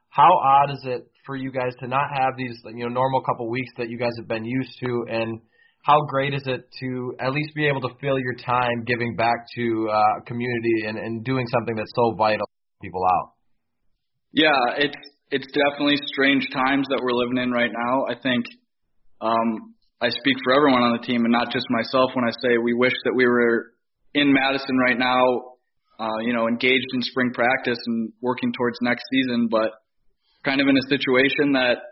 How 0.09 0.31
odd 0.31 0.71
is 0.71 0.81
it 0.85 1.11
for 1.27 1.35
you 1.35 1.51
guys 1.51 1.73
to 1.81 1.88
not 1.88 2.07
have 2.14 2.37
these 2.37 2.55
you 2.67 2.85
know 2.85 2.88
normal 2.88 3.23
couple 3.23 3.51
weeks 3.51 3.71
that 3.79 3.88
you 3.88 3.99
guys 3.99 4.12
have 4.19 4.29
been 4.29 4.45
used 4.45 4.79
to, 4.79 5.07
and 5.11 5.40
how 5.83 6.01
great 6.09 6.33
is 6.33 6.43
it 6.47 6.69
to 6.81 7.14
at 7.19 7.33
least 7.33 7.55
be 7.57 7.67
able 7.67 7.81
to 7.81 7.90
fill 8.01 8.19
your 8.21 8.35
time 8.47 8.85
giving 8.87 9.17
back 9.17 9.35
to 9.57 9.88
uh, 9.90 10.21
community 10.27 10.87
and, 10.87 10.97
and 10.97 11.25
doing 11.25 11.47
something 11.49 11.75
that's 11.75 11.90
so 11.97 12.14
vital 12.17 12.47
to 12.47 12.87
people 12.87 13.03
out? 13.05 13.33
Yeah, 14.33 14.55
it's 14.79 14.97
it's 15.35 15.51
definitely 15.51 15.99
strange 16.14 16.47
times 16.55 16.87
that 16.94 17.03
we're 17.03 17.11
living 17.11 17.42
in 17.42 17.51
right 17.51 17.70
now. 17.75 18.07
I 18.07 18.14
think 18.14 18.47
um, 19.20 19.75
I 20.01 20.07
speak 20.09 20.38
for 20.47 20.55
everyone 20.55 20.87
on 20.87 20.94
the 20.94 21.03
team 21.03 21.27
and 21.27 21.33
not 21.35 21.51
just 21.51 21.66
myself 21.70 22.14
when 22.14 22.23
I 22.23 22.31
say 22.38 22.55
we 22.62 22.73
wish 22.73 22.94
that 23.03 23.14
we 23.18 23.27
were 23.27 23.75
in 24.14 24.33
Madison 24.33 24.79
right 24.79 24.97
now, 24.97 25.59
uh, 25.99 26.23
you 26.23 26.33
know, 26.33 26.47
engaged 26.47 26.87
in 26.94 27.03
spring 27.03 27.33
practice 27.35 27.83
and 27.85 28.12
working 28.23 28.53
towards 28.53 28.79
next 28.81 29.03
season, 29.11 29.49
but 29.51 29.75
kind 30.44 30.61
of 30.61 30.68
in 30.68 30.79
a 30.79 30.87
situation 30.87 31.59
that 31.59 31.83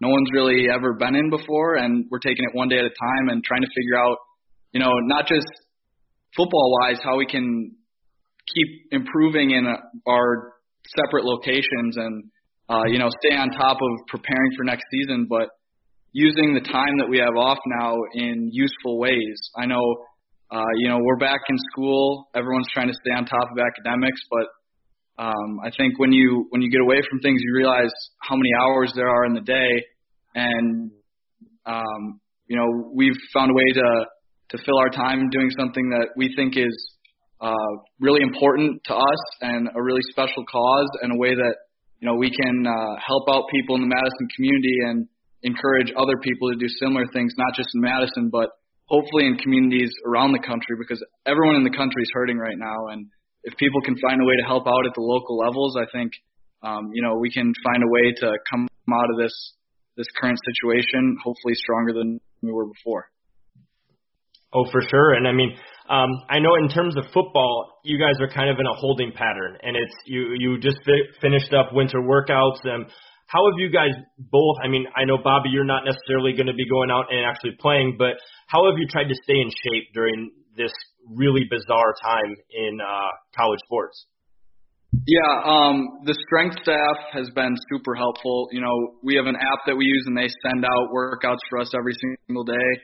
no 0.00 0.08
one's 0.08 0.30
really 0.34 0.66
ever 0.66 0.94
been 0.94 1.14
in 1.14 1.30
before, 1.30 1.76
and 1.76 2.06
we're 2.10 2.18
taking 2.18 2.42
it 2.42 2.58
one 2.58 2.68
day 2.68 2.78
at 2.78 2.84
a 2.84 2.90
time 2.90 3.28
and 3.30 3.44
trying 3.44 3.62
to 3.62 3.70
figure 3.70 3.96
out, 4.02 4.18
you 4.72 4.80
know, 4.80 4.90
not 5.06 5.28
just 5.28 5.46
football 6.36 6.74
wise, 6.82 6.98
how 7.04 7.18
we 7.18 7.26
can 7.26 7.70
keep 8.52 8.90
improving 8.90 9.52
in 9.52 9.64
our 10.08 10.54
separate 10.98 11.24
locations 11.24 11.96
and 11.96 12.33
uh, 12.68 12.84
you 12.86 12.98
know 12.98 13.08
stay 13.24 13.36
on 13.36 13.50
top 13.50 13.76
of 13.76 14.06
preparing 14.08 14.50
for 14.56 14.64
next 14.64 14.84
season, 14.90 15.26
but 15.28 15.48
using 16.12 16.54
the 16.54 16.60
time 16.60 16.98
that 16.98 17.08
we 17.08 17.18
have 17.18 17.36
off 17.36 17.58
now 17.66 17.96
in 18.14 18.48
useful 18.52 18.98
ways. 18.98 19.38
I 19.56 19.66
know 19.66 19.82
uh, 20.50 20.72
you 20.76 20.88
know 20.88 20.98
we're 21.00 21.18
back 21.18 21.40
in 21.48 21.56
school, 21.72 22.28
everyone's 22.34 22.68
trying 22.72 22.88
to 22.88 22.94
stay 22.94 23.12
on 23.12 23.26
top 23.26 23.48
of 23.50 23.58
academics, 23.58 24.20
but 24.30 24.46
um, 25.22 25.60
I 25.62 25.70
think 25.76 25.98
when 25.98 26.12
you 26.12 26.46
when 26.50 26.62
you 26.62 26.70
get 26.70 26.80
away 26.80 27.00
from 27.08 27.20
things, 27.20 27.40
you 27.44 27.54
realize 27.54 27.92
how 28.20 28.36
many 28.36 28.50
hours 28.60 28.92
there 28.96 29.08
are 29.08 29.24
in 29.26 29.34
the 29.34 29.40
day, 29.40 29.84
and 30.34 30.90
um, 31.66 32.20
you 32.46 32.56
know 32.56 32.90
we've 32.92 33.16
found 33.32 33.50
a 33.50 33.54
way 33.54 33.72
to 33.74 34.06
to 34.50 34.64
fill 34.64 34.78
our 34.78 34.90
time 34.90 35.30
doing 35.30 35.50
something 35.58 35.90
that 35.90 36.08
we 36.16 36.32
think 36.36 36.56
is 36.56 36.94
uh, 37.40 37.72
really 38.00 38.22
important 38.22 38.80
to 38.84 38.94
us 38.94 39.22
and 39.40 39.68
a 39.74 39.82
really 39.82 40.02
special 40.10 40.44
cause 40.50 40.88
and 41.02 41.12
a 41.12 41.16
way 41.16 41.34
that 41.34 41.54
you 42.04 42.12
know 42.12 42.20
we 42.20 42.28
can 42.28 42.68
uh, 42.68 43.00
help 43.00 43.24
out 43.32 43.48
people 43.48 43.76
in 43.76 43.80
the 43.80 43.88
Madison 43.88 44.28
community 44.36 44.76
and 44.84 45.08
encourage 45.40 45.88
other 45.96 46.20
people 46.20 46.52
to 46.52 46.56
do 46.60 46.68
similar 46.68 47.08
things, 47.16 47.32
not 47.40 47.56
just 47.56 47.72
in 47.72 47.80
Madison, 47.80 48.28
but 48.28 48.52
hopefully 48.84 49.24
in 49.24 49.40
communities 49.40 49.88
around 50.04 50.36
the 50.36 50.44
country 50.44 50.76
because 50.76 51.00
everyone 51.24 51.56
in 51.56 51.64
the 51.64 51.72
country 51.72 52.04
is 52.04 52.12
hurting 52.12 52.36
right 52.36 52.60
now. 52.60 52.92
And 52.92 53.08
if 53.44 53.56
people 53.56 53.80
can 53.80 53.96
find 54.04 54.20
a 54.20 54.24
way 54.28 54.36
to 54.36 54.44
help 54.44 54.68
out 54.68 54.84
at 54.84 54.92
the 54.92 55.00
local 55.00 55.40
levels, 55.40 55.80
I 55.80 55.88
think 55.96 56.12
um, 56.60 56.92
you 56.92 57.00
know 57.00 57.16
we 57.16 57.32
can 57.32 57.48
find 57.64 57.80
a 57.80 57.88
way 57.88 58.12
to 58.20 58.36
come 58.52 58.68
out 58.92 59.08
of 59.08 59.16
this 59.16 59.32
this 59.96 60.08
current 60.20 60.36
situation 60.44 61.16
hopefully 61.24 61.56
stronger 61.56 61.96
than 61.96 62.20
we 62.42 62.52
were 62.52 62.68
before. 62.68 63.08
Oh, 64.52 64.68
for 64.70 64.82
sure. 64.92 65.14
And 65.14 65.26
I 65.26 65.32
mean, 65.32 65.56
um, 65.88 66.10
I 66.30 66.38
know 66.38 66.56
in 66.56 66.68
terms 66.68 66.96
of 66.96 67.04
football, 67.12 67.80
you 67.84 67.98
guys 67.98 68.16
are 68.20 68.28
kind 68.28 68.48
of 68.48 68.56
in 68.58 68.66
a 68.66 68.74
holding 68.74 69.12
pattern, 69.12 69.58
and 69.62 69.76
it's 69.76 69.94
you 70.06 70.34
you 70.38 70.58
just 70.58 70.78
fi- 70.84 71.08
finished 71.20 71.52
up 71.52 71.72
winter 71.72 72.00
workouts. 72.00 72.64
And 72.64 72.86
how 73.26 73.44
have 73.50 73.58
you 73.58 73.70
guys 73.70 73.92
both? 74.18 74.56
I 74.64 74.68
mean, 74.68 74.86
I 74.96 75.04
know 75.04 75.18
Bobby, 75.22 75.50
you're 75.50 75.64
not 75.64 75.84
necessarily 75.84 76.32
going 76.32 76.46
to 76.46 76.54
be 76.54 76.68
going 76.68 76.90
out 76.90 77.06
and 77.10 77.26
actually 77.26 77.56
playing, 77.60 77.96
but 77.98 78.16
how 78.46 78.64
have 78.64 78.78
you 78.78 78.86
tried 78.88 79.08
to 79.08 79.14
stay 79.24 79.36
in 79.36 79.50
shape 79.50 79.92
during 79.92 80.30
this 80.56 80.72
really 81.12 81.44
bizarre 81.50 81.94
time 82.02 82.34
in 82.50 82.78
uh, 82.80 83.10
college 83.36 83.60
sports? 83.66 84.06
Yeah, 85.06 85.42
um, 85.44 86.06
the 86.06 86.14
strength 86.26 86.56
staff 86.62 86.96
has 87.12 87.28
been 87.34 87.56
super 87.68 87.94
helpful. 87.94 88.48
You 88.52 88.62
know, 88.62 88.96
we 89.02 89.16
have 89.16 89.26
an 89.26 89.36
app 89.36 89.66
that 89.66 89.76
we 89.76 89.84
use, 89.84 90.04
and 90.06 90.16
they 90.16 90.28
send 90.48 90.64
out 90.64 90.94
workouts 90.94 91.42
for 91.50 91.58
us 91.58 91.72
every 91.74 91.92
single 92.00 92.44
day 92.44 92.80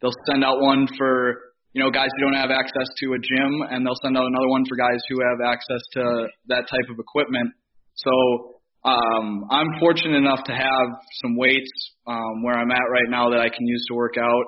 They'll 0.00 0.16
send 0.26 0.44
out 0.44 0.60
one 0.60 0.88
for 0.96 1.36
you 1.72 1.82
know 1.82 1.90
guys 1.90 2.08
who 2.16 2.24
don't 2.24 2.40
have 2.40 2.50
access 2.50 2.88
to 2.98 3.14
a 3.14 3.18
gym, 3.18 3.62
and 3.70 3.86
they'll 3.86 3.98
send 4.02 4.16
out 4.16 4.26
another 4.26 4.48
one 4.48 4.64
for 4.68 4.76
guys 4.76 4.98
who 5.08 5.22
have 5.22 5.38
access 5.46 5.82
to 5.94 6.26
that 6.48 6.66
type 6.66 6.88
of 6.90 6.98
equipment. 6.98 7.50
So 7.94 8.60
um, 8.82 9.46
I'm 9.50 9.78
fortunate 9.78 10.16
enough 10.16 10.42
to 10.44 10.52
have 10.52 10.88
some 11.22 11.36
weights 11.36 11.70
um, 12.06 12.42
where 12.42 12.58
I'm 12.58 12.70
at 12.70 12.88
right 12.90 13.08
now 13.08 13.30
that 13.30 13.40
I 13.40 13.48
can 13.48 13.66
use 13.66 13.84
to 13.88 13.94
work 13.94 14.14
out, 14.18 14.46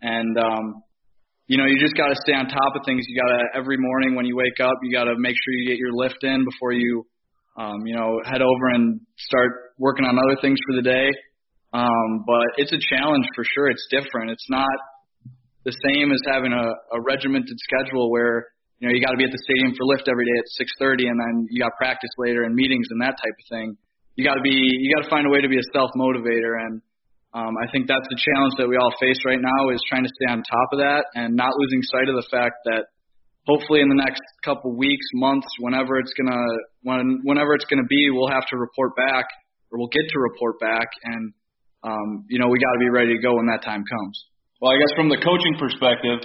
and 0.00 0.38
um, 0.38 0.82
you 1.46 1.58
know 1.58 1.66
you 1.66 1.78
just 1.80 1.96
got 1.96 2.08
to 2.08 2.16
stay 2.22 2.34
on 2.34 2.46
top 2.46 2.76
of 2.76 2.82
things. 2.86 3.04
You 3.08 3.20
got 3.20 3.30
to 3.34 3.42
every 3.58 3.76
morning 3.78 4.14
when 4.14 4.26
you 4.26 4.36
wake 4.36 4.60
up, 4.62 4.74
you 4.82 4.92
got 4.92 5.04
to 5.04 5.16
make 5.18 5.34
sure 5.34 5.52
you 5.58 5.68
get 5.68 5.78
your 5.78 5.92
lift 5.92 6.22
in 6.22 6.44
before 6.44 6.72
you 6.72 7.04
um, 7.58 7.84
you 7.84 7.96
know 7.96 8.20
head 8.24 8.42
over 8.42 8.66
and 8.74 9.00
start 9.18 9.74
working 9.78 10.04
on 10.04 10.18
other 10.18 10.40
things 10.40 10.58
for 10.68 10.76
the 10.76 10.82
day. 10.82 11.10
Um, 11.72 12.24
but 12.26 12.46
it's 12.58 12.72
a 12.72 12.78
challenge 12.94 13.26
for 13.34 13.44
sure. 13.44 13.70
It's 13.70 13.86
different. 13.90 14.30
It's 14.30 14.46
not 14.50 14.66
the 15.64 15.74
same 15.88 16.12
as 16.12 16.20
having 16.24 16.52
a, 16.52 16.66
a 16.96 16.98
regimented 17.04 17.56
schedule 17.60 18.10
where 18.10 18.48
you 18.80 18.88
know 18.88 18.94
you 18.94 19.00
got 19.00 19.12
to 19.12 19.20
be 19.20 19.24
at 19.24 19.32
the 19.32 19.42
stadium 19.44 19.76
for 19.76 19.84
lift 19.84 20.08
every 20.08 20.24
day 20.24 20.36
at 20.40 20.48
6:30, 20.56 21.08
and 21.08 21.18
then 21.20 21.34
you 21.50 21.60
got 21.60 21.76
practice 21.76 22.10
later 22.16 22.44
and 22.44 22.54
meetings 22.54 22.88
and 22.90 23.00
that 23.02 23.20
type 23.20 23.36
of 23.36 23.46
thing. 23.50 23.76
You 24.16 24.24
got 24.24 24.40
to 24.40 24.44
be 24.44 24.56
you 24.56 24.88
got 24.94 25.04
to 25.04 25.10
find 25.10 25.26
a 25.26 25.30
way 25.30 25.40
to 25.40 25.48
be 25.48 25.58
a 25.60 25.68
self 25.72 25.90
motivator, 25.96 26.56
and 26.64 26.80
um, 27.36 27.54
I 27.60 27.70
think 27.70 27.86
that's 27.86 28.08
the 28.08 28.18
challenge 28.18 28.54
that 28.58 28.68
we 28.68 28.76
all 28.80 28.92
face 29.00 29.20
right 29.24 29.40
now 29.40 29.70
is 29.70 29.80
trying 29.88 30.04
to 30.04 30.12
stay 30.16 30.32
on 30.32 30.42
top 30.42 30.68
of 30.72 30.78
that 30.80 31.04
and 31.14 31.36
not 31.36 31.52
losing 31.56 31.82
sight 31.82 32.08
of 32.08 32.16
the 32.16 32.26
fact 32.26 32.56
that 32.66 32.90
hopefully 33.46 33.80
in 33.80 33.88
the 33.88 34.00
next 34.00 34.22
couple 34.42 34.74
weeks, 34.74 35.06
months, 35.14 35.46
whenever 35.60 36.00
it's 36.00 36.12
gonna 36.16 36.42
when 36.82 37.20
whenever 37.22 37.54
it's 37.54 37.68
gonna 37.68 37.86
be, 37.88 38.08
we'll 38.10 38.32
have 38.32 38.48
to 38.48 38.56
report 38.56 38.96
back 38.96 39.28
or 39.70 39.78
we'll 39.78 39.92
get 39.92 40.08
to 40.08 40.18
report 40.18 40.58
back 40.58 40.88
and 41.04 41.32
um, 41.82 42.26
you 42.28 42.38
know, 42.38 42.48
we 42.48 42.58
got 42.58 42.72
to 42.72 42.78
be 42.78 42.90
ready 42.90 43.16
to 43.16 43.22
go 43.22 43.36
when 43.36 43.46
that 43.46 43.64
time 43.64 43.84
comes. 43.88 44.24
Well, 44.60 44.76
I 44.76 44.76
guess 44.76 44.92
from 44.92 45.08
the 45.08 45.16
coaching 45.16 45.56
perspective, 45.56 46.20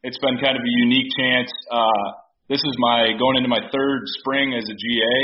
it's 0.00 0.16
been 0.16 0.40
kind 0.40 0.56
of 0.56 0.64
a 0.64 0.74
unique 0.88 1.12
chance. 1.20 1.52
Uh, 1.68 2.04
this 2.48 2.64
is 2.64 2.74
my 2.80 3.12
going 3.20 3.36
into 3.36 3.52
my 3.52 3.60
third 3.60 4.00
spring 4.24 4.56
as 4.56 4.64
a 4.64 4.72
GA, 4.72 5.16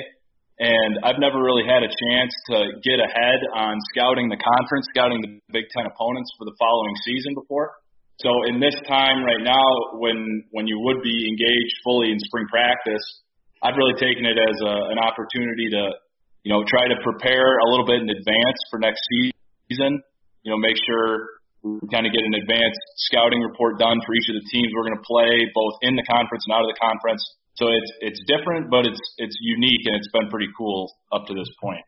and 0.60 1.00
I've 1.00 1.16
never 1.16 1.40
really 1.40 1.64
had 1.64 1.80
a 1.80 1.88
chance 1.88 2.32
to 2.52 2.76
get 2.84 3.00
ahead 3.00 3.40
on 3.56 3.80
scouting 3.96 4.28
the 4.28 4.36
conference, 4.36 4.84
scouting 4.92 5.24
the 5.24 5.40
Big 5.56 5.72
Ten 5.72 5.88
opponents 5.88 6.28
for 6.36 6.44
the 6.44 6.52
following 6.60 6.92
season 7.00 7.32
before. 7.32 7.80
So 8.20 8.28
in 8.52 8.60
this 8.60 8.76
time 8.84 9.24
right 9.24 9.40
now, 9.40 9.96
when 9.96 10.44
when 10.52 10.68
you 10.68 10.76
would 10.84 11.00
be 11.00 11.16
engaged 11.16 11.76
fully 11.80 12.12
in 12.12 12.20
spring 12.28 12.44
practice, 12.52 13.24
I've 13.64 13.80
really 13.80 13.96
taken 13.96 14.28
it 14.28 14.36
as 14.36 14.56
a, 14.60 14.92
an 14.92 15.00
opportunity 15.00 15.80
to, 15.80 15.96
you 16.44 16.52
know, 16.52 16.60
try 16.68 16.92
to 16.92 16.96
prepare 17.00 17.56
a 17.56 17.66
little 17.72 17.88
bit 17.88 18.04
in 18.04 18.08
advance 18.12 18.60
for 18.68 18.76
next 18.84 19.00
season. 19.08 19.96
You 20.44 20.52
know, 20.52 20.60
make 20.60 20.76
sure 20.76 21.39
we 21.62 21.86
kind 21.92 22.08
of 22.08 22.12
get 22.12 22.24
an 22.24 22.34
advanced 22.40 22.80
scouting 23.10 23.40
report 23.44 23.78
done 23.78 24.00
for 24.04 24.12
each 24.16 24.28
of 24.32 24.36
the 24.40 24.46
teams 24.48 24.72
we're 24.72 24.88
going 24.88 24.96
to 24.96 25.06
play, 25.06 25.44
both 25.52 25.76
in 25.84 25.96
the 25.96 26.06
conference 26.08 26.44
and 26.48 26.56
out 26.56 26.64
of 26.64 26.70
the 26.72 26.80
conference. 26.80 27.20
So 27.60 27.68
it's 27.68 27.92
it's 28.00 28.20
different, 28.24 28.70
but 28.70 28.86
it's 28.86 29.00
it's 29.18 29.36
unique 29.40 29.84
and 29.84 29.96
it's 29.96 30.08
been 30.12 30.30
pretty 30.30 30.48
cool 30.56 30.88
up 31.12 31.26
to 31.26 31.34
this 31.34 31.48
point. 31.60 31.84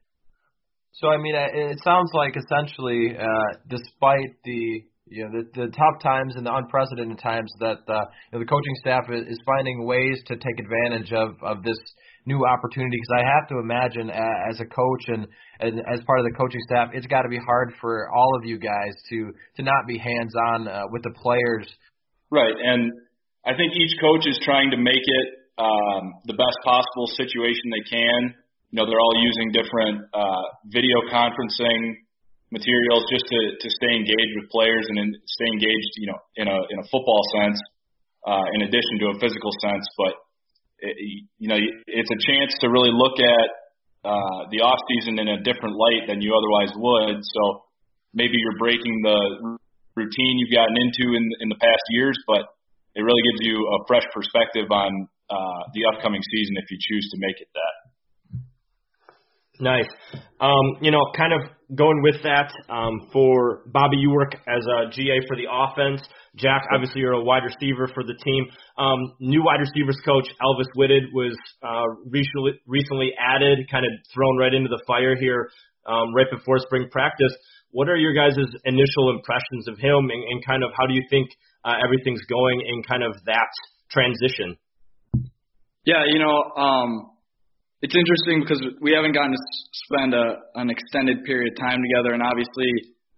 So 0.93 1.09
I 1.09 1.17
mean, 1.17 1.35
it 1.35 1.81
sounds 1.83 2.11
like 2.13 2.37
essentially, 2.37 3.17
uh, 3.17 3.51
despite 3.69 4.37
the 4.45 4.85
you 5.09 5.25
know 5.25 5.31
the, 5.33 5.43
the 5.55 5.69
tough 5.73 6.03
times 6.03 6.37
and 6.37 6.45
the 6.45 6.53
unprecedented 6.53 7.19
times, 7.19 7.51
that 7.61 7.81
you 7.89 8.33
know, 8.33 8.39
the 8.41 8.45
coaching 8.45 8.77
staff 8.81 9.09
is 9.09 9.39
finding 9.47 9.87
ways 9.87 10.21
to 10.27 10.37
take 10.37 10.59
advantage 10.61 11.13
of 11.13 11.41
of 11.43 11.63
this 11.63 11.79
new 12.25 12.45
opportunity 12.47 12.97
because 12.97 13.15
I 13.19 13.25
have 13.27 13.49
to 13.49 13.59
imagine 13.59 14.11
as 14.11 14.61
a 14.61 14.67
coach 14.67 15.05
and, 15.09 15.27
and 15.61 15.81
as 15.93 16.01
part 16.07 16.21
of 16.21 16.27
the 16.27 16.35
coaching 16.39 16.61
staff, 16.69 16.91
it's 16.93 17.07
got 17.07 17.23
to 17.23 17.29
be 17.29 17.39
hard 17.39 17.75
for 17.81 18.09
all 18.15 18.37
of 18.39 18.45
you 18.45 18.59
guys 18.59 18.95
to 19.11 19.33
to 19.57 19.63
not 19.63 19.87
be 19.87 19.99
hands 19.99 20.35
on 20.55 20.69
uh, 20.69 20.83
with 20.91 21.03
the 21.03 21.15
players. 21.19 21.67
Right, 22.31 22.55
and 22.55 22.93
I 23.45 23.55
think 23.59 23.75
each 23.75 23.99
coach 24.01 24.27
is 24.27 24.39
trying 24.45 24.71
to 24.71 24.79
make 24.79 25.03
it 25.03 25.27
um, 25.59 26.23
the 26.25 26.39
best 26.39 26.57
possible 26.65 27.07
situation 27.19 27.75
they 27.75 27.87
can. 27.91 28.21
You 28.71 28.77
know, 28.81 28.87
they're 28.87 29.03
all 29.03 29.19
using 29.21 29.53
different 29.53 30.07
uh, 30.15 30.47
video 30.71 31.05
conferencing 31.13 32.01
materials 32.55 33.05
just 33.11 33.27
to 33.27 33.41
to 33.61 33.69
stay 33.69 33.93
engaged 33.97 34.33
with 34.39 34.49
players 34.49 34.87
and 34.89 34.99
in, 34.99 35.09
stay 35.27 35.49
engaged, 35.51 35.93
you 35.99 36.07
know, 36.07 36.19
in 36.37 36.47
a 36.49 36.59
in 36.71 36.77
a 36.79 36.87
football 36.89 37.21
sense, 37.43 37.59
uh, 38.25 38.47
in 38.55 38.63
addition 38.63 39.03
to 39.03 39.07
a 39.11 39.17
physical 39.19 39.51
sense, 39.61 39.85
but 39.99 40.15
it, 40.83 41.25
you 41.39 41.49
know, 41.49 41.59
it's 41.87 42.11
a 42.11 42.21
chance 42.27 42.53
to 42.61 42.69
really 42.69 42.91
look 42.91 43.23
at 43.23 43.49
uh, 44.03 44.51
the 44.51 44.67
off 44.67 44.83
season 44.91 45.19
in 45.23 45.31
a 45.31 45.39
different 45.47 45.79
light 45.79 46.11
than 46.11 46.21
you 46.21 46.35
otherwise 46.35 46.75
would. 46.75 47.23
So 47.23 47.63
maybe 48.13 48.35
you're 48.35 48.59
breaking 48.59 49.01
the 49.07 49.59
routine 49.95 50.35
you've 50.43 50.53
gotten 50.53 50.75
into 50.75 51.15
in 51.15 51.25
in 51.41 51.49
the 51.49 51.61
past 51.61 51.85
years, 51.95 52.19
but 52.27 52.51
it 52.95 53.03
really 53.03 53.23
gives 53.33 53.47
you 53.47 53.57
a 53.57 53.79
fresh 53.87 54.05
perspective 54.13 54.69
on 54.71 54.91
uh, 55.31 55.63
the 55.73 55.87
upcoming 55.95 56.21
season 56.21 56.55
if 56.59 56.67
you 56.69 56.79
choose 56.83 57.07
to 57.15 57.19
make 57.23 57.39
it 57.41 57.49
that. 57.55 57.92
Nice. 59.63 59.87
Um, 60.41 60.83
you 60.83 60.91
know, 60.91 60.99
kind 61.17 61.33
of 61.33 61.39
going 61.77 62.03
with 62.03 62.21
that, 62.25 62.51
um, 62.69 63.07
for 63.13 63.63
Bobby, 63.71 63.97
you 63.97 64.11
work 64.11 64.35
as 64.35 64.67
a 64.67 64.91
GA 64.91 65.23
for 65.29 65.37
the 65.37 65.47
offense. 65.47 66.03
Jack, 66.35 66.63
obviously 66.75 67.01
you're 67.01 67.13
a 67.13 67.23
wide 67.23 67.45
receiver 67.45 67.87
for 67.95 68.03
the 68.03 68.19
team. 68.25 68.47
Um, 68.77 68.99
new 69.21 69.45
wide 69.45 69.61
receivers 69.61 69.97
coach 70.05 70.27
Alvis 70.43 70.67
Whitted 70.75 71.05
was 71.15 71.39
uh, 71.63 71.87
recently, 72.11 72.59
recently 72.67 73.13
added, 73.15 73.71
kind 73.71 73.87
of 73.87 73.93
thrown 74.13 74.37
right 74.37 74.53
into 74.53 74.69
the 74.69 74.83
fire 74.85 75.15
here 75.15 75.49
um, 75.87 76.13
right 76.13 76.27
before 76.29 76.59
spring 76.59 76.89
practice. 76.91 77.33
What 77.71 77.89
are 77.89 77.97
your 77.97 78.15
guys' 78.15 78.35
initial 78.65 79.15
impressions 79.15 79.69
of 79.69 79.79
him, 79.79 80.11
and, 80.11 80.25
and 80.27 80.45
kind 80.45 80.65
of 80.65 80.73
how 80.77 80.89
do 80.89 80.95
you 80.95 81.07
think 81.09 81.31
uh, 81.65 81.75
everything's 81.85 82.23
going 82.29 82.67
in 82.67 82.83
kind 82.83 83.05
of 83.05 83.15
that 83.27 83.51
transition? 83.93 84.59
Yeah, 85.85 86.03
you 86.07 86.19
know, 86.19 86.35
um, 86.61 87.12
it's 87.83 87.95
interesting 87.95 88.41
because 88.41 88.63
we 88.81 88.93
haven't 88.95 89.13
gotten 89.13 89.33
to 89.33 89.43
spend 89.91 90.15
a, 90.15 90.37
an 90.55 90.71
extended 90.71 91.25
period 91.25 91.53
of 91.53 91.59
time 91.59 91.79
together, 91.83 92.15
and 92.15 92.23
obviously 92.23 92.71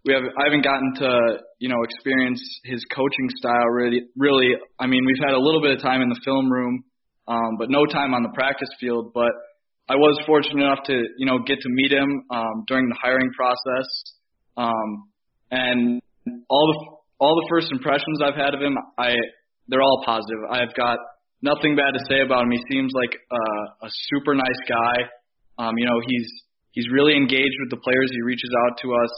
we 0.04 0.12
have 0.12 0.24
I 0.24 0.44
haven't 0.44 0.64
gotten 0.64 0.94
to 1.00 1.38
you 1.58 1.68
know 1.68 1.82
experience 1.82 2.40
his 2.64 2.84
coaching 2.94 3.28
style 3.36 3.68
really 3.72 4.02
really 4.16 4.52
I 4.78 4.86
mean 4.86 5.04
we've 5.06 5.24
had 5.24 5.34
a 5.34 5.40
little 5.40 5.60
bit 5.60 5.72
of 5.76 5.80
time 5.80 6.02
in 6.02 6.08
the 6.08 6.20
film 6.24 6.50
room 6.50 6.84
um, 7.26 7.56
but 7.58 7.70
no 7.70 7.86
time 7.86 8.12
on 8.12 8.22
the 8.22 8.32
practice 8.34 8.68
field 8.78 9.12
but 9.14 9.32
I 9.88 9.96
was 9.96 10.20
fortunate 10.26 10.62
enough 10.62 10.84
to 10.86 10.92
you 11.16 11.24
know 11.24 11.38
get 11.46 11.58
to 11.60 11.68
meet 11.68 11.92
him 11.92 12.24
um, 12.30 12.64
during 12.66 12.88
the 12.88 12.96
hiring 13.00 13.30
process 13.32 13.88
Um, 14.56 15.08
and 15.50 16.00
all 16.48 16.66
the 16.72 16.96
all 17.18 17.34
the 17.36 17.46
first 17.48 17.70
impressions 17.72 18.20
I've 18.22 18.34
had 18.34 18.54
of 18.54 18.60
him, 18.60 18.76
I 18.98 19.14
they're 19.68 19.82
all 19.82 20.02
positive. 20.04 20.38
I've 20.50 20.74
got 20.74 20.98
nothing 21.44 21.76
bad 21.76 21.92
to 21.92 22.02
say 22.08 22.24
about 22.24 22.48
him. 22.48 22.50
He 22.50 22.62
seems 22.72 22.90
like 22.96 23.12
uh, 23.12 23.86
a 23.86 23.90
super 24.08 24.34
nice 24.34 24.62
guy. 24.64 24.96
Um, 25.60 25.76
you 25.76 25.84
know, 25.84 26.00
he's 26.08 26.28
he's 26.72 26.88
really 26.90 27.14
engaged 27.14 27.54
with 27.60 27.70
the 27.70 27.80
players. 27.84 28.08
He 28.10 28.22
reaches 28.24 28.50
out 28.64 28.80
to 28.80 28.88
us. 28.96 29.14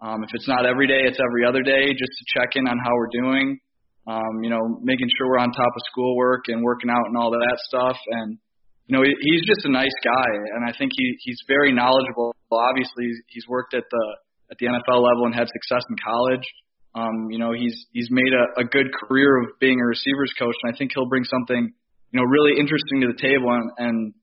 Um, 0.00 0.24
if 0.24 0.30
it's 0.32 0.48
not 0.48 0.64
every 0.64 0.86
day, 0.86 1.04
it's 1.04 1.18
every 1.20 1.44
other 1.44 1.60
day, 1.60 1.92
just 1.92 2.14
to 2.16 2.24
check 2.32 2.56
in 2.56 2.64
on 2.64 2.78
how 2.78 2.94
we're 2.94 3.12
doing. 3.12 3.58
Um, 4.06 4.40
you 4.40 4.48
know, 4.48 4.80
making 4.80 5.10
sure 5.18 5.28
we're 5.28 5.44
on 5.44 5.52
top 5.52 5.74
of 5.76 5.82
schoolwork 5.92 6.48
and 6.48 6.62
working 6.64 6.88
out 6.88 7.04
and 7.04 7.18
all 7.18 7.30
that 7.30 7.58
stuff. 7.68 7.98
And 8.08 8.38
you 8.86 8.96
know, 8.96 9.02
he, 9.04 9.12
he's 9.20 9.44
just 9.44 9.66
a 9.66 9.70
nice 9.70 9.94
guy, 10.02 10.30
and 10.54 10.64
I 10.64 10.72
think 10.78 10.92
he 10.96 11.18
he's 11.20 11.38
very 11.50 11.74
knowledgeable. 11.74 12.32
Obviously, 12.50 13.10
he's 13.28 13.44
worked 13.50 13.74
at 13.74 13.84
the 13.90 14.04
at 14.50 14.56
the 14.58 14.66
NFL 14.66 15.02
level 15.02 15.26
and 15.26 15.34
had 15.34 15.48
success 15.50 15.84
in 15.90 15.96
college. 16.02 16.46
Um, 16.94 17.30
you 17.30 17.38
know, 17.38 17.52
he's 17.52 17.86
he's 17.92 18.08
made 18.10 18.32
a, 18.32 18.62
a 18.62 18.64
good 18.64 18.88
career 18.92 19.42
of 19.42 19.58
being 19.60 19.80
a 19.80 19.84
receivers 19.84 20.32
coach, 20.38 20.56
and 20.62 20.74
I 20.74 20.76
think 20.76 20.90
he'll 20.94 21.08
bring 21.08 21.24
something 21.24 21.72
you 22.10 22.18
know 22.18 22.24
really 22.24 22.58
interesting 22.58 23.02
to 23.02 23.08
the 23.08 23.20
table, 23.20 23.50
and, 23.50 23.70
and 23.78 24.14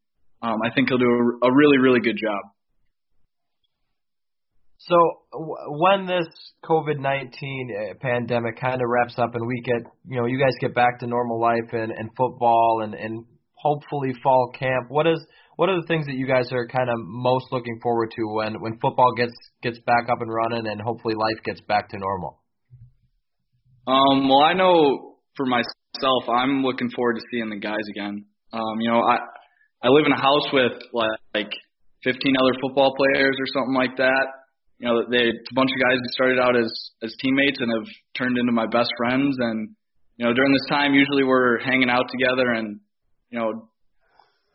um, 0.41 0.57
I 0.65 0.74
think 0.74 0.89
he'll 0.89 0.97
do 0.97 1.39
a, 1.41 1.47
a 1.47 1.55
really 1.55 1.78
really 1.78 2.01
good 2.01 2.18
job. 2.22 2.41
So 4.80 4.95
when 5.34 6.05
this 6.05 6.28
COVID 6.63 6.99
nineteen 6.99 7.76
uh, 7.76 7.93
pandemic 7.99 8.59
kind 8.59 8.76
of 8.76 8.88
wraps 8.88 9.15
up 9.18 9.34
and 9.34 9.45
we 9.47 9.61
get, 9.61 9.91
you 10.07 10.18
know, 10.18 10.28
you 10.28 10.39
guys 10.39 10.53
get 10.61 10.76
back 10.76 10.99
to 10.99 11.07
normal 11.07 11.41
life 11.41 11.74
and, 11.74 11.91
and 11.91 12.09
football 12.15 12.82
and, 12.84 12.93
and 12.93 13.26
hopefully 13.55 14.13
fall 14.24 14.51
camp, 14.57 14.86
what 14.89 15.07
is 15.07 15.20
what 15.55 15.68
are 15.70 15.82
the 15.82 15.88
things 15.88 16.05
that 16.05 16.15
you 16.15 16.28
guys 16.28 16.51
are 16.51 16.68
kind 16.68 16.89
of 16.89 16.95
most 16.99 17.47
looking 17.51 17.80
forward 17.82 18.11
to 18.15 18.24
when 18.36 18.61
when 18.61 18.80
football 18.80 19.11
gets 19.18 19.34
gets 19.61 19.80
back 19.80 20.09
up 20.09 20.22
and 20.22 20.32
running 20.32 20.68
and 20.68 20.80
hopefully 20.80 21.15
life 21.15 21.43
gets 21.43 21.61
back 21.61 21.89
to 21.89 21.97
normal? 21.97 22.39
Um, 23.88 24.28
well, 24.28 24.44
I 24.44 24.54
know 24.54 25.16
for 25.36 25.46
myself, 25.46 26.24
I'm 26.30 26.64
looking 26.64 26.90
forward 26.96 27.16
to 27.16 27.22
seeing 27.32 27.50
the 27.50 27.60
guys 27.60 27.86
again. 27.96 28.26
Um, 28.54 28.80
you 28.80 28.92
know, 28.92 29.02
I 29.02 29.18
I 29.84 29.90
live 29.90 30.06
in 30.06 30.12
a 30.12 30.22
house 30.22 30.48
with 30.52 30.74
like 30.94 31.52
15 32.04 32.36
other 32.40 32.60
football 32.62 32.94
players 32.96 33.36
or 33.40 33.48
something 33.54 33.76
like 33.76 33.98
that 33.98 34.28
you 34.80 34.88
know, 34.88 35.02
they 35.10 35.34
it's 35.34 35.52
a 35.52 35.56
bunch 35.56 35.72
of 35.74 35.82
guys 35.82 35.98
who 35.98 36.10
started 36.14 36.40
out 36.40 36.56
as 36.56 36.70
as 37.02 37.14
teammates 37.22 37.60
and 37.60 37.72
have 37.74 37.90
turned 38.16 38.38
into 38.38 38.52
my 38.52 38.68
best 38.68 38.90
friends. 38.98 39.36
And 39.40 39.70
you 40.18 40.26
know, 40.26 40.34
during 40.34 40.54
this 40.54 40.70
time, 40.70 40.94
usually 40.94 41.24
we're 41.24 41.60
hanging 41.60 41.90
out 41.90 42.06
together 42.10 42.54
and 42.54 42.80
you 43.32 43.40
know, 43.40 43.70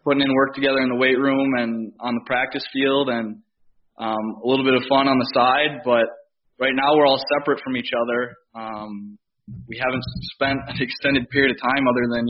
putting 0.05 0.23
in 0.23 0.33
work 0.35 0.55
together 0.55 0.79
in 0.79 0.89
the 0.89 0.97
weight 0.97 1.19
room 1.19 1.51
and 1.59 1.93
on 2.01 2.15
the 2.15 2.25
practice 2.25 2.65
field 2.73 3.09
and 3.09 3.43
um, 3.99 4.41
a 4.43 4.47
little 4.47 4.65
bit 4.65 4.75
of 4.75 4.83
fun 4.89 5.09
on 5.09 5.19
the 5.19 5.31
side. 5.35 5.83
But 5.85 6.07
right 6.59 6.75
now, 6.75 6.97
we're 6.97 7.07
all 7.07 7.21
separate 7.39 7.61
from 7.63 7.77
each 7.77 7.91
other. 7.91 8.35
Um, 8.55 9.19
we 9.69 9.79
haven't 9.79 10.05
spent 10.35 10.59
an 10.69 10.77
extended 10.81 11.29
period 11.31 11.51
of 11.51 11.61
time 11.61 11.87
other 11.89 12.07
than 12.15 12.29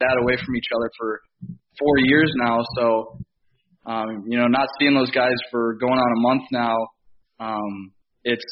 that 0.00 0.16
away 0.22 0.36
from 0.44 0.54
each 0.56 0.70
other 0.76 0.90
for 0.96 1.20
four 1.78 1.98
years 1.98 2.32
now. 2.36 2.60
So 2.76 3.18
um, 3.88 4.28
you 4.28 4.36
know, 4.36 4.46
not 4.48 4.68
seeing 4.78 4.94
those 4.94 5.10
guys 5.10 5.36
for 5.50 5.74
going 5.80 5.96
on 5.96 6.10
a 6.12 6.20
month 6.20 6.44
now, 6.52 6.76
um, 7.40 7.92
it's 8.22 8.44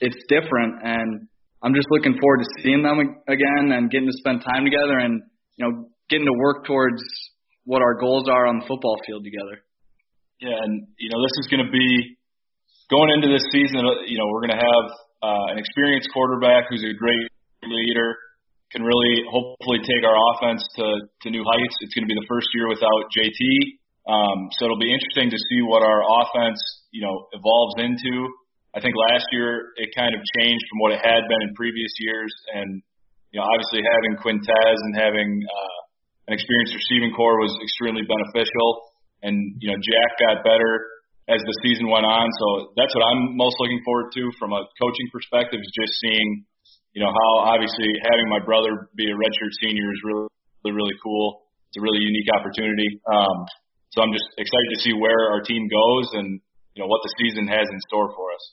it's 0.00 0.18
different, 0.28 0.82
and 0.82 1.28
I'm 1.62 1.74
just 1.74 1.86
looking 1.90 2.18
forward 2.18 2.42
to 2.42 2.48
seeing 2.60 2.82
them 2.82 2.98
again 3.28 3.70
and 3.70 3.88
getting 3.88 4.10
to 4.10 4.18
spend 4.18 4.42
time 4.42 4.64
together, 4.64 4.98
and 4.98 5.22
you 5.56 5.62
know, 5.62 5.86
getting 6.10 6.26
to 6.26 6.34
work 6.42 6.66
towards 6.66 7.00
what 7.62 7.82
our 7.82 7.94
goals 7.94 8.26
are 8.28 8.46
on 8.46 8.58
the 8.58 8.66
football 8.66 8.98
field 9.06 9.22
together. 9.22 9.62
Yeah, 10.40 10.58
and 10.58 10.88
you 10.98 11.08
know, 11.08 11.22
this 11.22 11.38
is 11.38 11.46
going 11.46 11.64
to 11.64 11.70
be 11.70 12.18
going 12.90 13.14
into 13.14 13.30
this 13.30 13.46
season. 13.54 13.78
You 14.10 14.18
know, 14.18 14.26
we're 14.26 14.42
going 14.42 14.58
to 14.58 14.64
have 14.64 14.86
uh, 15.24 15.44
an 15.52 15.56
experienced 15.56 16.12
quarterback 16.12 16.68
who's 16.68 16.84
a 16.84 16.92
great 16.92 17.24
leader, 17.64 18.12
can 18.72 18.82
really 18.84 19.24
hopefully 19.30 19.80
take 19.80 20.02
our 20.04 20.18
offense 20.34 20.60
to 20.76 20.84
to 21.24 21.26
new 21.30 21.44
heights. 21.46 21.76
It's 21.80 21.94
going 21.94 22.04
to 22.04 22.12
be 22.12 22.18
the 22.18 22.28
first 22.28 22.50
year 22.52 22.68
without 22.68 23.08
JT. 23.14 23.40
Um, 24.04 24.52
so 24.52 24.68
it'll 24.68 24.82
be 24.82 24.92
interesting 24.92 25.32
to 25.32 25.40
see 25.48 25.64
what 25.64 25.80
our 25.80 26.04
offense, 26.04 26.60
you 26.92 27.00
know, 27.00 27.24
evolves 27.32 27.80
into. 27.80 28.28
I 28.76 28.82
think 28.84 28.92
last 29.08 29.24
year 29.32 29.72
it 29.80 29.94
kind 29.96 30.12
of 30.12 30.20
changed 30.36 30.64
from 30.68 30.78
what 30.84 30.92
it 30.92 31.00
had 31.00 31.24
been 31.30 31.40
in 31.40 31.54
previous 31.56 31.94
years, 32.02 32.32
and 32.52 32.82
you 33.32 33.40
know, 33.40 33.46
obviously 33.48 33.80
having 33.80 34.20
Quintez 34.20 34.76
and 34.90 34.92
having 34.98 35.30
uh, 35.40 35.78
an 36.28 36.32
experienced 36.36 36.74
receiving 36.76 37.14
corps 37.16 37.40
was 37.40 37.54
extremely 37.64 38.04
beneficial. 38.04 38.92
And 39.24 39.56
you 39.62 39.72
know, 39.72 39.78
Jack 39.80 40.10
got 40.20 40.44
better 40.44 40.93
as 41.28 41.40
the 41.40 41.56
season 41.64 41.88
went 41.88 42.04
on, 42.04 42.28
so 42.28 42.76
that's 42.76 42.92
what 42.92 43.04
I'm 43.08 43.36
most 43.36 43.56
looking 43.58 43.80
forward 43.84 44.12
to 44.12 44.22
from 44.38 44.52
a 44.52 44.62
coaching 44.76 45.08
perspective 45.08 45.60
is 45.60 45.72
just 45.72 45.96
seeing, 46.00 46.44
you 46.92 47.00
know, 47.00 47.08
how 47.08 47.30
obviously 47.48 47.88
having 48.04 48.28
my 48.28 48.44
brother 48.44 48.92
be 48.92 49.08
a 49.08 49.16
redshirt 49.16 49.52
senior 49.64 49.88
is 49.88 50.00
really, 50.04 50.28
really, 50.64 50.76
really 50.76 50.98
cool. 51.00 51.48
It's 51.72 51.80
a 51.80 51.84
really 51.84 52.04
unique 52.04 52.28
opportunity. 52.28 53.00
Um, 53.08 53.48
so 53.94 54.02
I'm 54.02 54.12
just 54.12 54.26
excited 54.36 54.70
to 54.74 54.80
see 54.82 54.92
where 54.92 55.32
our 55.32 55.40
team 55.40 55.64
goes 55.70 56.06
and 56.12 56.40
you 56.74 56.82
know 56.82 56.88
what 56.88 57.00
the 57.02 57.12
season 57.22 57.46
has 57.46 57.66
in 57.70 57.78
store 57.88 58.12
for 58.12 58.26
us. 58.34 58.44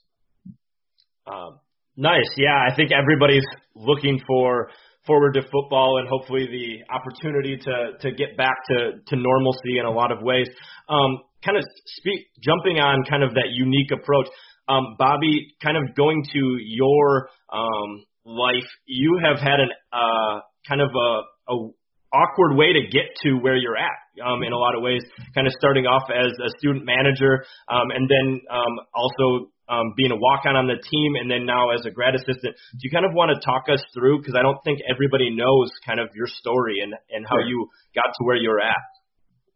Um, 1.27 1.59
nice, 1.97 2.29
yeah. 2.37 2.61
I 2.69 2.75
think 2.75 2.91
everybody's 2.91 3.45
looking 3.75 4.21
for 4.27 4.69
forward 5.05 5.33
to 5.33 5.41
football 5.41 5.97
and 5.97 6.07
hopefully 6.07 6.45
the 6.45 6.85
opportunity 6.93 7.57
to 7.57 7.97
to 7.99 8.15
get 8.15 8.37
back 8.37 8.53
to 8.69 9.01
to 9.07 9.15
normalcy 9.15 9.79
in 9.79 9.85
a 9.85 9.91
lot 9.91 10.11
of 10.11 10.21
ways. 10.21 10.47
Um, 10.87 11.19
kind 11.43 11.57
of 11.57 11.63
speak 11.85 12.27
jumping 12.41 12.79
on 12.79 13.03
kind 13.09 13.23
of 13.23 13.33
that 13.35 13.49
unique 13.51 13.91
approach. 13.91 14.27
Um, 14.67 14.95
Bobby, 14.97 15.55
kind 15.61 15.77
of 15.77 15.95
going 15.95 16.23
to 16.33 16.57
your 16.59 17.29
um, 17.51 18.05
life, 18.25 18.67
you 18.85 19.19
have 19.23 19.39
had 19.39 19.59
an 19.59 19.69
uh, 19.91 20.41
kind 20.67 20.81
of 20.81 20.89
a, 20.95 21.53
a 21.53 21.69
awkward 22.13 22.55
way 22.55 22.73
to 22.73 22.81
get 22.91 23.07
to 23.23 23.35
where 23.39 23.55
you're 23.55 23.77
at 23.77 23.97
um, 24.23 24.43
in 24.43 24.53
a 24.53 24.57
lot 24.57 24.75
of 24.75 24.81
ways. 24.81 25.01
Kind 25.33 25.47
of 25.47 25.53
starting 25.57 25.85
off 25.85 26.09
as 26.11 26.31
a 26.39 26.49
student 26.59 26.85
manager, 26.85 27.43
um, 27.69 27.91
and 27.91 28.09
then 28.09 28.41
um, 28.51 28.73
also 28.93 29.51
um, 29.71 29.93
being 29.95 30.11
a 30.11 30.19
walk-on 30.19 30.55
on 30.55 30.67
the 30.67 30.75
team, 30.75 31.15
and 31.15 31.31
then 31.31 31.45
now 31.45 31.71
as 31.71 31.85
a 31.85 31.91
grad 31.91 32.15
assistant. 32.15 32.53
Do 32.75 32.81
you 32.83 32.91
kind 32.91 33.05
of 33.05 33.13
want 33.13 33.31
to 33.31 33.39
talk 33.39 33.71
us 33.71 33.81
through? 33.95 34.19
Because 34.19 34.35
I 34.35 34.43
don't 34.43 34.59
think 34.63 34.79
everybody 34.83 35.31
knows 35.31 35.71
kind 35.87 35.99
of 35.99 36.09
your 36.13 36.27
story 36.27 36.83
and 36.83 36.93
and 37.09 37.25
how 37.27 37.39
you 37.39 37.67
got 37.95 38.11
to 38.11 38.21
where 38.23 38.35
you're 38.35 38.59
at. 38.59 38.83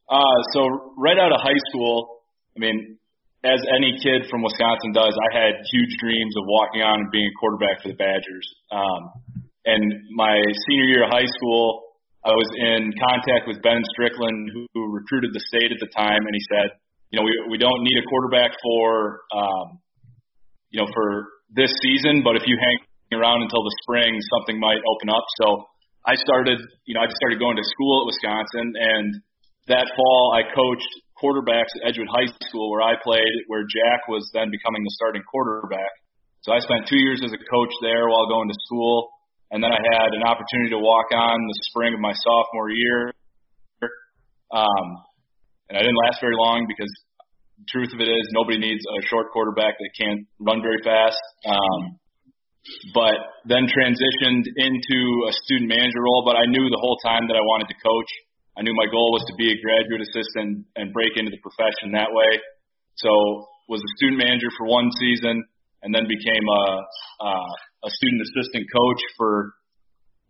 Uh, 0.09 0.37
so 0.53 0.93
right 0.97 1.17
out 1.17 1.31
of 1.33 1.41
high 1.41 1.61
school, 1.69 2.21
I 2.55 2.59
mean, 2.59 2.97
as 3.45 3.61
any 3.77 3.97
kid 4.01 4.25
from 4.29 4.41
Wisconsin 4.41 4.93
does, 4.93 5.13
I 5.13 5.29
had 5.33 5.53
huge 5.69 5.93
dreams 6.01 6.33
of 6.37 6.43
walking 6.49 6.81
on 6.81 7.05
and 7.05 7.11
being 7.11 7.29
a 7.29 7.35
quarterback 7.37 7.81
for 7.81 7.89
the 7.89 7.97
Badgers. 7.97 8.47
Um, 8.73 9.01
and 9.65 9.81
my 10.13 10.33
senior 10.69 10.85
year 10.85 11.03
of 11.05 11.11
high 11.13 11.29
school, 11.29 11.93
I 12.25 12.33
was 12.33 12.49
in 12.57 12.89
contact 12.97 13.45
with 13.45 13.61
Ben 13.61 13.81
Strickland, 13.93 14.49
who, 14.53 14.65
who 14.73 14.89
recruited 14.89 15.29
the 15.33 15.41
state 15.45 15.69
at 15.69 15.77
the 15.77 15.89
time, 15.93 16.25
and 16.25 16.33
he 16.33 16.41
said, 16.49 16.73
you 17.13 17.21
know, 17.21 17.25
we 17.25 17.33
we 17.53 17.57
don't 17.61 17.81
need 17.85 17.97
a 18.01 18.05
quarterback 18.09 18.49
for, 18.65 19.21
um, 19.29 19.77
you 20.73 20.81
know, 20.81 20.89
for 20.89 21.29
this 21.53 21.69
season, 21.81 22.25
but 22.25 22.35
if 22.35 22.49
you 22.49 22.57
hang 22.57 22.77
around 23.13 23.45
until 23.45 23.61
the 23.61 23.73
spring, 23.85 24.17
something 24.37 24.59
might 24.59 24.81
open 24.89 25.13
up. 25.13 25.23
So 25.41 25.69
I 26.01 26.17
started, 26.17 26.57
you 26.89 26.97
know, 26.97 27.01
I 27.01 27.07
started 27.13 27.37
going 27.37 27.57
to 27.57 27.65
school 27.77 28.01
at 28.01 28.05
Wisconsin, 28.09 28.73
and 28.73 29.07
that 29.67 29.87
fall 29.95 30.33
I 30.35 30.43
coached 30.53 30.91
quarterbacks 31.17 31.71
at 31.81 31.89
Edgewood 31.89 32.11
High 32.11 32.29
School, 32.47 32.69
where 32.71 32.81
I 32.81 32.93
played, 33.01 33.33
where 33.47 33.63
Jack 33.63 34.07
was 34.07 34.29
then 34.33 34.51
becoming 34.51 34.83
the 34.83 34.93
starting 34.93 35.23
quarterback. 35.23 35.91
So 36.41 36.53
I 36.53 36.59
spent 36.59 36.85
two 36.85 36.99
years 36.99 37.21
as 37.25 37.33
a 37.33 37.41
coach 37.49 37.73
there 37.81 38.05
while 38.07 38.29
going 38.29 38.49
to 38.49 38.57
school. 38.69 39.09
And 39.49 39.63
then 39.63 39.71
I 39.71 39.81
had 39.81 40.13
an 40.13 40.21
opportunity 40.21 40.69
to 40.73 40.81
walk 40.81 41.09
on 41.13 41.37
the 41.37 41.57
spring 41.69 41.93
of 41.93 41.99
my 41.99 42.13
sophomore 42.13 42.69
year. 42.69 43.13
Um, 44.51 44.87
and 45.69 45.77
I 45.77 45.81
didn't 45.81 45.97
last 46.05 46.21
very 46.21 46.37
long 46.37 46.65
because 46.67 46.91
the 47.57 47.65
truth 47.69 47.89
of 47.93 47.99
it 48.01 48.09
is 48.09 48.29
nobody 48.29 48.57
needs 48.57 48.83
a 48.85 49.05
short 49.07 49.31
quarterback 49.33 49.77
that 49.79 49.89
can't 49.97 50.27
run 50.39 50.61
very 50.61 50.81
fast. 50.83 51.17
Um, 51.45 51.97
but 52.93 53.17
then 53.45 53.69
transitioned 53.69 54.45
into 54.57 54.99
a 55.29 55.33
student 55.45 55.69
manager 55.69 56.01
role. 56.01 56.25
But 56.25 56.37
I 56.37 56.45
knew 56.45 56.69
the 56.69 56.81
whole 56.81 56.97
time 57.05 57.25
that 57.29 57.37
I 57.37 57.41
wanted 57.41 57.69
to 57.69 57.77
coach. 57.81 58.11
I 58.55 58.63
knew 58.63 58.73
my 58.73 58.87
goal 58.87 59.11
was 59.11 59.23
to 59.27 59.35
be 59.35 59.51
a 59.51 59.57
graduate 59.59 60.01
assistant 60.01 60.65
and 60.79 60.95
break 60.95 61.19
into 61.19 61.31
the 61.31 61.41
profession 61.43 61.91
that 61.93 62.09
way. 62.11 62.31
So 62.95 63.11
was 63.67 63.83
a 63.83 63.91
student 63.99 64.23
manager 64.23 64.47
for 64.57 64.67
one 64.67 64.89
season 64.95 65.43
and 65.83 65.93
then 65.93 66.07
became 66.07 66.45
a, 66.47 66.63
a 67.25 67.31
a 67.85 67.91
student 68.01 68.21
assistant 68.25 68.65
coach 68.73 69.01
for 69.17 69.53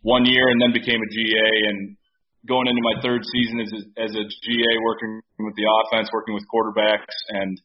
one 0.04 0.28
year 0.28 0.44
and 0.52 0.60
then 0.60 0.76
became 0.76 1.00
a 1.00 1.10
GA 1.10 1.50
and 1.72 1.96
going 2.44 2.68
into 2.68 2.84
my 2.84 3.00
third 3.02 3.24
season 3.24 3.58
as 3.58 3.70
a, 3.72 3.80
as 3.98 4.12
a 4.14 4.24
GA 4.28 4.72
working 4.84 5.18
with 5.40 5.56
the 5.56 5.66
offense, 5.66 6.06
working 6.12 6.36
with 6.36 6.44
quarterbacks 6.52 7.16
and 7.32 7.58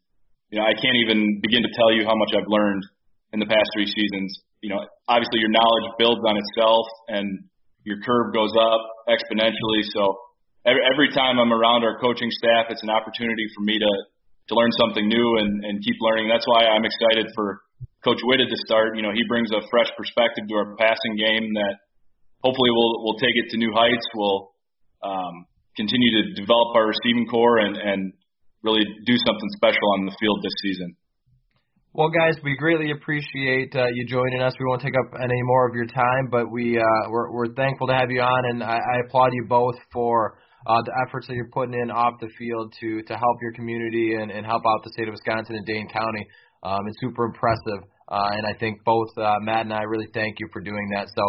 you 0.50 0.60
know, 0.60 0.68
I 0.68 0.76
can't 0.76 1.00
even 1.08 1.40
begin 1.40 1.64
to 1.64 1.72
tell 1.80 1.96
you 1.96 2.04
how 2.04 2.16
much 2.16 2.36
I've 2.36 2.50
learned 2.52 2.84
in 3.32 3.40
the 3.40 3.48
past 3.48 3.72
three 3.72 3.88
seasons. 3.88 4.36
You 4.60 4.76
know, 4.76 4.84
obviously 5.08 5.40
your 5.40 5.52
knowledge 5.52 5.88
builds 5.96 6.20
on 6.28 6.36
itself 6.36 6.86
and 7.08 7.48
your 7.88 8.04
curve 8.04 8.34
goes 8.34 8.52
up 8.60 8.82
exponentially. 9.08 9.84
So 9.96 10.12
every, 10.66 10.84
every 10.86 11.10
time 11.14 11.40
I'm 11.40 11.54
around 11.54 11.84
our 11.84 11.98
coaching 12.00 12.30
staff, 12.32 12.70
it's 12.70 12.84
an 12.84 12.90
opportunity 12.90 13.46
for 13.56 13.62
me 13.62 13.80
to 13.80 13.92
to 14.50 14.58
learn 14.58 14.74
something 14.84 15.08
new 15.08 15.38
and, 15.38 15.64
and 15.64 15.80
keep 15.80 15.96
learning. 16.02 16.28
That's 16.28 16.44
why 16.44 16.66
I'm 16.66 16.84
excited 16.84 17.32
for 17.36 17.62
Coach 18.04 18.20
Whitted 18.26 18.50
to 18.50 18.60
start. 18.66 18.98
You 18.98 19.04
know, 19.06 19.14
he 19.14 19.24
brings 19.30 19.48
a 19.54 19.62
fresh 19.70 19.88
perspective 19.96 20.50
to 20.50 20.56
our 20.56 20.76
passing 20.76 21.16
game 21.16 21.54
that 21.56 21.76
hopefully 22.44 22.72
we'll 22.74 23.06
we'll 23.06 23.20
take 23.22 23.36
it 23.38 23.50
to 23.52 23.58
new 23.58 23.72
heights. 23.72 24.06
We'll 24.16 24.52
um, 25.04 25.46
continue 25.78 26.10
to 26.20 26.42
develop 26.42 26.76
our 26.76 26.90
receiving 26.90 27.28
corps 27.30 27.60
and 27.60 27.78
and 27.78 28.14
really 28.64 28.84
do 29.06 29.16
something 29.18 29.50
special 29.58 29.88
on 29.98 30.06
the 30.06 30.16
field 30.20 30.42
this 30.44 30.54
season. 30.62 30.96
Well, 31.94 32.10
guys, 32.10 32.36
we 32.42 32.56
greatly 32.56 32.92
appreciate 32.92 33.76
uh, 33.76 33.88
you 33.94 34.08
joining 34.08 34.42
us. 34.42 34.54
We 34.58 34.66
won't 34.66 34.82
take 34.82 34.96
up 34.96 35.12
any 35.22 35.42
more 35.44 35.68
of 35.68 35.76
your 35.76 35.88
time, 35.88 36.30
but 36.32 36.50
we 36.50 36.78
uh, 36.78 37.10
we're, 37.10 37.32
we're 37.34 37.54
thankful 37.54 37.88
to 37.88 37.94
have 37.94 38.10
you 38.10 38.22
on, 38.22 38.44
and 38.52 38.64
I, 38.64 38.78
I 38.78 38.96
applaud 39.06 39.32
you 39.34 39.46
both 39.50 39.76
for 39.92 40.40
uh, 40.68 40.82
the 40.86 40.94
efforts 41.08 41.28
that 41.28 41.36
you're 41.36 41.52
putting 41.52 41.74
in 41.74 41.92
off 41.92 42.14
the 42.20 42.30
field 42.38 42.74
to 42.80 43.02
to 43.04 43.14
help 43.14 43.38
your 43.42 43.54
community 43.54 44.16
and, 44.16 44.32
and 44.32 44.46
help 44.46 44.64
out 44.66 44.84
the 44.84 44.92
state 44.94 45.08
of 45.08 45.14
Wisconsin 45.14 45.56
and 45.56 45.66
Dane 45.66 45.88
County. 45.90 46.26
Um, 46.64 46.80
it's 46.88 46.98
super 47.02 47.26
impressive, 47.26 47.88
uh, 48.10 48.30
and 48.34 48.46
I 48.46 48.58
think 48.60 48.84
both 48.86 49.10
uh, 49.18 49.36
Matt 49.42 49.66
and 49.66 49.74
I 49.74 49.84
really 49.84 50.08
thank 50.14 50.40
you 50.40 50.48
for 50.54 50.62
doing 50.62 50.90
that. 50.96 51.08
So. 51.16 51.24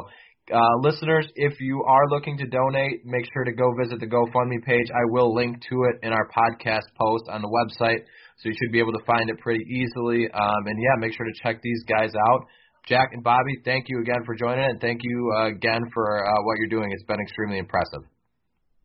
Uh, 0.53 0.59
listeners, 0.83 1.25
if 1.37 1.61
you 1.61 1.85
are 1.87 2.03
looking 2.11 2.37
to 2.37 2.45
donate, 2.45 3.07
make 3.07 3.25
sure 3.33 3.45
to 3.45 3.53
go 3.53 3.73
visit 3.81 4.01
the 4.01 4.07
GoFundMe 4.07 4.61
page. 4.67 4.89
I 4.91 5.07
will 5.09 5.33
link 5.33 5.63
to 5.71 5.85
it 5.85 6.05
in 6.05 6.13
our 6.13 6.29
podcast 6.37 6.83
post 7.01 7.25
on 7.31 7.43
the 7.43 7.49
website 7.49 8.01
so 8.43 8.49
you 8.49 8.55
should 8.61 8.73
be 8.73 8.81
able 8.81 8.93
to 8.93 9.05
find 9.07 9.31
it 9.31 9.39
pretty 9.39 9.65
easily. 9.71 10.29
Um, 10.35 10.67
and 10.67 10.77
yeah, 10.83 10.99
make 10.99 11.15
sure 11.17 11.25
to 11.25 11.33
check 11.43 11.63
these 11.63 11.85
guys 11.85 12.11
out. 12.29 12.41
Jack 12.87 13.11
and 13.13 13.23
Bobby, 13.23 13.55
thank 13.65 13.87
you 13.89 14.01
again 14.01 14.25
for 14.27 14.35
joining, 14.35 14.65
and 14.65 14.81
thank 14.81 15.01
you 15.05 15.33
uh, 15.39 15.47
again 15.47 15.83
for 15.95 16.27
uh, 16.27 16.43
what 16.43 16.59
you're 16.59 16.69
doing. 16.69 16.91
It's 16.91 17.05
been 17.05 17.21
extremely 17.21 17.59
impressive. 17.59 18.12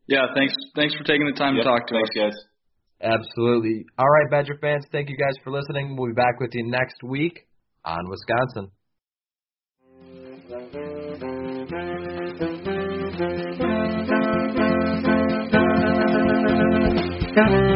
Yeah, 0.08 0.26
thanks. 0.34 0.54
Thanks 0.74 0.94
for 0.94 1.04
taking 1.04 1.26
the 1.26 1.38
time 1.38 1.54
yep, 1.54 1.64
to 1.64 1.70
talk 1.70 1.86
to 1.86 1.94
thanks, 1.94 2.10
us, 2.10 2.16
guys. 2.16 2.34
Absolutely. 3.00 3.84
All 3.98 4.08
right, 4.08 4.30
Badger 4.30 4.58
fans, 4.60 4.84
thank 4.90 5.08
you 5.08 5.16
guys 5.16 5.34
for 5.44 5.52
listening. 5.52 5.96
We'll 5.96 6.08
be 6.08 6.14
back 6.14 6.40
with 6.40 6.50
you 6.54 6.64
next 6.66 7.02
week 7.02 7.46
on 7.84 8.08
Wisconsin. 8.08 8.70
Thank 17.34 17.67